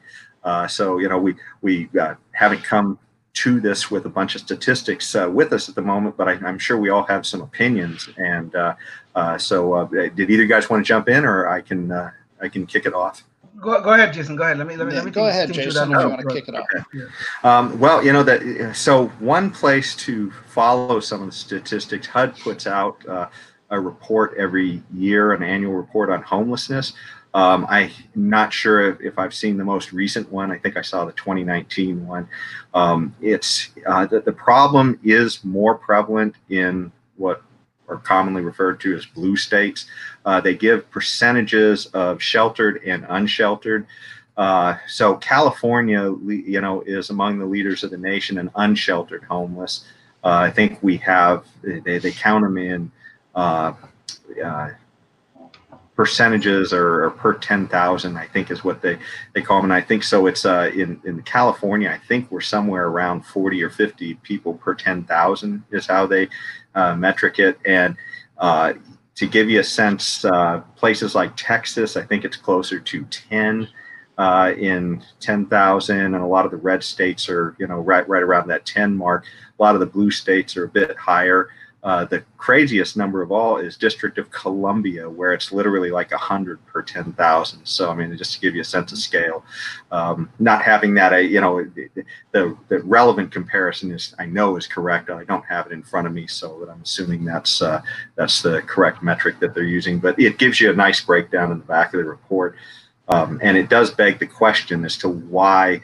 Uh, 0.49 0.67
so, 0.67 0.97
you 0.97 1.07
know, 1.07 1.19
we, 1.19 1.35
we 1.61 1.87
uh, 2.01 2.15
haven't 2.31 2.63
come 2.63 2.97
to 3.33 3.61
this 3.61 3.91
with 3.91 4.07
a 4.07 4.09
bunch 4.09 4.33
of 4.33 4.41
statistics 4.41 5.13
uh, 5.15 5.29
with 5.29 5.53
us 5.53 5.69
at 5.69 5.75
the 5.75 5.81
moment, 5.81 6.17
but 6.17 6.27
I, 6.27 6.33
am 6.49 6.57
sure 6.57 6.75
we 6.75 6.89
all 6.89 7.03
have 7.03 7.23
some 7.23 7.41
opinions. 7.41 8.09
And 8.17 8.55
uh, 8.55 8.73
uh, 9.13 9.37
so, 9.37 9.87
did 9.93 10.19
either 10.19 10.41
you 10.41 10.47
guys 10.47 10.67
want 10.67 10.83
to 10.83 10.87
jump 10.87 11.07
in, 11.07 11.23
or 11.23 11.47
I 11.47 11.61
can 11.61 11.91
I 11.91 12.47
can 12.47 12.65
kick 12.65 12.87
it 12.87 12.95
off? 12.95 13.23
Go, 13.61 13.79
go 13.83 13.93
ahead, 13.93 14.11
Jason. 14.11 14.35
Go 14.35 14.43
ahead. 14.43 14.57
Let 14.57 14.65
me 14.65 14.75
let 14.75 14.87
me, 14.87 14.93
yeah, 14.93 14.99
let 14.99 15.05
me 15.05 15.11
go 15.11 15.21
think, 15.21 15.29
ahead, 15.29 15.49
think 15.49 15.63
Jason. 15.63 15.91
If 15.91 15.99
you 16.01 16.09
want 16.09 16.27
to 16.27 16.33
kick 16.33 16.47
it 16.47 16.55
off. 16.55 16.65
Okay. 16.73 17.05
Um, 17.43 17.79
well, 17.79 18.03
you 18.03 18.11
know 18.11 18.23
that. 18.23 18.75
So 18.75 19.09
one 19.19 19.51
place 19.51 19.95
to 19.97 20.31
follow 20.47 20.99
some 20.99 21.21
of 21.21 21.27
the 21.27 21.35
statistics, 21.35 22.07
HUD 22.07 22.35
puts 22.39 22.65
out 22.65 23.07
uh, 23.07 23.27
a 23.69 23.79
report 23.79 24.33
every 24.35 24.81
year, 24.93 25.33
an 25.33 25.43
annual 25.43 25.73
report 25.73 26.09
on 26.09 26.23
homelessness. 26.23 26.93
Um, 27.33 27.67
I'm 27.69 27.91
not 28.15 28.51
sure 28.51 28.91
if, 28.91 29.01
if, 29.01 29.19
I've 29.19 29.35
seen 29.35 29.57
the 29.57 29.63
most 29.63 29.93
recent 29.93 30.31
one. 30.31 30.51
I 30.51 30.57
think 30.57 30.77
I 30.77 30.81
saw 30.81 31.05
the 31.05 31.11
2019 31.11 32.07
one. 32.07 32.27
Um, 32.73 33.15
it's 33.21 33.69
uh, 33.85 34.07
the, 34.07 34.21
the 34.21 34.31
problem 34.31 34.99
is 35.03 35.43
more 35.43 35.75
prevalent 35.75 36.35
in 36.49 36.91
what 37.17 37.43
are 37.87 37.97
commonly 37.97 38.41
referred 38.41 38.79
to 38.81 38.95
as 38.95 39.05
blue 39.05 39.35
states. 39.35 39.85
Uh, 40.25 40.41
they 40.41 40.55
give 40.55 40.89
percentages 40.91 41.87
of 41.87 42.21
sheltered 42.21 42.81
and 42.85 43.05
unsheltered. 43.09 43.85
Uh, 44.37 44.77
so 44.87 45.15
California, 45.15 46.15
you 46.25 46.61
know, 46.61 46.81
is 46.81 47.09
among 47.09 47.39
the 47.39 47.45
leaders 47.45 47.83
of 47.83 47.91
the 47.91 47.97
nation 47.97 48.37
in 48.37 48.49
unsheltered 48.55 49.23
homeless. 49.25 49.85
Uh, 50.23 50.29
I 50.29 50.51
think 50.51 50.81
we 50.81 50.97
have 50.97 51.45
they, 51.61 51.97
they 51.99 52.11
count 52.11 52.43
them 52.43 52.57
in 52.57 52.91
uh, 53.35 53.73
uh, 54.43 54.69
percentages 55.99 56.71
or, 56.71 57.03
or 57.03 57.09
per 57.09 57.33
10,000, 57.33 58.15
I 58.15 58.25
think 58.25 58.51
is 58.51 58.63
what 58.63 58.81
they, 58.81 58.97
they 59.33 59.41
call 59.41 59.57
them. 59.57 59.65
And 59.65 59.73
I 59.73 59.81
think 59.81 60.01
so 60.01 60.27
it's 60.27 60.45
uh, 60.45 60.71
in, 60.73 60.97
in 61.03 61.21
California, 61.23 61.89
I 61.89 61.97
think 62.07 62.31
we're 62.31 62.39
somewhere 62.39 62.87
around 62.87 63.25
40 63.25 63.61
or 63.61 63.69
50 63.69 64.13
people 64.23 64.53
per 64.53 64.73
10,000 64.73 65.61
is 65.71 65.87
how 65.87 66.05
they 66.05 66.29
uh, 66.73 66.95
metric 66.95 67.39
it. 67.39 67.59
And 67.65 67.97
uh, 68.37 68.75
to 69.15 69.27
give 69.27 69.49
you 69.49 69.59
a 69.59 69.63
sense, 69.63 70.23
uh, 70.23 70.61
places 70.77 71.15
like 71.15 71.35
Texas, 71.35 71.97
I 71.97 72.05
think 72.05 72.23
it's 72.23 72.37
closer 72.37 72.79
to 72.79 73.03
10 73.03 73.67
uh, 74.17 74.53
in 74.57 75.03
10,000, 75.19 75.99
and 75.99 76.15
a 76.15 76.25
lot 76.25 76.45
of 76.45 76.51
the 76.51 76.57
red 76.57 76.81
states 76.81 77.27
are, 77.27 77.57
you 77.59 77.67
know, 77.67 77.79
right 77.79 78.07
right 78.07 78.23
around 78.23 78.47
that 78.47 78.65
10 78.65 78.95
mark. 78.95 79.25
A 79.59 79.61
lot 79.61 79.75
of 79.75 79.81
the 79.81 79.85
blue 79.85 80.11
states 80.11 80.55
are 80.55 80.63
a 80.63 80.69
bit 80.69 80.95
higher. 80.95 81.49
Uh, 81.81 82.03
the 82.05 82.23
craziest 82.37 82.97
number 82.97 83.21
of 83.21 83.31
all 83.31 83.57
is 83.57 83.77
District 83.77 84.17
of 84.17 84.29
Columbia, 84.31 85.09
where 85.09 85.33
it's 85.33 85.53
literally 85.53 85.91
like 85.91 86.11
100 86.11 86.65
per 86.65 86.81
10,000. 86.81 87.65
So, 87.65 87.89
I 87.89 87.95
mean, 87.95 88.15
just 88.17 88.33
to 88.33 88.39
give 88.41 88.53
you 88.53 88.61
a 88.61 88.65
sense 88.65 88.91
of 88.91 88.97
scale, 88.97 89.45
um, 89.91 90.29
not 90.39 90.61
having 90.61 90.93
that, 90.95 91.13
I, 91.13 91.19
you 91.19 91.39
know, 91.39 91.63
the, 92.33 92.57
the 92.67 92.79
relevant 92.79 93.31
comparison 93.31 93.91
is, 93.91 94.13
I 94.19 94.25
know 94.25 94.57
is 94.57 94.67
correct. 94.67 95.09
I 95.09 95.23
don't 95.23 95.45
have 95.45 95.67
it 95.67 95.71
in 95.71 95.81
front 95.81 96.05
of 96.05 96.11
me, 96.11 96.27
so 96.27 96.59
that 96.59 96.69
I'm 96.69 96.81
assuming 96.81 97.23
that's, 97.23 97.61
uh, 97.61 97.81
that's 98.15 98.41
the 98.41 98.61
correct 98.63 99.01
metric 99.01 99.39
that 99.39 99.53
they're 99.53 99.63
using. 99.63 99.99
But 99.99 100.19
it 100.19 100.37
gives 100.37 100.59
you 100.59 100.71
a 100.71 100.75
nice 100.75 100.99
breakdown 100.99 101.51
in 101.51 101.59
the 101.59 101.65
back 101.65 101.93
of 101.93 101.99
the 101.99 102.05
report. 102.05 102.57
Um, 103.07 103.39
and 103.41 103.57
it 103.57 103.69
does 103.69 103.91
beg 103.91 104.19
the 104.19 104.27
question 104.27 104.83
as 104.85 104.97
to 104.97 105.09
why 105.09 105.81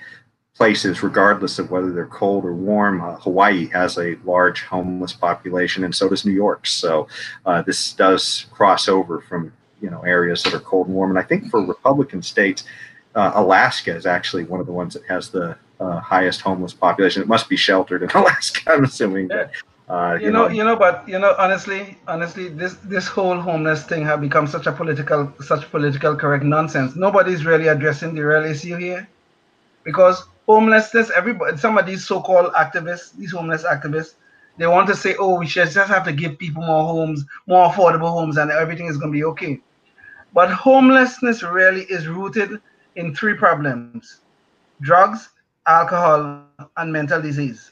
places, 0.55 1.03
regardless 1.03 1.59
of 1.59 1.69
whether 1.69 1.91
they're 1.91 2.05
cold 2.07 2.45
or 2.45 2.53
warm. 2.53 3.01
Uh, 3.01 3.15
Hawaii 3.17 3.67
has 3.69 3.97
a 3.97 4.15
large 4.23 4.63
homeless 4.63 5.13
population, 5.13 5.83
and 5.83 5.93
so 5.93 6.09
does 6.09 6.25
New 6.25 6.33
York. 6.33 6.65
So 6.65 7.07
uh, 7.45 7.61
this 7.61 7.93
does 7.93 8.45
cross 8.51 8.87
over 8.87 9.21
from 9.21 9.51
you 9.81 9.89
know 9.89 10.01
areas 10.01 10.43
that 10.43 10.53
are 10.53 10.59
cold 10.59 10.87
and 10.87 10.95
warm. 10.95 11.11
And 11.11 11.19
I 11.19 11.23
think 11.23 11.49
for 11.49 11.63
Republican 11.63 12.21
states, 12.21 12.63
uh, 13.15 13.31
Alaska 13.35 13.95
is 13.95 14.05
actually 14.05 14.45
one 14.45 14.59
of 14.59 14.65
the 14.65 14.71
ones 14.71 14.93
that 14.93 15.03
has 15.05 15.29
the 15.29 15.57
uh, 15.79 15.99
highest 15.99 16.41
homeless 16.41 16.73
population. 16.73 17.21
It 17.21 17.27
must 17.27 17.49
be 17.49 17.57
sheltered 17.57 18.03
in 18.03 18.09
Alaska, 18.15 18.71
I'm 18.71 18.85
assuming. 18.85 19.27
But, 19.27 19.51
uh, 19.87 20.17
you, 20.19 20.27
you 20.27 20.31
know, 20.31 20.47
know, 20.47 20.53
you 20.53 20.63
know, 20.63 20.75
but 20.75 21.07
you 21.07 21.19
know, 21.19 21.35
honestly, 21.37 21.97
honestly, 22.07 22.47
this 22.47 22.75
this 22.75 23.07
whole 23.07 23.39
homeless 23.39 23.83
thing 23.83 24.05
has 24.05 24.19
become 24.21 24.47
such 24.47 24.67
a 24.67 24.71
political, 24.71 25.31
such 25.41 25.69
political 25.69 26.15
correct 26.15 26.45
nonsense. 26.45 26.95
Nobody's 26.95 27.45
really 27.45 27.67
addressing 27.67 28.15
the 28.15 28.25
real 28.25 28.45
issue 28.45 28.77
here, 28.77 29.07
because 29.83 30.25
homelessness, 30.47 31.11
everybody, 31.15 31.57
some 31.57 31.77
of 31.77 31.85
these 31.85 32.05
so-called 32.05 32.53
activists, 32.53 33.15
these 33.15 33.31
homeless 33.31 33.63
activists, 33.63 34.15
they 34.57 34.67
want 34.67 34.87
to 34.87 34.95
say, 34.95 35.15
oh, 35.19 35.39
we 35.39 35.47
should 35.47 35.69
just 35.69 35.89
have 35.89 36.05
to 36.05 36.13
give 36.13 36.37
people 36.37 36.63
more 36.63 36.85
homes, 36.85 37.25
more 37.47 37.69
affordable 37.69 38.09
homes, 38.09 38.37
and 38.37 38.51
everything 38.51 38.87
is 38.87 38.97
going 38.97 39.11
to 39.11 39.17
be 39.17 39.23
okay. 39.25 39.59
But 40.33 40.51
homelessness 40.51 41.43
really 41.43 41.83
is 41.83 42.07
rooted 42.07 42.61
in 42.95 43.13
three 43.15 43.35
problems 43.35 44.21
drugs, 44.81 45.29
alcohol, 45.67 46.43
and 46.77 46.91
mental 46.91 47.21
disease. 47.21 47.71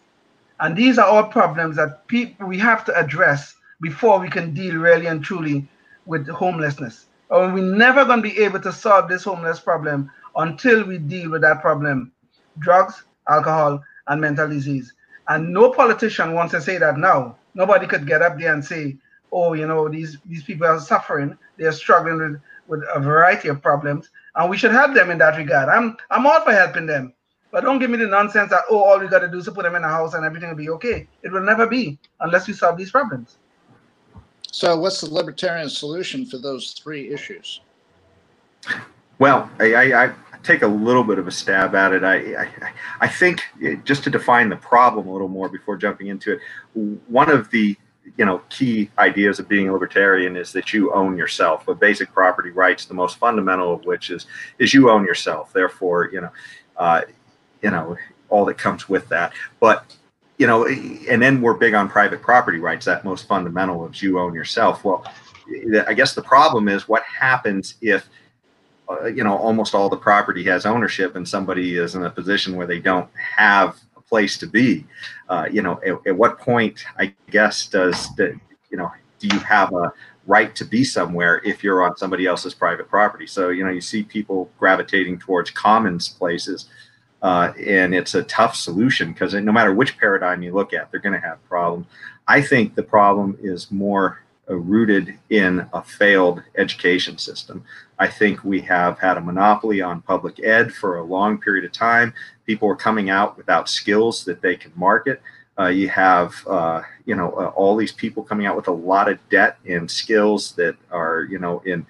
And 0.60 0.76
these 0.76 0.98
are 0.98 1.06
all 1.06 1.26
problems 1.26 1.76
that 1.76 2.08
people 2.08 2.48
we 2.48 2.58
have 2.60 2.86
to 2.86 2.98
address 2.98 3.56
before 3.82 4.20
we 4.20 4.30
can 4.30 4.54
deal 4.54 4.76
really 4.76 5.08
and 5.08 5.24
truly 5.24 5.68
with 6.06 6.28
homelessness. 6.30 7.08
Or 7.30 7.52
we're 7.52 7.76
never 7.76 8.06
going 8.06 8.24
to 8.24 8.30
be 8.30 8.40
able 8.40 8.62
to 8.62 8.72
solve 8.72 9.10
this 9.10 9.24
homeless 9.24 9.60
problem 9.60 10.10
until 10.36 10.86
we 10.86 10.98
deal 10.98 11.32
with 11.32 11.42
that 11.42 11.62
problem 11.62 12.14
drugs, 12.60 13.04
alcohol, 13.30 13.84
and 14.08 14.22
mental 14.22 14.48
disease. 14.48 14.94
And 15.30 15.54
no 15.54 15.72
politician 15.72 16.34
wants 16.34 16.52
to 16.54 16.62
say 16.62 16.78
that 16.78 16.98
now. 16.98 17.38
Nobody 17.54 17.88
could 17.88 18.08
get 18.08 18.22
up 18.22 18.38
there 18.38 18.54
and 18.54 18.64
say, 18.64 18.98
oh, 19.32 19.54
you 19.54 19.68
know, 19.68 19.88
these, 19.88 20.18
these 20.26 20.44
people 20.44 20.68
are 20.68 20.80
suffering. 20.80 21.38
They're 21.58 21.72
struggling 21.72 22.18
with, 22.18 22.42
with 22.68 22.84
a 22.94 23.00
variety 23.00 23.48
of 23.48 23.62
problems. 23.62 24.10
And 24.36 24.50
we 24.50 24.58
should 24.58 24.72
help 24.72 24.94
them 24.94 25.12
in 25.12 25.18
that 25.20 25.38
regard. 25.38 25.70
I'm, 25.70 25.96
I'm 26.10 26.26
all 26.26 26.42
for 26.42 26.52
helping 26.52 26.86
them. 26.86 27.14
But 27.52 27.64
don't 27.64 27.78
give 27.78 27.92
me 27.92 27.98
the 27.98 28.08
nonsense 28.08 28.50
that, 28.50 28.64
oh, 28.70 28.84
all 28.84 29.00
we 29.00 29.08
got 29.08 29.20
to 29.20 29.28
do 29.28 29.38
is 29.38 29.46
to 29.46 29.52
put 29.52 29.64
them 29.64 29.76
in 29.76 29.84
a 29.84 29.88
house 29.88 30.16
and 30.16 30.26
everything 30.26 30.50
will 30.50 30.56
be 30.56 30.70
okay. 30.72 31.08
It 31.22 31.32
will 31.32 31.42
never 31.42 31.68
be 31.68 32.00
unless 32.20 32.48
we 32.48 32.54
solve 32.54 32.78
these 32.78 32.90
problems. 32.90 33.38
So, 34.52 34.78
what's 34.80 35.02
the 35.02 35.12
libertarian 35.12 35.70
solution 35.70 36.26
for 36.26 36.38
those 36.38 36.74
three 36.74 37.10
issues? 37.10 37.62
Well, 39.20 39.50
I, 39.60 39.74
I, 39.74 40.06
I 40.06 40.14
take 40.44 40.62
a 40.62 40.68
little 40.68 41.04
bit 41.04 41.18
of 41.18 41.28
a 41.28 41.32
stab 41.32 41.76
at 41.76 41.94
it. 41.94 42.04
I, 42.04 42.44
I, 42.44 42.50
I 43.02 43.08
think 43.08 43.42
just 43.84 44.04
to 44.04 44.10
define 44.10 44.50
the 44.50 44.56
problem 44.56 45.08
a 45.08 45.12
little 45.12 45.28
more 45.28 45.50
before 45.50 45.78
jumping 45.78 46.08
into 46.08 46.34
it, 46.34 46.40
one 47.08 47.30
of 47.30 47.50
the 47.50 47.78
you 48.18 48.26
know 48.26 48.40
key 48.50 48.90
ideas 49.00 49.40
of 49.40 49.48
being 49.48 49.70
a 49.70 49.74
libertarian 49.74 50.36
is 50.36 50.52
that 50.52 50.74
you 50.74 50.94
own 50.94 51.18
yourself. 51.18 51.66
But 51.66 51.80
basic 51.80 52.12
property 52.14 52.52
rights, 52.52 52.86
the 52.86 52.94
most 52.94 53.18
fundamental 53.18 53.74
of 53.74 53.86
which 53.86 54.10
is 54.10 54.28
is 54.60 54.74
you 54.74 54.90
own 54.90 55.06
yourself. 55.06 55.54
Therefore, 55.54 56.10
you 56.12 56.22
know, 56.22 56.32
uh, 56.78 57.02
you 57.62 57.72
know 57.72 57.98
all 58.30 58.46
that 58.46 58.58
comes 58.58 58.90
with 58.90 59.08
that. 59.10 59.34
But 59.60 59.96
you 60.38 60.48
know, 60.48 60.68
and 60.68 61.22
then 61.22 61.42
we're 61.42 61.54
big 61.54 61.74
on 61.74 61.88
private 61.88 62.22
property 62.22 62.60
rights. 62.60 62.86
That 62.86 63.06
most 63.06 63.28
fundamental 63.28 63.86
of 63.86 64.02
you 64.02 64.20
own 64.20 64.34
yourself. 64.34 64.84
Well, 64.84 65.06
I 65.88 65.94
guess 65.94 66.14
the 66.14 66.22
problem 66.22 66.68
is 66.68 66.88
what 66.88 67.04
happens 67.04 67.76
if 67.82 68.10
you 69.06 69.24
know 69.24 69.38
almost 69.38 69.74
all 69.74 69.90
the 69.90 69.98
property 69.98 70.44
has 70.44 70.66
ownership 70.66 71.16
and 71.16 71.28
somebody 71.28 71.78
is 71.78 71.96
in 71.96 72.04
a 72.04 72.10
position 72.10 72.56
where 72.56 72.68
they 72.68 72.80
don't 72.80 73.10
have 73.16 73.80
a 73.98 74.02
place 74.02 74.38
to 74.38 74.48
be. 74.48 74.86
Uh, 75.30 75.48
you 75.52 75.62
know 75.62 75.80
at, 75.86 76.08
at, 76.08 76.16
what 76.16 76.38
point 76.38 76.84
i 77.00 77.14
guess 77.32 77.68
does 77.68 78.14
the 78.16 78.40
you 78.70 78.78
know 78.78 78.92
do 79.20 79.28
you 79.34 79.40
have 79.40 79.74
a 79.74 79.94
right 80.26 80.56
to 80.56 80.66
be 80.66 80.84
somewhere 80.84 81.42
if 81.44 81.64
you're 81.64 81.84
on 81.84 81.98
somebody 81.98 82.26
else's 82.26 82.54
private 82.54 82.90
property? 82.90 83.28
So 83.28 83.50
you 83.50 83.64
know 83.64 83.72
you 83.72 83.82
see 83.82 84.04
people 84.04 84.50
gravitating 84.60 85.20
towards 85.20 85.50
commons 85.52 86.10
places 86.10 86.68
uh, 87.22 87.54
and 87.66 87.96
it's 87.96 88.16
a 88.16 88.24
tough 88.24 88.56
solution 88.56 89.14
because 89.14 89.34
no 89.34 89.52
matter 89.52 89.74
which 89.74 89.98
paradigm 89.98 90.44
you 90.44 90.54
look 90.54 90.74
at 90.74 90.92
they're 90.92 91.00
going 91.00 91.20
to 91.20 91.28
have 91.28 91.44
problems. 91.48 91.88
I 92.28 92.42
think 92.42 92.76
the 92.76 92.84
problem 92.84 93.38
is 93.42 93.72
more 93.72 94.22
uh, 94.50 94.56
rooted 94.56 95.18
in 95.30 95.66
a 95.74 95.82
failed 95.82 96.44
education 96.58 97.18
system. 97.18 97.64
I 98.04 98.08
think 98.08 98.44
we 98.44 98.60
have 98.64 99.00
had 99.00 99.16
a 99.16 99.22
monopoly 99.22 99.80
on 99.82 100.02
public 100.02 100.44
ed 100.44 100.74
for 100.74 100.98
a 100.98 101.04
long 101.04 101.38
period 101.38 101.64
of 101.64 101.72
time. 101.72 102.14
People 102.46 102.68
are 102.68 102.76
coming 102.76 103.10
out 103.10 103.38
without 103.38 103.70
skills 103.70 104.26
that 104.26 104.42
they 104.42 104.58
can 104.58 104.74
market. 104.76 105.22
Uh, 105.58 105.68
you 105.68 105.88
have, 105.88 106.36
uh, 106.46 106.82
you 107.06 107.16
know, 107.16 107.32
uh, 107.32 107.54
all 107.56 107.78
these 107.78 107.94
people 107.94 108.22
coming 108.22 108.46
out 108.46 108.58
with 108.58 108.68
a 108.68 108.72
lot 108.92 109.08
of 109.10 109.18
debt 109.30 109.58
and 109.66 109.90
skills 109.90 110.52
that 110.56 110.76
are, 110.92 111.24
you 111.32 111.40
know, 111.40 111.62
in, 111.66 111.86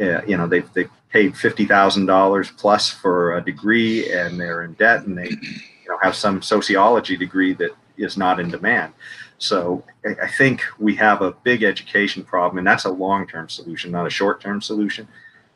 uh, 0.00 0.22
you 0.26 0.38
know, 0.38 0.46
they've, 0.46 0.72
they've 0.72 0.90
paid 1.10 1.34
$50,000 1.34 2.56
plus 2.56 2.88
for 2.88 3.36
a 3.36 3.44
degree 3.44 4.10
and 4.10 4.40
they're 4.40 4.62
in 4.62 4.72
debt 4.74 5.04
and 5.04 5.18
they, 5.18 5.28
you 5.28 5.88
know, 5.90 5.98
have 6.00 6.16
some 6.16 6.40
sociology 6.40 7.18
degree 7.18 7.52
that 7.52 7.72
is 7.98 8.16
not 8.16 8.40
in 8.40 8.48
demand. 8.50 8.94
So 9.36 9.84
I 10.22 10.28
think 10.28 10.62
we 10.78 10.94
have 10.96 11.20
a 11.20 11.32
big 11.32 11.62
education 11.62 12.24
problem, 12.24 12.58
and 12.58 12.66
that's 12.66 12.84
a 12.84 12.90
long-term 12.90 13.50
solution, 13.50 13.90
not 13.90 14.06
a 14.06 14.10
short-term 14.10 14.62
solution. 14.62 15.08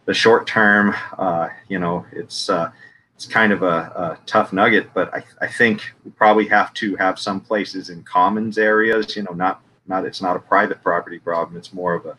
The 0.07 0.15
short-term, 0.15 0.95
uh, 1.19 1.49
you 1.69 1.79
know, 1.79 2.07
it's 2.13 2.49
uh, 2.49 2.71
it's 3.17 3.27
kind 3.27 3.53
of 3.53 3.63
a, 3.63 3.67
a 3.67 4.19
tough 4.27 4.53
nugget, 4.53 4.91
but 4.95 5.13
I, 5.15 5.25
I, 5.41 5.47
think 5.47 5.91
we 6.05 6.11
probably 6.11 6.47
have 6.49 6.75
to 6.75 6.97
have 6.97 7.19
some 7.19 7.41
places 7.41 7.89
in 7.89 8.03
commons 8.03 8.59
areas. 8.59 9.17
You 9.17 9.23
know, 9.23 9.33
not 9.33 9.63
not 9.87 10.05
it's 10.05 10.21
not 10.21 10.37
a 10.37 10.41
private 10.41 10.83
property 10.83 11.19
problem. 11.19 11.57
It's 11.57 11.73
more 11.73 11.95
of 11.95 12.05
a, 12.05 12.17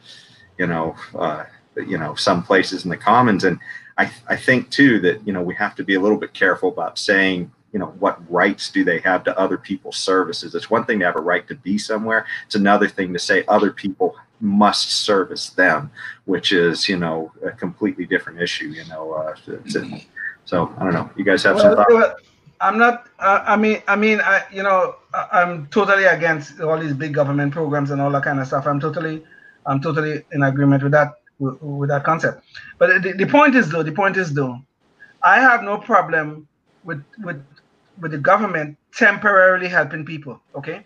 you 0.58 0.66
know, 0.66 0.96
uh, 1.16 1.46
you 1.76 1.98
know, 1.98 2.16
some 2.16 2.44
places 2.44 2.84
in 2.84 2.90
the 2.90 2.98
commons, 2.98 3.44
and 3.44 3.60
I 3.98 4.12
I 4.28 4.36
think 4.36 4.70
too 4.70 5.00
that 5.02 5.26
you 5.26 5.34
know 5.34 5.42
we 5.42 5.56
have 5.56 5.76
to 5.76 5.84
be 5.84 5.96
a 5.96 6.00
little 6.00 6.18
bit 6.18 6.34
careful 6.34 6.70
about 6.70 6.98
saying 6.98 7.52
you 7.74 7.80
know 7.80 7.94
what 8.00 8.20
rights 8.32 8.72
do 8.72 8.84
they 8.84 9.00
have 9.00 9.24
to 9.26 9.38
other 9.38 9.58
people's 9.58 9.98
services 9.98 10.56
it's 10.56 10.70
one 10.70 10.86
thing 10.86 11.00
to 11.00 11.06
have 11.06 11.18
a 11.18 11.22
right 11.22 11.48
to 11.50 11.56
be 11.56 11.78
somewhere 11.78 12.26
it's 12.46 12.56
another 12.56 12.88
thing 12.88 13.12
to 13.12 13.20
say 13.20 13.44
other 13.48 13.72
people 13.72 14.16
must 14.40 14.92
service 14.92 15.50
them 15.52 15.92
which 16.26 16.52
is 16.52 16.88
you 16.88 16.98
know 16.98 17.32
a 17.44 17.52
completely 17.52 18.06
different 18.06 18.40
issue 18.40 18.68
you 18.68 18.86
know 18.86 19.14
uh, 19.14 19.36
so 20.46 20.74
i 20.78 20.84
don't 20.84 20.94
know 20.94 21.10
you 21.16 21.24
guys 21.24 21.44
have 21.44 21.56
well, 21.56 21.76
some 21.76 21.86
thoughts 21.86 22.22
i'm 22.62 22.78
not 22.78 23.08
uh, 23.20 23.44
i 23.46 23.56
mean 23.56 23.82
i 23.88 23.96
mean 23.96 24.20
i 24.22 24.44
you 24.52 24.64
know 24.64 24.96
i'm 25.32 25.68
totally 25.68 26.06
against 26.06 26.60
all 26.62 26.78
these 26.78 26.94
big 26.94 27.14
government 27.14 27.52
programs 27.52 27.92
and 27.92 28.02
all 28.02 28.12
that 28.12 28.24
kind 28.24 28.40
of 28.40 28.48
stuff 28.48 28.68
i'm 28.68 28.80
totally 28.80 29.24
i'm 29.66 29.82
totally 29.82 30.24
in 30.32 30.44
agreement 30.44 30.84
with 30.84 30.92
that 30.92 31.14
with, 31.40 31.62
with 31.62 31.90
that 31.90 32.04
concept 32.04 32.44
but 32.78 33.02
the, 33.02 33.14
the 33.14 33.26
point 33.26 33.56
is 33.56 33.70
though 33.70 33.84
the 33.84 33.92
point 33.92 34.18
is 34.18 34.34
though 34.34 34.60
i 35.24 35.40
have 35.40 35.64
no 35.64 35.78
problem 35.78 36.48
with 36.84 37.04
with 37.24 37.44
with 38.00 38.12
the 38.12 38.18
government 38.18 38.78
temporarily 38.94 39.68
helping 39.68 40.06
people. 40.06 40.42
Okay. 40.56 40.86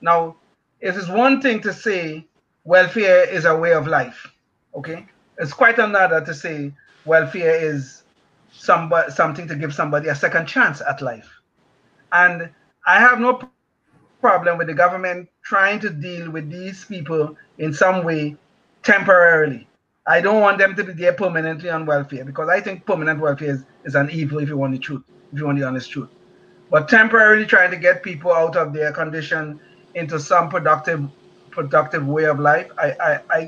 Now, 0.00 0.36
it 0.80 0.96
is 0.96 1.08
one 1.08 1.40
thing 1.40 1.60
to 1.62 1.72
say 1.72 2.26
welfare 2.68 3.24
is 3.24 3.46
a 3.46 3.56
way 3.56 3.72
of 3.72 3.86
life. 3.86 4.30
Okay. 4.74 5.06
It's 5.38 5.54
quite 5.54 5.78
another 5.78 6.20
to 6.20 6.34
say 6.34 6.74
welfare 7.06 7.54
is 7.54 8.02
somebody, 8.52 9.10
something 9.10 9.48
to 9.48 9.56
give 9.56 9.72
somebody 9.72 10.08
a 10.08 10.14
second 10.14 10.46
chance 10.46 10.82
at 10.82 11.00
life. 11.00 11.30
And 12.12 12.50
I 12.86 13.00
have 13.00 13.20
no 13.20 13.48
problem 14.20 14.58
with 14.58 14.66
the 14.66 14.74
government 14.74 15.30
trying 15.42 15.80
to 15.80 15.88
deal 15.88 16.30
with 16.30 16.50
these 16.50 16.84
people 16.84 17.38
in 17.56 17.72
some 17.72 18.04
way 18.04 18.36
temporarily. 18.82 19.66
I 20.06 20.20
don't 20.20 20.42
want 20.42 20.58
them 20.58 20.76
to 20.76 20.84
be 20.84 20.92
there 20.92 21.14
permanently 21.14 21.70
on 21.70 21.86
welfare 21.86 22.24
because 22.24 22.50
I 22.50 22.60
think 22.60 22.84
permanent 22.84 23.18
welfare 23.18 23.50
is, 23.50 23.64
is 23.84 23.94
an 23.94 24.10
evil 24.10 24.40
if 24.40 24.48
you 24.50 24.58
want 24.58 24.72
the 24.72 24.78
truth, 24.78 25.04
if 25.32 25.38
you 25.38 25.46
want 25.46 25.58
the 25.58 25.66
honest 25.66 25.90
truth 25.90 26.10
but 26.70 26.88
temporarily 26.88 27.46
trying 27.46 27.70
to 27.70 27.76
get 27.76 28.02
people 28.02 28.32
out 28.32 28.56
of 28.56 28.72
their 28.74 28.92
condition 28.92 29.58
into 29.94 30.20
some 30.20 30.50
productive 30.50 31.08
productive 31.58 32.06
way 32.06 32.24
of 32.24 32.38
life. 32.38 32.68
I 32.78 32.88
i 33.08 33.10
i, 33.38 33.40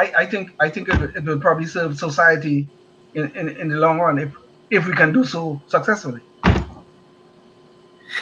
I, 0.00 0.04
I 0.22 0.24
think 0.26 0.44
i 0.60 0.68
think 0.74 0.84
it, 0.88 0.98
it 1.16 1.24
will 1.24 1.40
probably 1.46 1.66
serve 1.66 1.98
society 1.98 2.68
in, 3.14 3.24
in, 3.40 3.46
in 3.60 3.66
the 3.72 3.78
long 3.84 3.98
run 3.98 4.16
if 4.24 4.30
if 4.70 4.86
we 4.86 4.92
can 5.00 5.12
do 5.12 5.24
so 5.24 5.60
successfully. 5.66 6.22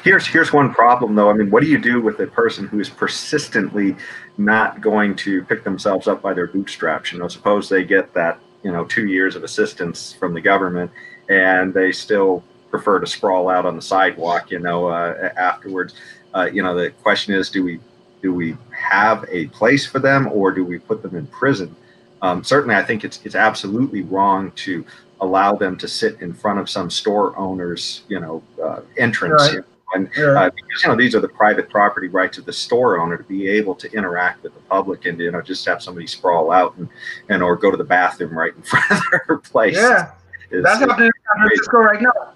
Here's 0.03 0.27
here's 0.27 0.53
one 0.61 0.73
problem 0.73 1.15
though. 1.17 1.29
I 1.33 1.35
mean 1.35 1.51
what 1.51 1.63
do 1.63 1.69
you 1.69 1.81
do 1.93 2.01
with 2.01 2.19
a 2.21 2.29
person 2.43 2.67
who 2.67 2.79
is 2.81 2.89
persistently 2.89 3.95
not 4.39 4.81
going 4.81 5.15
to 5.27 5.45
pick 5.45 5.65
themselves 5.65 6.09
up 6.09 6.23
by 6.23 6.33
their 6.33 6.47
bootstraps? 6.47 7.13
You 7.13 7.19
know 7.19 7.29
suppose 7.29 7.69
they 7.69 7.85
get 7.85 8.15
that 8.15 8.41
you 8.65 8.73
know 8.73 8.85
two 8.87 9.07
years 9.07 9.37
of 9.37 9.45
assistance 9.45 10.15
from 10.21 10.33
the 10.33 10.41
government 10.41 10.91
and 11.29 11.75
they 11.75 11.93
still 11.93 12.43
prefer 12.71 13.01
to 13.01 13.07
sprawl 13.07 13.49
out 13.49 13.65
on 13.65 13.75
the 13.77 13.83
sidewalk, 13.83 14.51
you 14.51 14.59
know, 14.59 14.87
uh, 14.87 15.31
afterwards. 15.37 15.95
Uh, 16.35 16.49
you 16.53 16.63
know, 16.63 16.75
the 16.75 16.91
question 17.07 17.33
is, 17.33 17.49
do 17.49 17.63
we 17.65 17.81
do 18.27 18.35
we 18.35 18.57
have 18.77 19.25
a 19.31 19.47
place 19.49 19.87
for 19.87 20.01
them 20.01 20.27
or 20.33 20.51
do 20.51 20.65
we 20.65 20.81
put 20.81 21.01
them 21.01 21.15
in 21.15 21.29
prison? 21.29 21.77
Um, 22.23 22.43
certainly, 22.43 22.75
I 22.75 22.83
think 22.83 23.05
it's 23.05 23.21
it's 23.25 23.37
absolutely 23.37 24.03
wrong 24.03 24.51
to 24.67 24.85
allow 25.21 25.55
them 25.55 25.79
to 25.79 25.87
sit 25.87 26.21
in 26.21 26.33
front 26.33 26.59
of 26.59 26.69
some 26.69 26.91
store 26.91 27.39
owner's, 27.39 28.03
you 28.09 28.19
know, 28.19 28.43
uh, 28.61 28.81
entrance. 28.97 29.43
Right. 29.43 29.53
You 29.53 29.59
know, 29.61 29.65
and 29.95 30.09
uh, 30.19 30.51
because 30.51 30.83
you 30.83 30.89
know 30.89 30.97
these 30.97 31.15
are 31.15 31.21
the 31.21 31.29
private 31.29 31.71
property 31.71 32.09
rights 32.09 32.37
of 32.37 32.47
the 32.47 32.53
store 32.53 32.99
owner 32.99 33.17
to 33.17 33.23
be 33.23 33.49
able 33.49 33.77
to 33.77 33.87
interact 33.93 34.43
with 34.43 34.53
the 34.55 34.61
public 34.63 35.05
and 35.05 35.21
you 35.21 35.31
know 35.31 35.41
just 35.41 35.65
have 35.65 35.81
somebody 35.81 36.09
sprawl 36.09 36.51
out 36.51 36.77
and 36.79 36.89
and 37.29 37.45
or 37.45 37.55
go 37.55 37.71
to 37.71 37.77
the 37.77 37.85
bathroom 37.85 38.37
right 38.37 38.57
in 38.57 38.63
front 38.73 38.91
of 38.91 39.01
their 39.13 39.39
place. 39.39 39.77
Yeah, 39.77 40.11
is, 40.51 40.65
that's 40.65 40.81
happening 40.81 41.07
in 41.07 41.13
San 41.29 41.47
Francisco 41.47 41.79
right 41.79 42.03
now. 42.03 42.33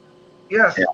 Yes. 0.49 0.79
Yeah. 0.79 0.85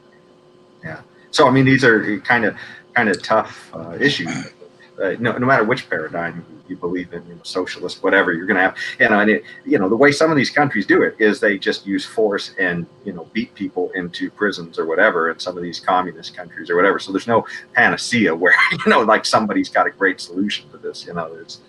Yeah. 0.82 1.00
So 1.32 1.46
I 1.46 1.50
mean, 1.50 1.66
these 1.66 1.84
are 1.84 2.18
kind 2.20 2.46
of 2.46 2.56
kind 2.96 3.10
of 3.10 3.22
tough 3.22 3.70
uh, 3.74 3.96
issues. 4.00 4.55
Uh, 5.02 5.14
no, 5.18 5.32
no 5.36 5.46
matter 5.46 5.64
which 5.64 5.88
paradigm 5.90 6.44
you 6.68 6.76
believe 6.76 7.12
in, 7.12 7.22
you 7.26 7.34
know, 7.34 7.40
socialist, 7.42 8.02
whatever, 8.02 8.32
you're 8.32 8.46
going 8.46 8.56
to 8.56 8.62
have, 8.62 8.76
you 8.98 9.08
know, 9.08 9.20
and 9.20 9.30
it, 9.30 9.44
you 9.64 9.78
know, 9.78 9.88
the 9.88 9.96
way 9.96 10.10
some 10.10 10.30
of 10.30 10.36
these 10.36 10.50
countries 10.50 10.86
do 10.86 11.02
it 11.02 11.14
is 11.18 11.38
they 11.38 11.58
just 11.58 11.86
use 11.86 12.04
force 12.04 12.54
and, 12.58 12.86
you 13.04 13.12
know, 13.12 13.28
beat 13.32 13.54
people 13.54 13.90
into 13.94 14.30
prisons 14.30 14.78
or 14.78 14.86
whatever 14.86 15.30
in 15.30 15.38
some 15.38 15.56
of 15.56 15.62
these 15.62 15.80
communist 15.80 16.34
countries 16.34 16.70
or 16.70 16.76
whatever. 16.76 16.98
So 16.98 17.12
there's 17.12 17.26
no 17.26 17.46
panacea 17.74 18.34
where, 18.42 18.54
you 18.72 18.90
know, 18.90 19.00
like 19.00 19.24
somebody's 19.24 19.68
got 19.68 19.86
a 19.86 19.90
great 19.90 20.20
solution 20.20 20.68
for 20.70 20.78
this, 20.78 21.06
you 21.06 21.14
know, 21.14 21.32
there's, 21.32 21.60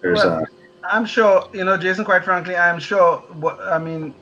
there's, 0.00 0.24
well, 0.24 0.42
uh, 0.42 0.46
I'm 0.88 1.04
sure, 1.04 1.48
you 1.52 1.64
know, 1.64 1.76
Jason, 1.76 2.04
quite 2.04 2.24
frankly, 2.24 2.56
I'm 2.56 2.78
sure, 2.78 3.18
what, 3.40 3.58
I 3.60 3.78
mean, 3.78 4.14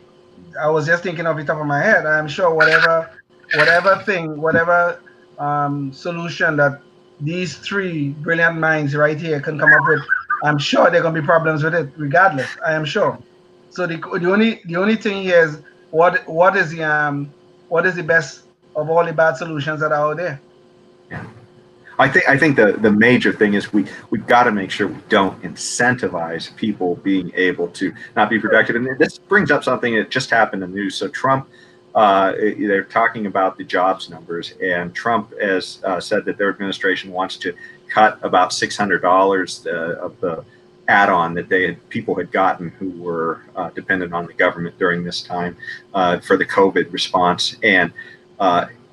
I 0.61 0.69
was 0.69 0.87
just 0.87 1.03
thinking 1.03 1.27
off 1.27 1.37
the 1.37 1.45
top 1.45 1.61
of 1.61 1.67
my 1.67 1.83
head. 1.83 2.07
I'm 2.07 2.29
sure 2.29 2.55
whatever, 2.55 3.11
whatever 3.55 3.97
thing, 4.05 4.41
whatever 4.41 5.01
um, 5.39 5.93
solution 5.93 6.57
that 6.57 6.81
these 7.21 7.57
three 7.57 8.11
brilliant 8.11 8.59
minds 8.59 8.95
right 8.95 9.19
here 9.19 9.41
can 9.41 9.59
come 9.59 9.73
up 9.73 9.87
with, 9.87 10.01
I'm 10.43 10.59
sure 10.59 10.91
there 10.91 11.01
are 11.01 11.03
gonna 11.03 11.21
be 11.21 11.27
problems 11.27 11.63
with 11.63 11.75
it, 11.75 11.91
regardless. 11.97 12.49
I 12.65 12.73
am 12.73 12.85
sure. 12.85 13.19
So 13.71 13.87
the, 13.87 13.97
the 13.97 14.31
only 14.33 14.61
the 14.67 14.77
only 14.77 14.97
thing 14.97 15.23
here 15.23 15.45
is 15.45 15.59
what 15.91 16.27
what 16.29 16.57
is 16.57 16.71
the 16.71 16.85
um 16.85 17.33
what 17.69 17.87
is 17.87 17.95
the 17.97 18.03
best 18.03 18.43
of 18.77 18.91
all 18.91 19.05
the 19.05 19.13
bad 19.13 19.37
solutions 19.37 19.81
that 19.81 19.93
are 19.93 20.11
out 20.11 20.17
there. 20.17 20.41
Yeah. 21.11 21.25
I 21.99 22.09
think 22.09 22.29
I 22.29 22.37
think 22.37 22.57
the, 22.57 22.73
the 22.73 22.91
major 22.91 23.33
thing 23.33 23.55
is 23.55 23.73
we 23.73 23.87
we've 24.11 24.27
got 24.27 24.45
to 24.45 24.53
make 24.53 24.71
sure 24.71 24.89
we 24.89 25.01
don't 25.09 25.41
incentivize 25.43 26.55
people 26.57 26.97
being 26.97 27.31
able 27.35 27.69
to 27.69 27.95
not 28.17 28.31
be 28.31 28.39
productive. 28.39 28.77
And 28.77 28.99
this 28.99 29.19
brings 29.19 29.51
up 29.51 29.63
something 29.63 29.95
that 29.95 30.11
just 30.11 30.31
happened 30.31 30.63
in 30.63 30.71
the 30.71 30.77
news. 30.77 30.97
So 30.97 31.09
Trump, 31.09 31.49
uh, 31.95 32.33
they're 32.33 32.85
talking 32.85 33.27
about 33.27 33.57
the 33.57 33.65
jobs 33.65 34.11
numbers, 34.11 34.55
and 34.63 34.95
Trump 34.95 35.33
has 35.41 35.81
uh, 35.85 36.01
said 36.01 36.25
that 36.25 36.37
their 36.39 36.51
administration 36.51 37.13
wants 37.13 37.37
to 37.39 37.55
cut 37.89 38.19
about 38.23 38.53
six 38.53 38.77
hundred 38.77 39.01
dollars 39.03 39.67
uh, 39.67 39.97
of 40.01 40.19
the 40.21 40.45
add-on 40.89 41.33
that 41.35 41.49
they 41.49 41.67
had 41.67 41.89
people 41.89 42.15
had 42.15 42.31
gotten 42.31 42.69
who 42.71 42.91
were 43.01 43.43
uh, 43.57 43.71
dependent 43.71 44.13
on 44.13 44.27
the 44.27 44.35
government 44.35 44.77
during 44.79 45.03
this 45.03 45.23
time 45.23 45.57
uh, 45.95 46.19
for 46.21 46.37
the 46.37 46.47
COVID 46.47 46.93
response 46.93 47.57
and. 47.63 47.93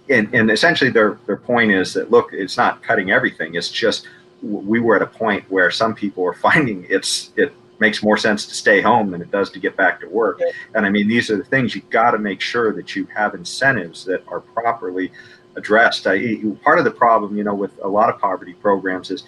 And, 0.09 0.33
and 0.33 0.51
essentially 0.51 0.89
their, 0.89 1.19
their 1.25 1.37
point 1.37 1.71
is 1.71 1.93
that 1.93 2.11
look 2.11 2.33
it's 2.33 2.57
not 2.57 2.83
cutting 2.83 3.11
everything 3.11 3.55
it's 3.55 3.69
just 3.69 4.07
we 4.41 4.81
were 4.81 4.97
at 4.97 5.01
a 5.01 5.05
point 5.05 5.49
where 5.49 5.71
some 5.71 5.95
people 5.95 6.25
are 6.25 6.33
finding 6.33 6.85
it's 6.89 7.31
it 7.37 7.53
makes 7.81 8.01
more 8.01 8.15
sense 8.15 8.45
to 8.45 8.53
stay 8.53 8.79
home 8.79 9.11
than 9.11 9.21
it 9.21 9.31
does 9.31 9.49
to 9.49 9.59
get 9.59 9.75
back 9.75 9.99
to 9.99 10.07
work. 10.07 10.39
And 10.75 10.85
i 10.85 10.89
mean 10.89 11.07
these 11.07 11.29
are 11.29 11.37
the 11.37 11.43
things 11.43 11.75
you've 11.75 11.89
got 11.89 12.11
to 12.11 12.19
make 12.19 12.39
sure 12.39 12.71
that 12.73 12.95
you 12.95 13.07
have 13.13 13.33
incentives 13.35 14.05
that 14.05 14.23
are 14.27 14.39
properly 14.39 15.11
addressed. 15.57 16.07
I, 16.07 16.37
part 16.63 16.79
of 16.79 16.85
the 16.85 16.91
problem 16.91 17.35
you 17.35 17.43
know 17.43 17.55
with 17.55 17.73
a 17.83 17.87
lot 17.87 18.09
of 18.09 18.21
poverty 18.21 18.53
programs 18.53 19.11
is 19.11 19.23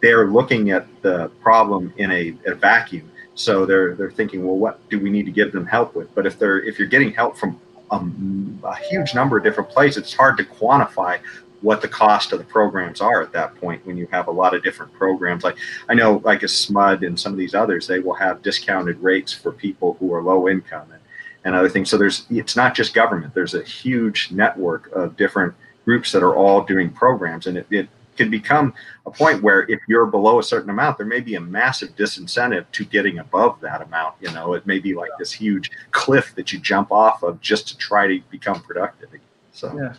they're 0.00 0.26
looking 0.26 0.70
at 0.70 0.86
the 1.02 1.28
problem 1.40 1.92
in 1.98 2.10
a, 2.10 2.34
a 2.46 2.54
vacuum. 2.54 3.08
So 3.34 3.64
they're 3.66 3.94
they're 3.94 4.10
thinking 4.10 4.44
well 4.44 4.56
what 4.56 4.74
do 4.88 4.98
we 4.98 5.10
need 5.10 5.26
to 5.26 5.32
give 5.40 5.52
them 5.52 5.66
help 5.66 5.94
with? 5.94 6.12
But 6.14 6.26
if 6.26 6.38
they're 6.38 6.60
if 6.62 6.78
you're 6.78 6.88
getting 6.88 7.12
help 7.12 7.36
from 7.36 7.60
um, 7.90 8.60
a 8.64 8.76
huge 8.76 9.14
number 9.14 9.38
of 9.38 9.44
different 9.44 9.70
places. 9.70 9.98
It's 9.98 10.14
hard 10.14 10.36
to 10.38 10.44
quantify 10.44 11.20
what 11.60 11.80
the 11.82 11.88
cost 11.88 12.32
of 12.32 12.38
the 12.38 12.44
programs 12.44 13.00
are 13.00 13.22
at 13.22 13.32
that 13.32 13.54
point 13.56 13.84
when 13.86 13.96
you 13.96 14.06
have 14.10 14.28
a 14.28 14.30
lot 14.30 14.54
of 14.54 14.62
different 14.62 14.92
programs. 14.92 15.44
Like 15.44 15.56
I 15.88 15.94
know, 15.94 16.20
like 16.24 16.42
a 16.42 16.46
SMUD 16.46 17.06
and 17.06 17.18
some 17.18 17.32
of 17.32 17.38
these 17.38 17.54
others, 17.54 17.86
they 17.86 17.98
will 17.98 18.14
have 18.14 18.42
discounted 18.42 18.98
rates 19.00 19.32
for 19.32 19.52
people 19.52 19.96
who 19.98 20.12
are 20.14 20.22
low 20.22 20.48
income 20.48 20.90
and, 20.92 21.02
and 21.44 21.54
other 21.54 21.68
things. 21.68 21.90
So 21.90 21.98
there's 21.98 22.26
it's 22.30 22.56
not 22.56 22.74
just 22.74 22.94
government. 22.94 23.34
There's 23.34 23.54
a 23.54 23.62
huge 23.62 24.30
network 24.30 24.90
of 24.92 25.16
different 25.16 25.54
groups 25.84 26.12
that 26.12 26.22
are 26.22 26.36
all 26.36 26.62
doing 26.62 26.90
programs, 26.90 27.46
and 27.46 27.58
it, 27.58 27.66
it 27.70 27.88
can 28.18 28.30
become 28.30 28.74
a 29.06 29.10
point 29.10 29.42
where 29.42 29.62
if 29.70 29.80
you're 29.88 30.04
below 30.04 30.38
a 30.38 30.42
certain 30.42 30.68
amount, 30.68 30.98
there 30.98 31.06
may 31.06 31.20
be 31.20 31.36
a 31.36 31.40
massive 31.40 31.96
disincentive 31.96 32.66
to 32.72 32.84
getting 32.84 33.20
above 33.20 33.60
that 33.60 33.80
amount. 33.80 34.16
You 34.20 34.30
know, 34.32 34.52
it 34.54 34.66
may 34.66 34.80
be 34.80 34.94
like 34.94 35.10
this 35.18 35.32
huge 35.32 35.70
cliff 35.92 36.34
that 36.34 36.52
you 36.52 36.58
jump 36.58 36.92
off 36.92 37.22
of 37.22 37.40
just 37.40 37.68
to 37.68 37.78
try 37.78 38.06
to 38.06 38.20
become 38.30 38.60
productive. 38.60 39.08
So, 39.52 39.74
yeah. 39.76 39.94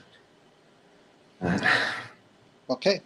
Okay. 2.69 3.01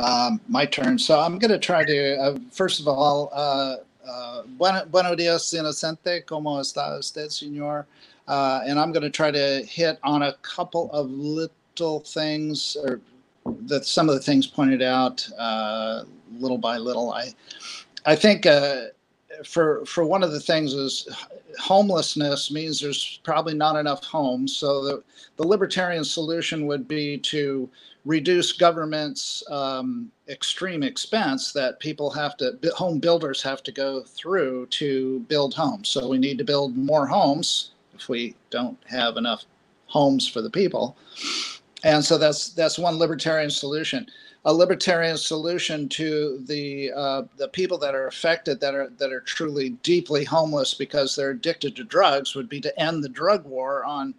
Um, 0.00 0.40
my 0.48 0.66
turn. 0.66 0.98
So 0.98 1.20
I'm 1.20 1.38
going 1.38 1.52
to 1.52 1.60
try 1.60 1.84
to, 1.84 2.16
uh, 2.16 2.38
first 2.50 2.80
of 2.80 2.88
all, 2.88 3.30
uh, 3.32 3.76
uh, 4.04 4.42
bueno, 4.58 4.84
buenos 4.86 5.16
días, 5.16 5.54
Inocente. 5.54 6.24
¿Cómo 6.26 6.58
está 6.60 6.98
usted, 6.98 7.28
señor? 7.28 7.86
Uh, 8.26 8.62
and 8.66 8.80
I'm 8.80 8.90
going 8.90 9.04
to 9.04 9.10
try 9.10 9.30
to 9.30 9.64
hit 9.64 10.00
on 10.02 10.22
a 10.22 10.32
couple 10.42 10.90
of 10.90 11.08
little 11.08 12.00
things, 12.00 12.76
or 12.82 13.00
that 13.68 13.86
some 13.86 14.08
of 14.08 14.16
the 14.16 14.20
things 14.20 14.46
pointed 14.46 14.82
out 14.82 15.24
uh, 15.38 16.02
little 16.36 16.58
by 16.58 16.78
little. 16.78 17.12
I, 17.12 17.28
I 18.04 18.16
think 18.16 18.44
uh, 18.44 18.86
for 19.44 19.84
for 19.86 20.04
one 20.04 20.22
of 20.22 20.32
the 20.32 20.40
things 20.40 20.72
is 20.72 21.08
homelessness 21.58 22.50
means 22.50 22.80
there's 22.80 23.20
probably 23.24 23.54
not 23.54 23.76
enough 23.76 24.04
homes. 24.04 24.56
So 24.56 24.84
the 24.84 25.02
the 25.36 25.46
libertarian 25.46 26.04
solution 26.04 26.66
would 26.66 26.86
be 26.88 27.18
to 27.18 27.68
reduce 28.04 28.52
government's 28.52 29.42
um, 29.50 30.10
extreme 30.28 30.82
expense 30.82 31.52
that 31.52 31.80
people 31.80 32.10
have 32.10 32.36
to 32.36 32.58
home 32.74 32.98
builders 32.98 33.42
have 33.42 33.62
to 33.64 33.72
go 33.72 34.02
through 34.02 34.66
to 34.66 35.20
build 35.28 35.54
homes. 35.54 35.88
So 35.88 36.08
we 36.08 36.18
need 36.18 36.38
to 36.38 36.44
build 36.44 36.76
more 36.76 37.06
homes 37.06 37.72
if 37.94 38.08
we 38.08 38.34
don't 38.50 38.78
have 38.86 39.16
enough 39.16 39.44
homes 39.86 40.28
for 40.28 40.42
the 40.42 40.50
people. 40.50 40.96
And 41.84 42.04
so 42.04 42.18
that's 42.18 42.50
that's 42.50 42.78
one 42.78 42.98
libertarian 42.98 43.50
solution. 43.50 44.06
A 44.46 44.54
libertarian 44.54 45.16
solution 45.16 45.88
to 45.90 46.42
the 46.46 46.92
uh, 46.92 47.22
the 47.36 47.48
people 47.48 47.78
that 47.78 47.94
are 47.94 48.06
affected 48.06 48.60
that 48.60 48.74
are 48.74 48.90
that 48.98 49.12
are 49.12 49.20
truly 49.20 49.70
deeply 49.82 50.24
homeless 50.24 50.72
because 50.72 51.14
they're 51.14 51.30
addicted 51.30 51.74
to 51.76 51.84
drugs 51.84 52.34
would 52.34 52.48
be 52.48 52.60
to 52.60 52.80
end 52.80 53.02
the 53.02 53.08
drug 53.08 53.44
war 53.44 53.84
on. 53.84 54.14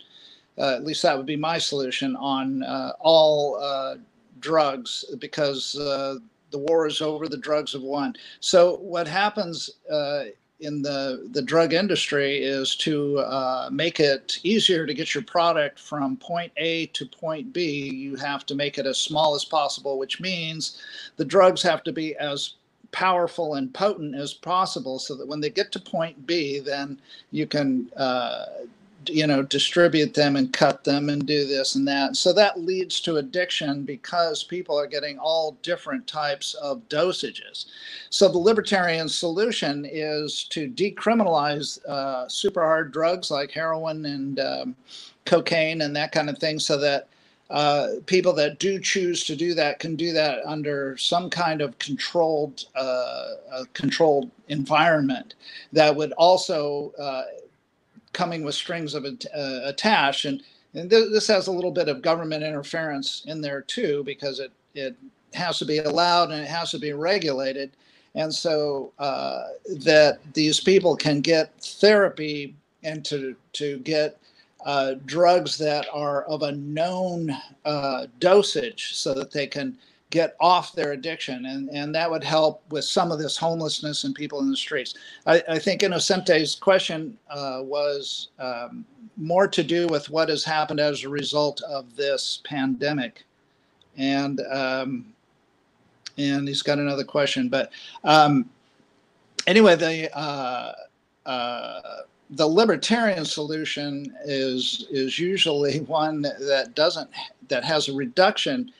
Uh, 0.58 0.76
at 0.76 0.84
least 0.84 1.04
that 1.04 1.16
would 1.16 1.26
be 1.26 1.36
my 1.36 1.58
solution 1.58 2.16
on 2.16 2.64
uh, 2.64 2.92
all 3.00 3.58
uh, 3.62 3.96
drugs 4.40 5.06
because 5.20 5.78
uh, 5.78 6.16
the 6.52 6.58
war 6.58 6.88
is 6.88 7.02
over, 7.02 7.28
the 7.28 7.38
drugs 7.38 7.74
have 7.74 7.82
won. 7.82 8.16
So 8.40 8.78
what 8.78 9.08
happens 9.08 9.70
uh, 9.92 10.26
in 10.60 10.82
the, 10.82 11.28
the 11.32 11.42
drug 11.42 11.74
industry 11.74 12.38
is 12.38 12.76
to 12.78 13.20
uh, 13.20 13.70
make 13.72 14.00
it 14.00 14.40
easier 14.44 14.86
to 14.86 14.94
get 14.94 15.14
your 15.14 15.24
product 15.24 15.80
from 15.80 16.18
point 16.18 16.52
A 16.58 16.88
to 16.88 17.06
point 17.06 17.54
B. 17.54 17.90
You 17.90 18.16
have 18.16 18.46
to 18.48 18.56
make 18.56 18.78
it 18.78 18.86
as 18.86 18.98
small 18.98 19.36
as 19.36 19.46
possible, 19.46 20.00
which 20.00 20.20
means 20.20 20.82
the 21.18 21.26
drugs 21.26 21.62
have 21.62 21.84
to 21.84 21.92
be 21.92 22.16
as 22.16 22.56
powerful 22.92 23.56
and 23.56 23.74
potent 23.74 24.16
as 24.16 24.34
possible 24.34 24.98
so 24.98 25.16
that 25.16 25.28
when 25.28 25.42
they 25.42 25.50
get 25.50 25.72
to 25.74 25.80
point 25.80 26.26
B, 26.26 26.60
then 26.60 27.00
you 27.32 27.46
can 27.46 27.92
uh, 27.96 28.46
you 29.10 29.28
know 29.28 29.42
distribute 29.42 30.14
them 30.14 30.36
and 30.36 30.54
cut 30.54 30.84
them 30.84 31.10
and 31.10 31.26
do 31.26 31.46
this 31.46 31.76
and 31.76 31.88
that. 31.88 32.16
So 32.16 32.34
that 32.34 32.60
leads 32.60 33.00
to 33.02 33.18
addiction 33.18 33.84
because 33.84 34.44
people 34.44 34.80
are 34.80 34.88
getting 34.88 35.18
all 35.18 35.58
different 35.62 36.08
types 36.08 36.54
of 36.56 36.88
dosages. 36.90 37.66
So 38.10 38.28
the 38.28 38.38
libertarian 38.38 39.10
solution 39.10 39.86
is 39.90 40.46
to 40.52 40.70
decriminalize 40.70 41.84
uh, 41.86 42.28
super 42.28 42.62
hard 42.62 42.92
drugs 42.92 43.32
like 43.32 43.52
heroin 43.52 44.06
and 44.06 44.40
um, 44.40 44.76
cocaine 45.26 45.82
and 45.82 45.96
that 45.96 46.12
kind 46.12 46.30
of 46.30 46.38
thing 46.38 46.60
so 46.60 46.78
that 46.78 47.08
uh, 47.50 47.88
people 48.06 48.34
that 48.34 48.60
do 48.60 48.80
choose 48.80 49.24
to 49.24 49.36
do 49.36 49.54
that 49.54 49.80
can 49.80 49.96
do 49.96 50.12
that 50.12 50.46
under 50.46 50.98
some 50.98 51.30
kind 51.30 51.62
of 51.62 51.78
controlled 51.80 52.66
uh, 52.76 53.36
controlled 53.74 54.30
environment 54.50 55.36
that 55.72 55.96
would 55.96 56.12
also 56.14 56.92
uh, 57.00 57.24
coming 58.18 58.44
with 58.44 58.56
strings 58.56 58.96
of 58.96 59.06
uh, 59.06 59.60
attached. 59.64 60.26
And, 60.26 60.42
and 60.74 60.90
th- 60.90 61.12
this 61.12 61.28
has 61.28 61.46
a 61.46 61.52
little 61.52 61.72
bit 61.72 61.88
of 61.88 62.02
government 62.02 62.44
interference 62.44 63.24
in 63.28 63.42
there 63.42 63.62
too, 63.62 64.04
because 64.06 64.40
it, 64.40 64.52
it 64.74 64.96
has 65.34 65.60
to 65.60 65.66
be 65.66 65.78
allowed 65.78 66.32
and 66.32 66.42
it 66.42 66.48
has 66.50 66.72
to 66.72 66.80
be 66.80 66.94
regulated. 66.94 67.70
And 68.16 68.34
so 68.34 68.92
uh, 68.98 69.44
that 69.86 70.18
these 70.34 70.60
people 70.60 70.96
can 70.96 71.22
get 71.22 71.54
therapy 71.62 72.56
and 72.82 73.06
to, 73.06 73.36
to 73.54 73.78
get 73.80 74.18
uh, 74.66 74.96
drugs 75.06 75.56
that 75.60 75.86
are 75.94 76.24
of 76.24 76.42
a 76.42 76.54
known 76.54 77.38
uh, 77.66 78.08
dosage 78.18 78.96
so 78.96 79.14
that 79.14 79.32
they 79.32 79.46
can 79.46 79.78
get 80.10 80.36
off 80.40 80.74
their 80.74 80.94
addiction 80.94 81.46
and, 81.48 81.70
and 81.70 81.94
that 81.94 82.10
would 82.10 82.24
help 82.24 82.64
with 82.72 82.86
some 82.86 83.12
of 83.12 83.20
this 83.20 83.36
homelessness 83.36 84.06
and 84.06 84.16
people 84.16 84.40
in 84.40 84.50
the 84.50 84.56
streets. 84.56 84.94
I, 85.26 85.44
I 85.50 85.60
think 85.60 85.82
Inocente's 85.82 86.56
question 86.56 87.18
uh, 87.30 87.60
was 87.62 88.30
um, 88.40 88.86
more 89.18 89.48
to 89.50 89.64
do 89.64 89.88
with 89.88 90.10
what 90.10 90.30
has 90.30 90.46
happened 90.46 90.80
as 90.80 91.04
a 91.04 91.10
result 91.10 91.62
of 91.64 91.96
this 91.96 92.42
pandemic. 92.46 93.26
And 93.98 94.40
um, 94.52 95.14
and 96.18 96.48
he's 96.48 96.64
got 96.64 96.80
another 96.80 97.04
question 97.04 97.50
but 97.50 97.72
um, 98.04 98.50
anyway 99.46 99.76
the 99.76 100.16
uh, 100.18 100.74
uh, 101.26 101.82
the 102.32 102.48
libertarian 102.48 103.26
solution 103.26 104.16
is 104.26 104.88
is 104.90 105.20
usually 105.20 105.80
one 105.88 106.22
that 106.22 106.72
doesn't 106.76 107.10
that 107.50 107.64
has 107.64 107.90
a 107.90 107.94
reduction 107.94 108.72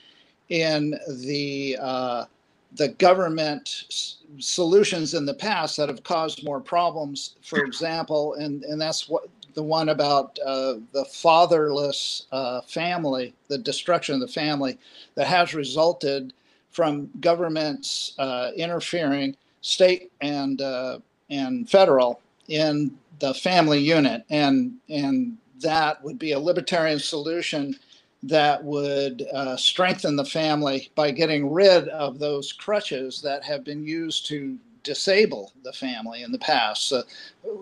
in 0.50 0.98
the 1.24 1.76
uh, 1.80 2.24
the 2.76 2.88
government 2.90 3.84
s- 3.90 4.18
solutions 4.38 5.14
in 5.14 5.26
the 5.26 5.34
past 5.34 5.76
that 5.76 5.88
have 5.88 6.04
caused 6.04 6.44
more 6.44 6.60
problems. 6.60 7.36
For 7.42 7.64
example, 7.64 8.34
and 8.34 8.64
and 8.64 8.80
that's 8.80 9.08
what 9.08 9.28
the 9.54 9.62
one 9.62 9.88
about 9.90 10.38
uh, 10.44 10.76
the 10.92 11.04
fatherless 11.06 12.26
uh, 12.32 12.60
family, 12.62 13.34
the 13.48 13.58
destruction 13.58 14.14
of 14.16 14.20
the 14.20 14.28
family, 14.28 14.78
that 15.16 15.26
has 15.26 15.54
resulted 15.54 16.32
from 16.70 17.10
governments 17.20 18.14
uh, 18.18 18.50
interfering, 18.56 19.36
state 19.62 20.12
and 20.20 20.62
uh, 20.62 20.98
and 21.30 21.68
federal, 21.70 22.20
in 22.48 22.96
the 23.20 23.34
family 23.34 23.80
unit, 23.80 24.24
and 24.30 24.74
and 24.90 25.38
that 25.60 26.02
would 26.04 26.18
be 26.18 26.32
a 26.32 26.38
libertarian 26.38 26.98
solution 27.00 27.74
that 28.22 28.62
would 28.64 29.26
uh, 29.32 29.56
strengthen 29.56 30.16
the 30.16 30.24
family 30.24 30.90
by 30.94 31.10
getting 31.10 31.50
rid 31.52 31.88
of 31.88 32.18
those 32.18 32.52
crutches 32.52 33.22
that 33.22 33.44
have 33.44 33.64
been 33.64 33.84
used 33.84 34.26
to 34.26 34.58
disable 34.82 35.52
the 35.64 35.72
family 35.72 36.22
in 36.22 36.32
the 36.32 36.38
past. 36.38 36.88
So, 36.88 37.02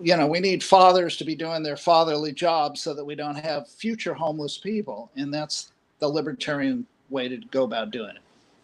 you 0.01 0.15
know, 0.15 0.27
we 0.27 0.39
need 0.39 0.63
fathers 0.63 1.17
to 1.17 1.25
be 1.25 1.35
doing 1.35 1.61
their 1.61 1.77
fatherly 1.77 2.31
jobs 2.31 2.81
so 2.81 2.93
that 2.93 3.05
we 3.05 3.15
don't 3.15 3.35
have 3.35 3.67
future 3.67 4.13
homeless 4.13 4.57
people. 4.57 5.11
And 5.15 5.33
that's 5.33 5.71
the 5.99 6.07
libertarian 6.07 6.85
way 7.09 7.27
to 7.27 7.37
go 7.37 7.63
about 7.63 7.91
doing 7.91 8.15
it. 8.15 8.21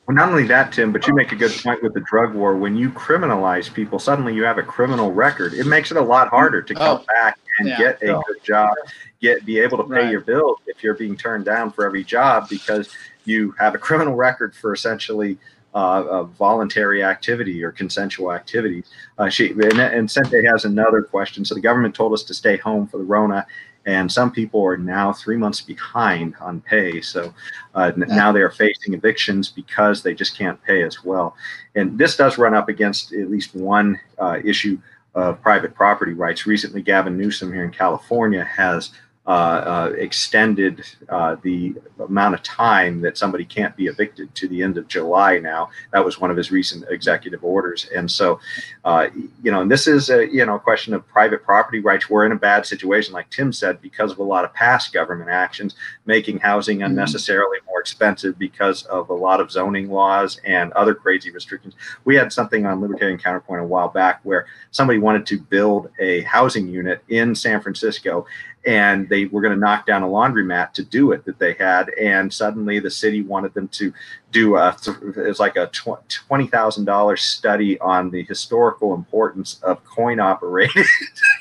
Well, 0.07 0.15
not 0.15 0.29
only 0.29 0.45
that, 0.47 0.73
Tim, 0.73 0.91
but 0.91 1.07
you 1.07 1.13
make 1.13 1.31
a 1.31 1.35
good 1.35 1.51
point 1.63 1.81
with 1.81 1.93
the 1.93 2.01
drug 2.01 2.33
war. 2.33 2.57
When 2.57 2.75
you 2.75 2.89
criminalize 2.89 3.73
people, 3.73 3.99
suddenly 3.99 4.33
you 4.33 4.43
have 4.43 4.57
a 4.57 4.63
criminal 4.63 5.13
record. 5.13 5.53
It 5.53 5.65
makes 5.65 5.91
it 5.91 5.97
a 5.97 6.01
lot 6.01 6.27
harder 6.27 6.61
to 6.61 6.73
come 6.73 6.99
oh, 7.01 7.05
back 7.07 7.39
and 7.59 7.67
yeah. 7.67 7.77
get 7.77 8.03
a 8.03 8.21
good 8.27 8.43
job, 8.43 8.73
get 9.21 9.45
be 9.45 9.59
able 9.59 9.77
to 9.77 9.83
pay 9.83 10.03
right. 10.03 10.11
your 10.11 10.21
bills 10.21 10.59
if 10.67 10.83
you're 10.83 10.95
being 10.95 11.15
turned 11.15 11.45
down 11.45 11.71
for 11.71 11.85
every 11.85 12.03
job 12.03 12.49
because 12.49 12.89
you 13.25 13.51
have 13.59 13.75
a 13.75 13.77
criminal 13.77 14.15
record 14.27 14.55
for 14.55 14.73
essentially 14.73 15.37
uh, 15.75 16.03
a 16.09 16.23
voluntary 16.23 17.03
activity 17.03 17.63
or 17.63 17.71
consensual 17.71 18.31
activity. 18.31 18.83
Uh, 19.17 19.29
she 19.29 19.51
and, 19.51 19.79
and 19.79 20.09
Sente 20.09 20.43
has 20.45 20.65
another 20.65 21.01
question. 21.01 21.43
So 21.45 21.55
the 21.55 21.61
government 21.61 21.95
told 21.95 22.13
us 22.13 22.23
to 22.23 22.33
stay 22.33 22.57
home 22.57 22.87
for 22.87 22.97
the 22.97 23.03
Rona, 23.03 23.45
and 23.85 24.11
some 24.11 24.31
people 24.31 24.63
are 24.63 24.77
now 24.77 25.11
three 25.11 25.35
months 25.35 25.61
behind 25.61 26.35
on 26.39 26.61
pay. 26.61 27.01
So 27.01 27.33
uh, 27.75 27.91
now 27.97 28.31
they 28.31 28.41
are 28.41 28.51
facing 28.51 28.93
evictions 28.93 29.49
because 29.49 30.03
they 30.03 30.13
just 30.13 30.37
can't 30.37 30.61
pay 30.63 30.83
as 30.83 31.03
well. 31.03 31.35
And 31.75 31.97
this 31.97 32.15
does 32.15 32.37
run 32.37 32.53
up 32.53 32.69
against 32.69 33.11
at 33.13 33.29
least 33.29 33.55
one 33.55 33.99
uh, 34.19 34.39
issue 34.43 34.77
of 35.15 35.41
private 35.41 35.75
property 35.75 36.13
rights. 36.13 36.47
Recently, 36.47 36.81
Gavin 36.81 37.17
Newsom 37.17 37.53
here 37.53 37.63
in 37.63 37.71
California 37.71 38.43
has 38.43 38.89
uh, 38.89 38.91
uh, 38.91 39.02
extended 39.25 40.85
uh, 41.09 41.37
the 41.43 41.73
amount 41.99 42.35
of 42.35 42.43
time 42.43 43.01
that 43.01 43.17
somebody 43.17 43.45
can't 43.45 43.75
be 43.75 43.87
evicted 43.87 44.33
to 44.35 44.47
the 44.47 44.61
end 44.61 44.77
of 44.77 44.87
July 44.87 45.39
now. 45.39 45.69
That 45.91 46.03
was 46.03 46.19
one 46.19 46.29
of 46.29 46.37
his 46.37 46.51
recent 46.51 46.85
executive 46.89 47.43
orders. 47.43 47.89
And 47.95 48.11
so, 48.11 48.39
uh, 48.83 49.07
you 49.41 49.51
know, 49.51 49.61
and 49.61 49.71
this 49.71 49.87
is 49.87 50.09
a, 50.09 50.27
you 50.27 50.45
know, 50.45 50.55
a 50.55 50.59
question 50.59 50.93
of 50.93 51.07
private 51.07 51.43
property 51.43 51.79
rights. 51.79 52.09
We're 52.09 52.25
in 52.25 52.33
a 52.33 52.37
bad 52.37 52.65
situation, 52.65 53.13
like 53.13 53.29
Tim 53.29 53.53
said, 53.53 53.81
because 53.81 54.11
of 54.11 54.19
a 54.19 54.23
lot 54.23 54.43
of 54.43 54.53
past 54.53 54.91
government 54.91 55.29
actions, 55.29 55.75
making 56.05 56.39
housing 56.39 56.79
mm-hmm. 56.79 56.87
unnecessarily 56.87 57.59
more 57.65 57.79
expensive 57.79 58.37
because 58.37 58.83
of 58.83 59.09
a 59.09 59.13
lot 59.13 59.39
of 59.39 59.51
zoning 59.51 59.89
laws 59.89 60.41
and 60.43 60.73
other 60.73 60.93
crazy 60.93 61.31
restrictions. 61.31 61.75
We 62.03 62.15
had 62.15 62.33
something 62.33 62.65
on 62.65 62.81
Libertarian 62.81 63.17
Counterpoint 63.17 63.61
a 63.61 63.65
while 63.65 63.87
back 63.87 64.19
where 64.23 64.47
somebody 64.71 64.99
wanted 64.99 65.25
to 65.27 65.39
build 65.39 65.89
a 65.99 66.21
housing 66.21 66.67
unit 66.67 67.01
in 67.07 67.35
San 67.35 67.61
Francisco 67.61 68.25
and 68.65 69.09
they 69.09 69.25
were 69.25 69.41
going 69.41 69.53
to 69.53 69.59
knock 69.59 69.85
down 69.85 70.03
a 70.03 70.07
laundromat 70.07 70.71
to 70.73 70.83
do 70.83 71.11
it 71.11 71.25
that 71.25 71.39
they 71.39 71.53
had 71.53 71.89
and 71.99 72.31
suddenly 72.31 72.79
the 72.79 72.89
city 72.89 73.21
wanted 73.21 73.53
them 73.53 73.67
to 73.67 73.93
do 74.31 74.55
a 74.55 74.75
it 75.15 75.27
was 75.27 75.39
like 75.39 75.57
a 75.57 75.67
$20,000 75.67 77.19
study 77.19 77.79
on 77.79 78.09
the 78.09 78.23
historical 78.23 78.93
importance 78.93 79.59
of 79.63 79.83
coin 79.83 80.19
operated 80.19 80.85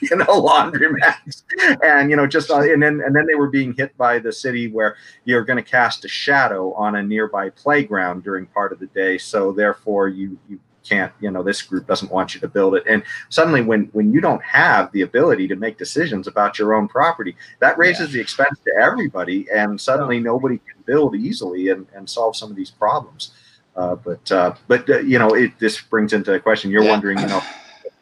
you 0.02 0.16
know 0.16 0.26
laundromats 0.26 1.42
and 1.82 2.10
you 2.10 2.16
know 2.16 2.26
just 2.26 2.50
uh, 2.50 2.60
and 2.60 2.82
then 2.82 3.00
and 3.04 3.14
then 3.14 3.26
they 3.26 3.34
were 3.34 3.48
being 3.48 3.72
hit 3.74 3.96
by 3.96 4.18
the 4.18 4.32
city 4.32 4.68
where 4.68 4.96
you're 5.24 5.44
going 5.44 5.62
to 5.62 5.70
cast 5.70 6.04
a 6.04 6.08
shadow 6.08 6.72
on 6.74 6.96
a 6.96 7.02
nearby 7.02 7.50
playground 7.50 8.22
during 8.22 8.46
part 8.46 8.72
of 8.72 8.78
the 8.78 8.86
day. 8.86 9.18
So 9.18 9.52
therefore 9.52 10.08
you 10.08 10.38
you 10.48 10.60
can't 10.82 11.12
you 11.20 11.30
know 11.30 11.42
this 11.42 11.62
group 11.62 11.86
doesn't 11.86 12.10
want 12.10 12.34
you 12.34 12.40
to 12.40 12.48
build 12.48 12.74
it 12.74 12.84
and 12.88 13.02
suddenly 13.28 13.62
when 13.62 13.84
when 13.92 14.12
you 14.12 14.20
don't 14.20 14.42
have 14.42 14.90
the 14.92 15.02
ability 15.02 15.46
to 15.46 15.56
make 15.56 15.78
decisions 15.78 16.26
about 16.26 16.58
your 16.58 16.74
own 16.74 16.88
property 16.88 17.36
that 17.60 17.78
raises 17.78 18.08
yeah. 18.08 18.14
the 18.14 18.20
expense 18.20 18.58
to 18.64 18.72
everybody 18.80 19.46
and 19.54 19.80
suddenly 19.80 20.20
nobody 20.20 20.58
can 20.58 20.82
build 20.86 21.14
easily 21.14 21.68
and, 21.68 21.86
and 21.94 22.08
solve 22.08 22.36
some 22.36 22.50
of 22.50 22.56
these 22.56 22.70
problems 22.70 23.32
uh, 23.76 23.94
but 23.94 24.30
uh, 24.32 24.54
but 24.68 24.88
uh, 24.90 24.98
you 25.00 25.18
know 25.18 25.34
it 25.34 25.52
this 25.58 25.80
brings 25.80 26.12
into 26.12 26.34
a 26.34 26.40
question 26.40 26.70
you're 26.70 26.82
yeah. 26.84 26.90
wondering 26.90 27.18
you 27.18 27.26
know 27.26 27.42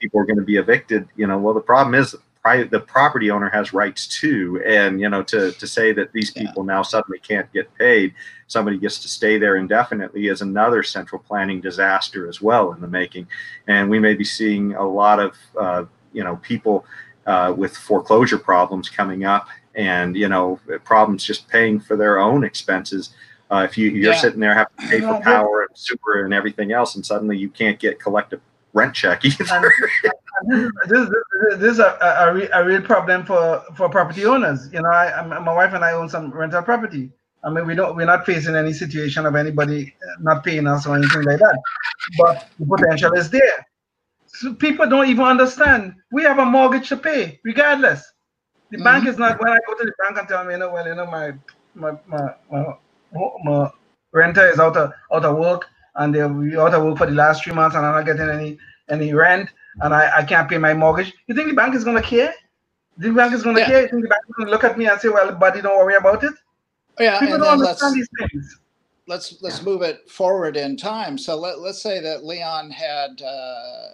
people 0.01 0.21
are 0.21 0.27
going 0.27 0.37
to 0.39 0.43
be 0.43 0.57
evicted 0.57 1.09
you 1.17 1.27
know 1.27 1.39
well 1.39 1.55
the 1.55 1.61
problem 1.61 1.95
is 1.95 2.17
the 2.45 2.83
property 2.87 3.31
owner 3.31 3.51
has 3.51 3.73
rights 3.75 4.07
too 4.07 4.63
and 4.67 5.01
you 5.01 5.09
know 5.09 5.23
to 5.23 5.53
to 5.53 5.67
say 5.67 5.93
that 5.93 6.11
these 6.13 6.31
people 6.31 6.65
now 6.65 6.83
suddenly 6.83 7.19
can't 7.19 7.53
get 7.53 7.73
paid 7.75 8.15
somebody 8.51 8.77
gets 8.77 8.99
to 8.99 9.09
stay 9.09 9.39
there 9.39 9.57
indefinitely 9.57 10.27
is 10.27 10.43
another 10.43 10.83
central 10.83 11.23
planning 11.23 11.61
disaster 11.61 12.29
as 12.29 12.43
well 12.43 12.73
in 12.73 12.81
the 12.81 12.89
making. 12.89 13.29
And 13.69 13.89
we 13.89 14.01
may 14.01 14.15
be 14.15 14.25
seeing 14.25 14.75
a 14.75 14.87
lot 14.87 15.21
of 15.21 15.37
uh, 15.59 15.85
you 16.13 16.25
know 16.25 16.37
people 16.37 16.85
uh, 17.27 17.55
with 17.57 17.77
foreclosure 17.77 18.39
problems 18.39 18.89
coming 18.89 19.25
up, 19.25 19.47
and 19.77 20.17
you 20.17 20.29
know 20.29 20.59
problems 20.85 21.25
just 21.25 21.49
paying 21.49 21.79
for 21.79 21.97
their 21.97 22.19
own 22.19 22.43
expenses. 22.43 23.11
Uh, 23.51 23.67
if 23.69 23.77
you, 23.77 23.89
you're 23.91 24.13
yeah. 24.13 24.19
sitting 24.19 24.39
there 24.39 24.55
having 24.55 24.77
to 24.79 24.87
pay 24.89 25.01
for 25.01 25.21
power 25.23 25.63
and 25.63 25.77
super 25.77 26.25
and 26.25 26.35
everything 26.35 26.73
else, 26.73 26.97
and 26.97 27.07
suddenly 27.07 27.37
you 27.37 27.49
can't 27.49 27.79
get 27.79 28.01
collective 28.01 28.41
rent 28.73 28.95
check 28.95 29.25
either. 29.25 29.45
This, 30.49 30.71
this, 30.89 31.09
this, 31.59 31.73
is 31.73 31.79
a, 31.79 31.97
a, 32.01 32.61
a, 32.61 32.65
real 32.65 32.83
problem 32.83 33.25
for, 33.25 33.63
for 33.77 33.89
property 33.89 34.25
owners. 34.25 34.73
You 34.73 34.83
know, 34.83 34.89
I, 34.89 35.23
my 35.23 35.53
wife 35.53 35.75
and 35.75 35.85
I 35.85 35.93
own 35.93 36.09
some 36.09 36.31
rental 36.31 36.63
property, 36.63 37.11
I 37.43 37.51
mean, 37.51 37.67
we 37.67 37.75
don't, 37.75 37.97
we're 37.97 38.07
not 38.07 38.27
facing 38.27 38.55
any 38.55 38.73
situation 38.73 39.25
of 39.25 39.35
anybody 39.35 39.95
not 40.21 40.45
paying 40.45 40.67
us 40.67 40.87
or 40.87 40.97
anything 40.97 41.23
like 41.23 41.39
that. 41.39 41.59
But 42.19 42.49
the 42.59 42.67
potential 42.67 43.15
is 43.15 43.31
there. 43.31 43.67
So 44.27 44.55
people 44.55 44.89
don't 44.89 45.09
even 45.09 45.25
understand. 45.25 45.95
We 46.13 46.23
have 46.25 46.39
a 46.39 46.45
mortgage 46.45 46.89
to 46.91 46.97
pay, 46.97 47.41
regardless. 47.45 48.13
The 48.71 48.77
mm-hmm. 48.77 48.85
bank 48.85 49.09
is 49.09 49.19
not. 49.19 49.41
When 49.41 49.51
I 49.51 49.59
go 49.67 49.75
to 49.75 49.85
the 49.85 49.93
bank 49.99 50.19
and 50.19 50.29
tell 50.29 50.45
me, 50.45 50.53
you 50.53 50.59
know, 50.59 50.71
well, 50.71 50.87
you 50.87 50.95
know, 50.95 51.07
my 51.07 51.33
my 51.75 51.93
my, 52.07 52.35
my, 52.51 52.75
my 53.45 53.71
renter 54.13 54.49
is 54.49 54.61
out 54.61 54.77
of 54.77 54.93
out 55.13 55.25
of 55.25 55.37
work, 55.37 55.67
and 55.97 56.15
they'll 56.15 56.29
be 56.29 56.57
out 56.57 56.75
of 56.75 56.85
work 56.85 56.99
for 56.99 57.07
the 57.07 57.13
last 57.13 57.43
three 57.43 57.53
months, 57.53 57.75
and 57.75 57.85
I'm 57.85 57.95
not 57.95 58.07
getting 58.07 58.29
any 58.29 58.59
any 58.89 59.13
rent, 59.13 59.51
and 59.81 59.95
I, 59.95 60.19
I 60.19 60.25
can't 60.25 60.49
pay 60.49 60.59
my 60.59 60.75
mortgage. 60.75 61.13
You 61.27 61.35
think 61.35 61.49
the 61.49 61.55
bank 61.55 61.75
is 61.75 61.85
gonna 61.85 62.03
care? 62.03 62.35
The 62.99 63.11
bank 63.11 63.33
is 63.33 63.43
gonna 63.43 63.61
yeah. 63.61 63.67
care? 63.67 63.83
You 63.83 63.89
think 63.89 64.03
the 64.03 64.09
bank 64.09 64.23
is 64.29 64.35
gonna 64.39 64.51
look 64.51 64.65
at 64.65 64.77
me 64.77 64.87
and 64.87 65.01
say, 65.01 65.09
well, 65.09 65.33
buddy, 65.33 65.63
don't 65.63 65.79
worry 65.79 65.97
about 65.97 66.23
it? 66.25 66.35
yeah, 66.99 67.19
People 67.19 67.35
and 67.37 67.43
then 67.45 67.59
let's, 67.59 67.83
let's 69.07 69.43
let's 69.43 69.63
move 69.63 69.83
it 69.83 70.09
forward 70.11 70.57
in 70.57 70.77
time. 70.77 71.17
So 71.17 71.37
let, 71.37 71.61
let's 71.61 71.83
say 71.83 72.01
that 72.01 72.25
Leon 72.25 72.71
had 72.71 73.23
uh, 73.23 73.87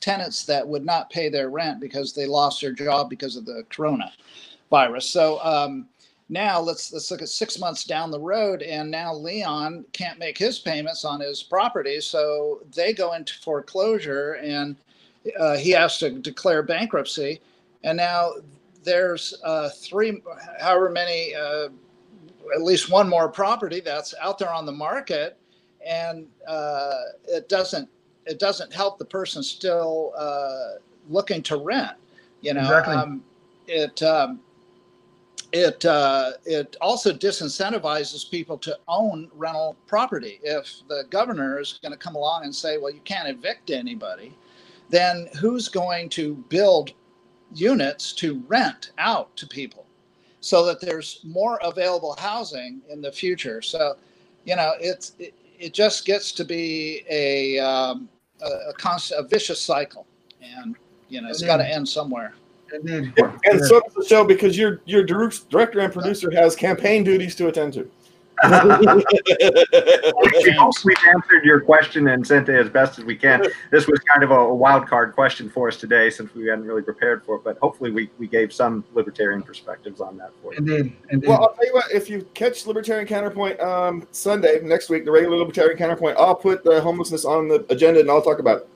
tenants 0.00 0.44
that 0.46 0.66
would 0.66 0.84
not 0.84 1.10
pay 1.10 1.28
their 1.28 1.50
rent 1.50 1.80
because 1.80 2.12
they 2.12 2.26
lost 2.26 2.60
their 2.60 2.72
job 2.72 3.10
because 3.10 3.36
of 3.36 3.44
the 3.44 3.64
corona 3.70 4.12
virus. 4.70 5.08
So 5.08 5.40
um, 5.42 5.88
now 6.28 6.60
let's 6.60 6.92
let's 6.92 7.10
look 7.10 7.22
at 7.22 7.28
six 7.28 7.58
months 7.58 7.84
down 7.84 8.10
the 8.10 8.20
road, 8.20 8.62
and 8.62 8.90
now 8.90 9.14
Leon 9.14 9.84
can't 9.92 10.18
make 10.18 10.36
his 10.36 10.58
payments 10.58 11.04
on 11.04 11.20
his 11.20 11.42
property, 11.42 12.00
so 12.00 12.60
they 12.74 12.92
go 12.92 13.14
into 13.14 13.34
foreclosure, 13.40 14.34
and 14.34 14.76
uh, 15.38 15.56
he 15.56 15.70
has 15.70 15.98
to 15.98 16.10
declare 16.10 16.62
bankruptcy, 16.62 17.40
and 17.84 17.96
now 17.96 18.32
there's 18.84 19.34
uh, 19.44 19.68
three, 19.70 20.22
however 20.60 20.90
many. 20.90 21.34
Uh, 21.34 21.68
at 22.54 22.62
least 22.62 22.90
one 22.90 23.06
more 23.06 23.28
property 23.28 23.80
that's 23.80 24.14
out 24.22 24.38
there 24.38 24.50
on 24.50 24.64
the 24.64 24.72
market, 24.72 25.36
and 25.86 26.26
uh, 26.46 26.94
it 27.26 27.48
doesn't 27.48 27.88
it 28.26 28.38
doesn't 28.38 28.72
help 28.72 28.98
the 28.98 29.04
person 29.04 29.42
still 29.42 30.12
uh, 30.16 30.74
looking 31.08 31.42
to 31.42 31.56
rent. 31.56 31.96
You 32.40 32.54
know, 32.54 32.60
exactly. 32.60 32.94
um, 32.94 33.24
it 33.66 34.02
um, 34.02 34.40
it 35.52 35.84
uh, 35.84 36.32
it 36.44 36.76
also 36.80 37.12
disincentivizes 37.12 38.30
people 38.30 38.58
to 38.58 38.78
own 38.86 39.30
rental 39.34 39.76
property. 39.86 40.40
If 40.42 40.82
the 40.88 41.04
governor 41.10 41.58
is 41.58 41.78
going 41.82 41.92
to 41.92 41.98
come 41.98 42.14
along 42.14 42.44
and 42.44 42.54
say, 42.54 42.78
"Well, 42.78 42.92
you 42.92 43.00
can't 43.00 43.28
evict 43.28 43.70
anybody," 43.70 44.36
then 44.90 45.28
who's 45.38 45.68
going 45.68 46.08
to 46.10 46.34
build 46.48 46.92
units 47.54 48.12
to 48.14 48.42
rent 48.48 48.92
out 48.98 49.34
to 49.36 49.46
people? 49.46 49.88
so 50.40 50.64
that 50.64 50.80
there's 50.80 51.20
more 51.24 51.58
available 51.62 52.16
housing 52.18 52.80
in 52.88 53.00
the 53.00 53.10
future. 53.10 53.60
So, 53.62 53.96
you 54.44 54.56
know, 54.56 54.72
it's 54.80 55.12
it, 55.18 55.34
it 55.58 55.74
just 55.74 56.04
gets 56.04 56.32
to 56.32 56.44
be 56.44 57.04
a 57.10 57.58
um, 57.58 58.08
a, 58.42 58.70
a 58.70 58.72
constant 58.74 59.24
a 59.24 59.28
vicious 59.28 59.60
cycle, 59.60 60.06
and 60.42 60.76
you 61.08 61.20
know, 61.20 61.28
it's 61.28 61.42
got 61.42 61.58
to 61.58 61.68
end 61.68 61.88
somewhere. 61.88 62.34
And, 62.70 62.88
and 62.88 63.64
so 63.64 63.80
does 63.80 63.94
the 63.94 64.04
show 64.06 64.24
because 64.24 64.56
your 64.56 64.80
your 64.84 65.02
director 65.02 65.80
and 65.80 65.92
producer 65.92 66.30
has 66.32 66.54
campaign 66.54 67.02
duties 67.02 67.34
to 67.36 67.48
attend 67.48 67.72
to 67.74 67.90
we 68.44 68.50
we've 70.84 70.96
answered 71.08 71.44
your 71.44 71.60
question 71.60 72.08
and 72.08 72.26
sent 72.26 72.48
it 72.48 72.54
as 72.54 72.68
best 72.68 72.98
as 72.98 73.04
we 73.04 73.16
can. 73.16 73.44
This 73.70 73.86
was 73.86 73.98
kind 74.00 74.22
of 74.22 74.30
a 74.30 74.54
wild 74.54 74.86
card 74.86 75.14
question 75.14 75.50
for 75.50 75.68
us 75.68 75.76
today 75.76 76.10
since 76.10 76.34
we 76.34 76.46
hadn't 76.46 76.64
really 76.64 76.82
prepared 76.82 77.24
for 77.24 77.36
it, 77.36 77.44
but 77.44 77.58
hopefully 77.58 77.90
we, 77.90 78.10
we 78.18 78.26
gave 78.26 78.52
some 78.52 78.84
libertarian 78.94 79.42
perspectives 79.42 80.00
on 80.00 80.16
that 80.18 80.30
for 80.42 80.52
you. 80.52 80.58
Indeed. 80.58 80.96
Indeed. 81.10 81.28
Well, 81.28 81.42
I'll 81.42 81.54
tell 81.54 81.66
you 81.66 81.74
what, 81.74 81.90
if 81.92 82.08
you 82.08 82.26
catch 82.34 82.66
Libertarian 82.66 83.06
Counterpoint 83.06 83.60
um, 83.60 84.06
Sunday 84.12 84.60
next 84.62 84.88
week, 84.88 85.04
the 85.04 85.10
regular 85.10 85.36
Libertarian 85.36 85.76
Counterpoint, 85.76 86.16
I'll 86.18 86.34
put 86.34 86.64
the 86.64 86.80
homelessness 86.80 87.24
on 87.24 87.48
the 87.48 87.66
agenda 87.70 88.00
and 88.00 88.10
I'll 88.10 88.22
talk 88.22 88.38
about 88.38 88.58
it. 88.58 88.68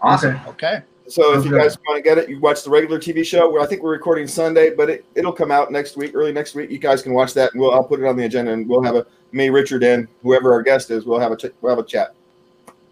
Awesome. 0.00 0.34
Okay. 0.34 0.48
okay. 0.48 0.82
So 1.06 1.32
if 1.32 1.40
okay. 1.40 1.48
you 1.50 1.58
guys 1.58 1.76
want 1.86 1.98
to 1.98 2.02
get 2.02 2.16
it, 2.16 2.30
you 2.30 2.40
watch 2.40 2.62
the 2.62 2.70
regular 2.70 2.98
TV 2.98 3.24
show. 3.24 3.50
Where 3.50 3.60
I 3.60 3.66
think 3.66 3.82
we're 3.82 3.92
recording 3.92 4.26
Sunday, 4.26 4.74
but 4.74 4.88
it, 4.88 5.04
it'll 5.14 5.32
come 5.32 5.50
out 5.50 5.70
next 5.70 5.96
week, 5.96 6.12
early 6.14 6.32
next 6.32 6.54
week. 6.54 6.70
You 6.70 6.78
guys 6.78 7.02
can 7.02 7.12
watch 7.12 7.34
that, 7.34 7.52
and 7.52 7.60
we'll 7.60 7.72
I'll 7.72 7.84
put 7.84 8.00
it 8.00 8.06
on 8.06 8.16
the 8.16 8.24
agenda, 8.24 8.52
and 8.52 8.66
we'll 8.66 8.82
have 8.82 8.96
a 8.96 9.06
me, 9.32 9.50
Richard, 9.50 9.82
and 9.82 10.08
whoever 10.22 10.52
our 10.52 10.62
guest 10.62 10.90
is. 10.90 11.04
We'll 11.04 11.20
have 11.20 11.32
a 11.32 11.36
ch- 11.36 11.52
we'll 11.60 11.76
have 11.76 11.84
a 11.84 11.86
chat. 11.86 12.14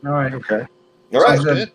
All 0.04 0.12
right. 0.12 0.32
Okay. 0.34 0.66
All 1.14 1.20
right. 1.20 1.72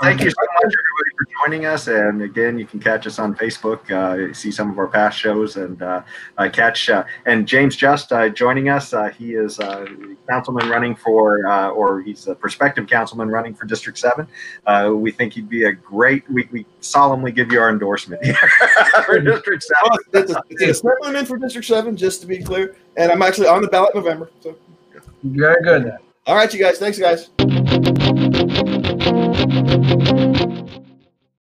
Good. 0.00 0.06
Thank 0.06 0.20
you 0.22 0.30
so 0.30 0.36
much, 0.54 0.64
everybody, 0.64 1.10
for 1.16 1.26
joining 1.42 1.66
us. 1.66 1.88
And 1.88 2.22
again, 2.22 2.56
you 2.56 2.66
can 2.66 2.78
catch 2.78 3.06
us 3.06 3.18
on 3.18 3.34
Facebook, 3.34 3.90
uh, 3.90 4.32
see 4.32 4.52
some 4.52 4.70
of 4.70 4.78
our 4.78 4.86
past 4.86 5.18
shows, 5.18 5.56
and 5.56 5.82
uh, 5.82 6.02
uh, 6.36 6.48
catch. 6.50 6.88
Uh, 6.88 7.02
and 7.26 7.48
James 7.48 7.74
Just 7.74 8.12
uh, 8.12 8.28
joining 8.28 8.68
us. 8.68 8.92
Uh, 8.92 9.08
he 9.08 9.34
is 9.34 9.58
a 9.58 9.88
councilman 10.28 10.68
running 10.68 10.94
for, 10.94 11.46
or 11.70 12.00
he's 12.00 12.28
a 12.28 12.34
prospective 12.34 12.86
councilman 12.86 13.28
running 13.28 13.54
for 13.54 13.66
District 13.66 13.98
7. 13.98 14.26
we 15.00 15.10
think 15.10 15.32
he'd 15.32 15.48
be 15.48 15.64
a 15.64 15.72
great, 15.72 16.30
we, 16.30 16.48
we 16.52 16.64
solemnly 16.80 17.32
give 17.32 17.50
you 17.50 17.60
our 17.60 17.70
endorsement 17.70 18.24
for 19.04 19.18
District 19.18 19.62
7. 19.62 19.98
it's, 20.12 20.32
a, 20.32 20.42
it's 20.48 20.62
an 20.62 20.70
assemblyman 20.70 21.26
for 21.26 21.38
District 21.38 21.66
7, 21.66 21.96
just 21.96 22.20
to 22.20 22.28
be 22.28 22.40
clear. 22.40 22.76
And 22.96 23.10
I'm 23.10 23.22
actually 23.22 23.48
on 23.48 23.62
the 23.62 23.68
ballot 23.68 23.94
in 23.94 24.02
November. 24.02 24.30
So. 24.40 24.56
Very 25.24 25.62
good. 25.64 25.92
All 26.26 26.36
right, 26.36 26.52
you 26.52 26.60
guys. 26.60 26.78
Thanks, 26.78 26.98
guys. 26.98 27.30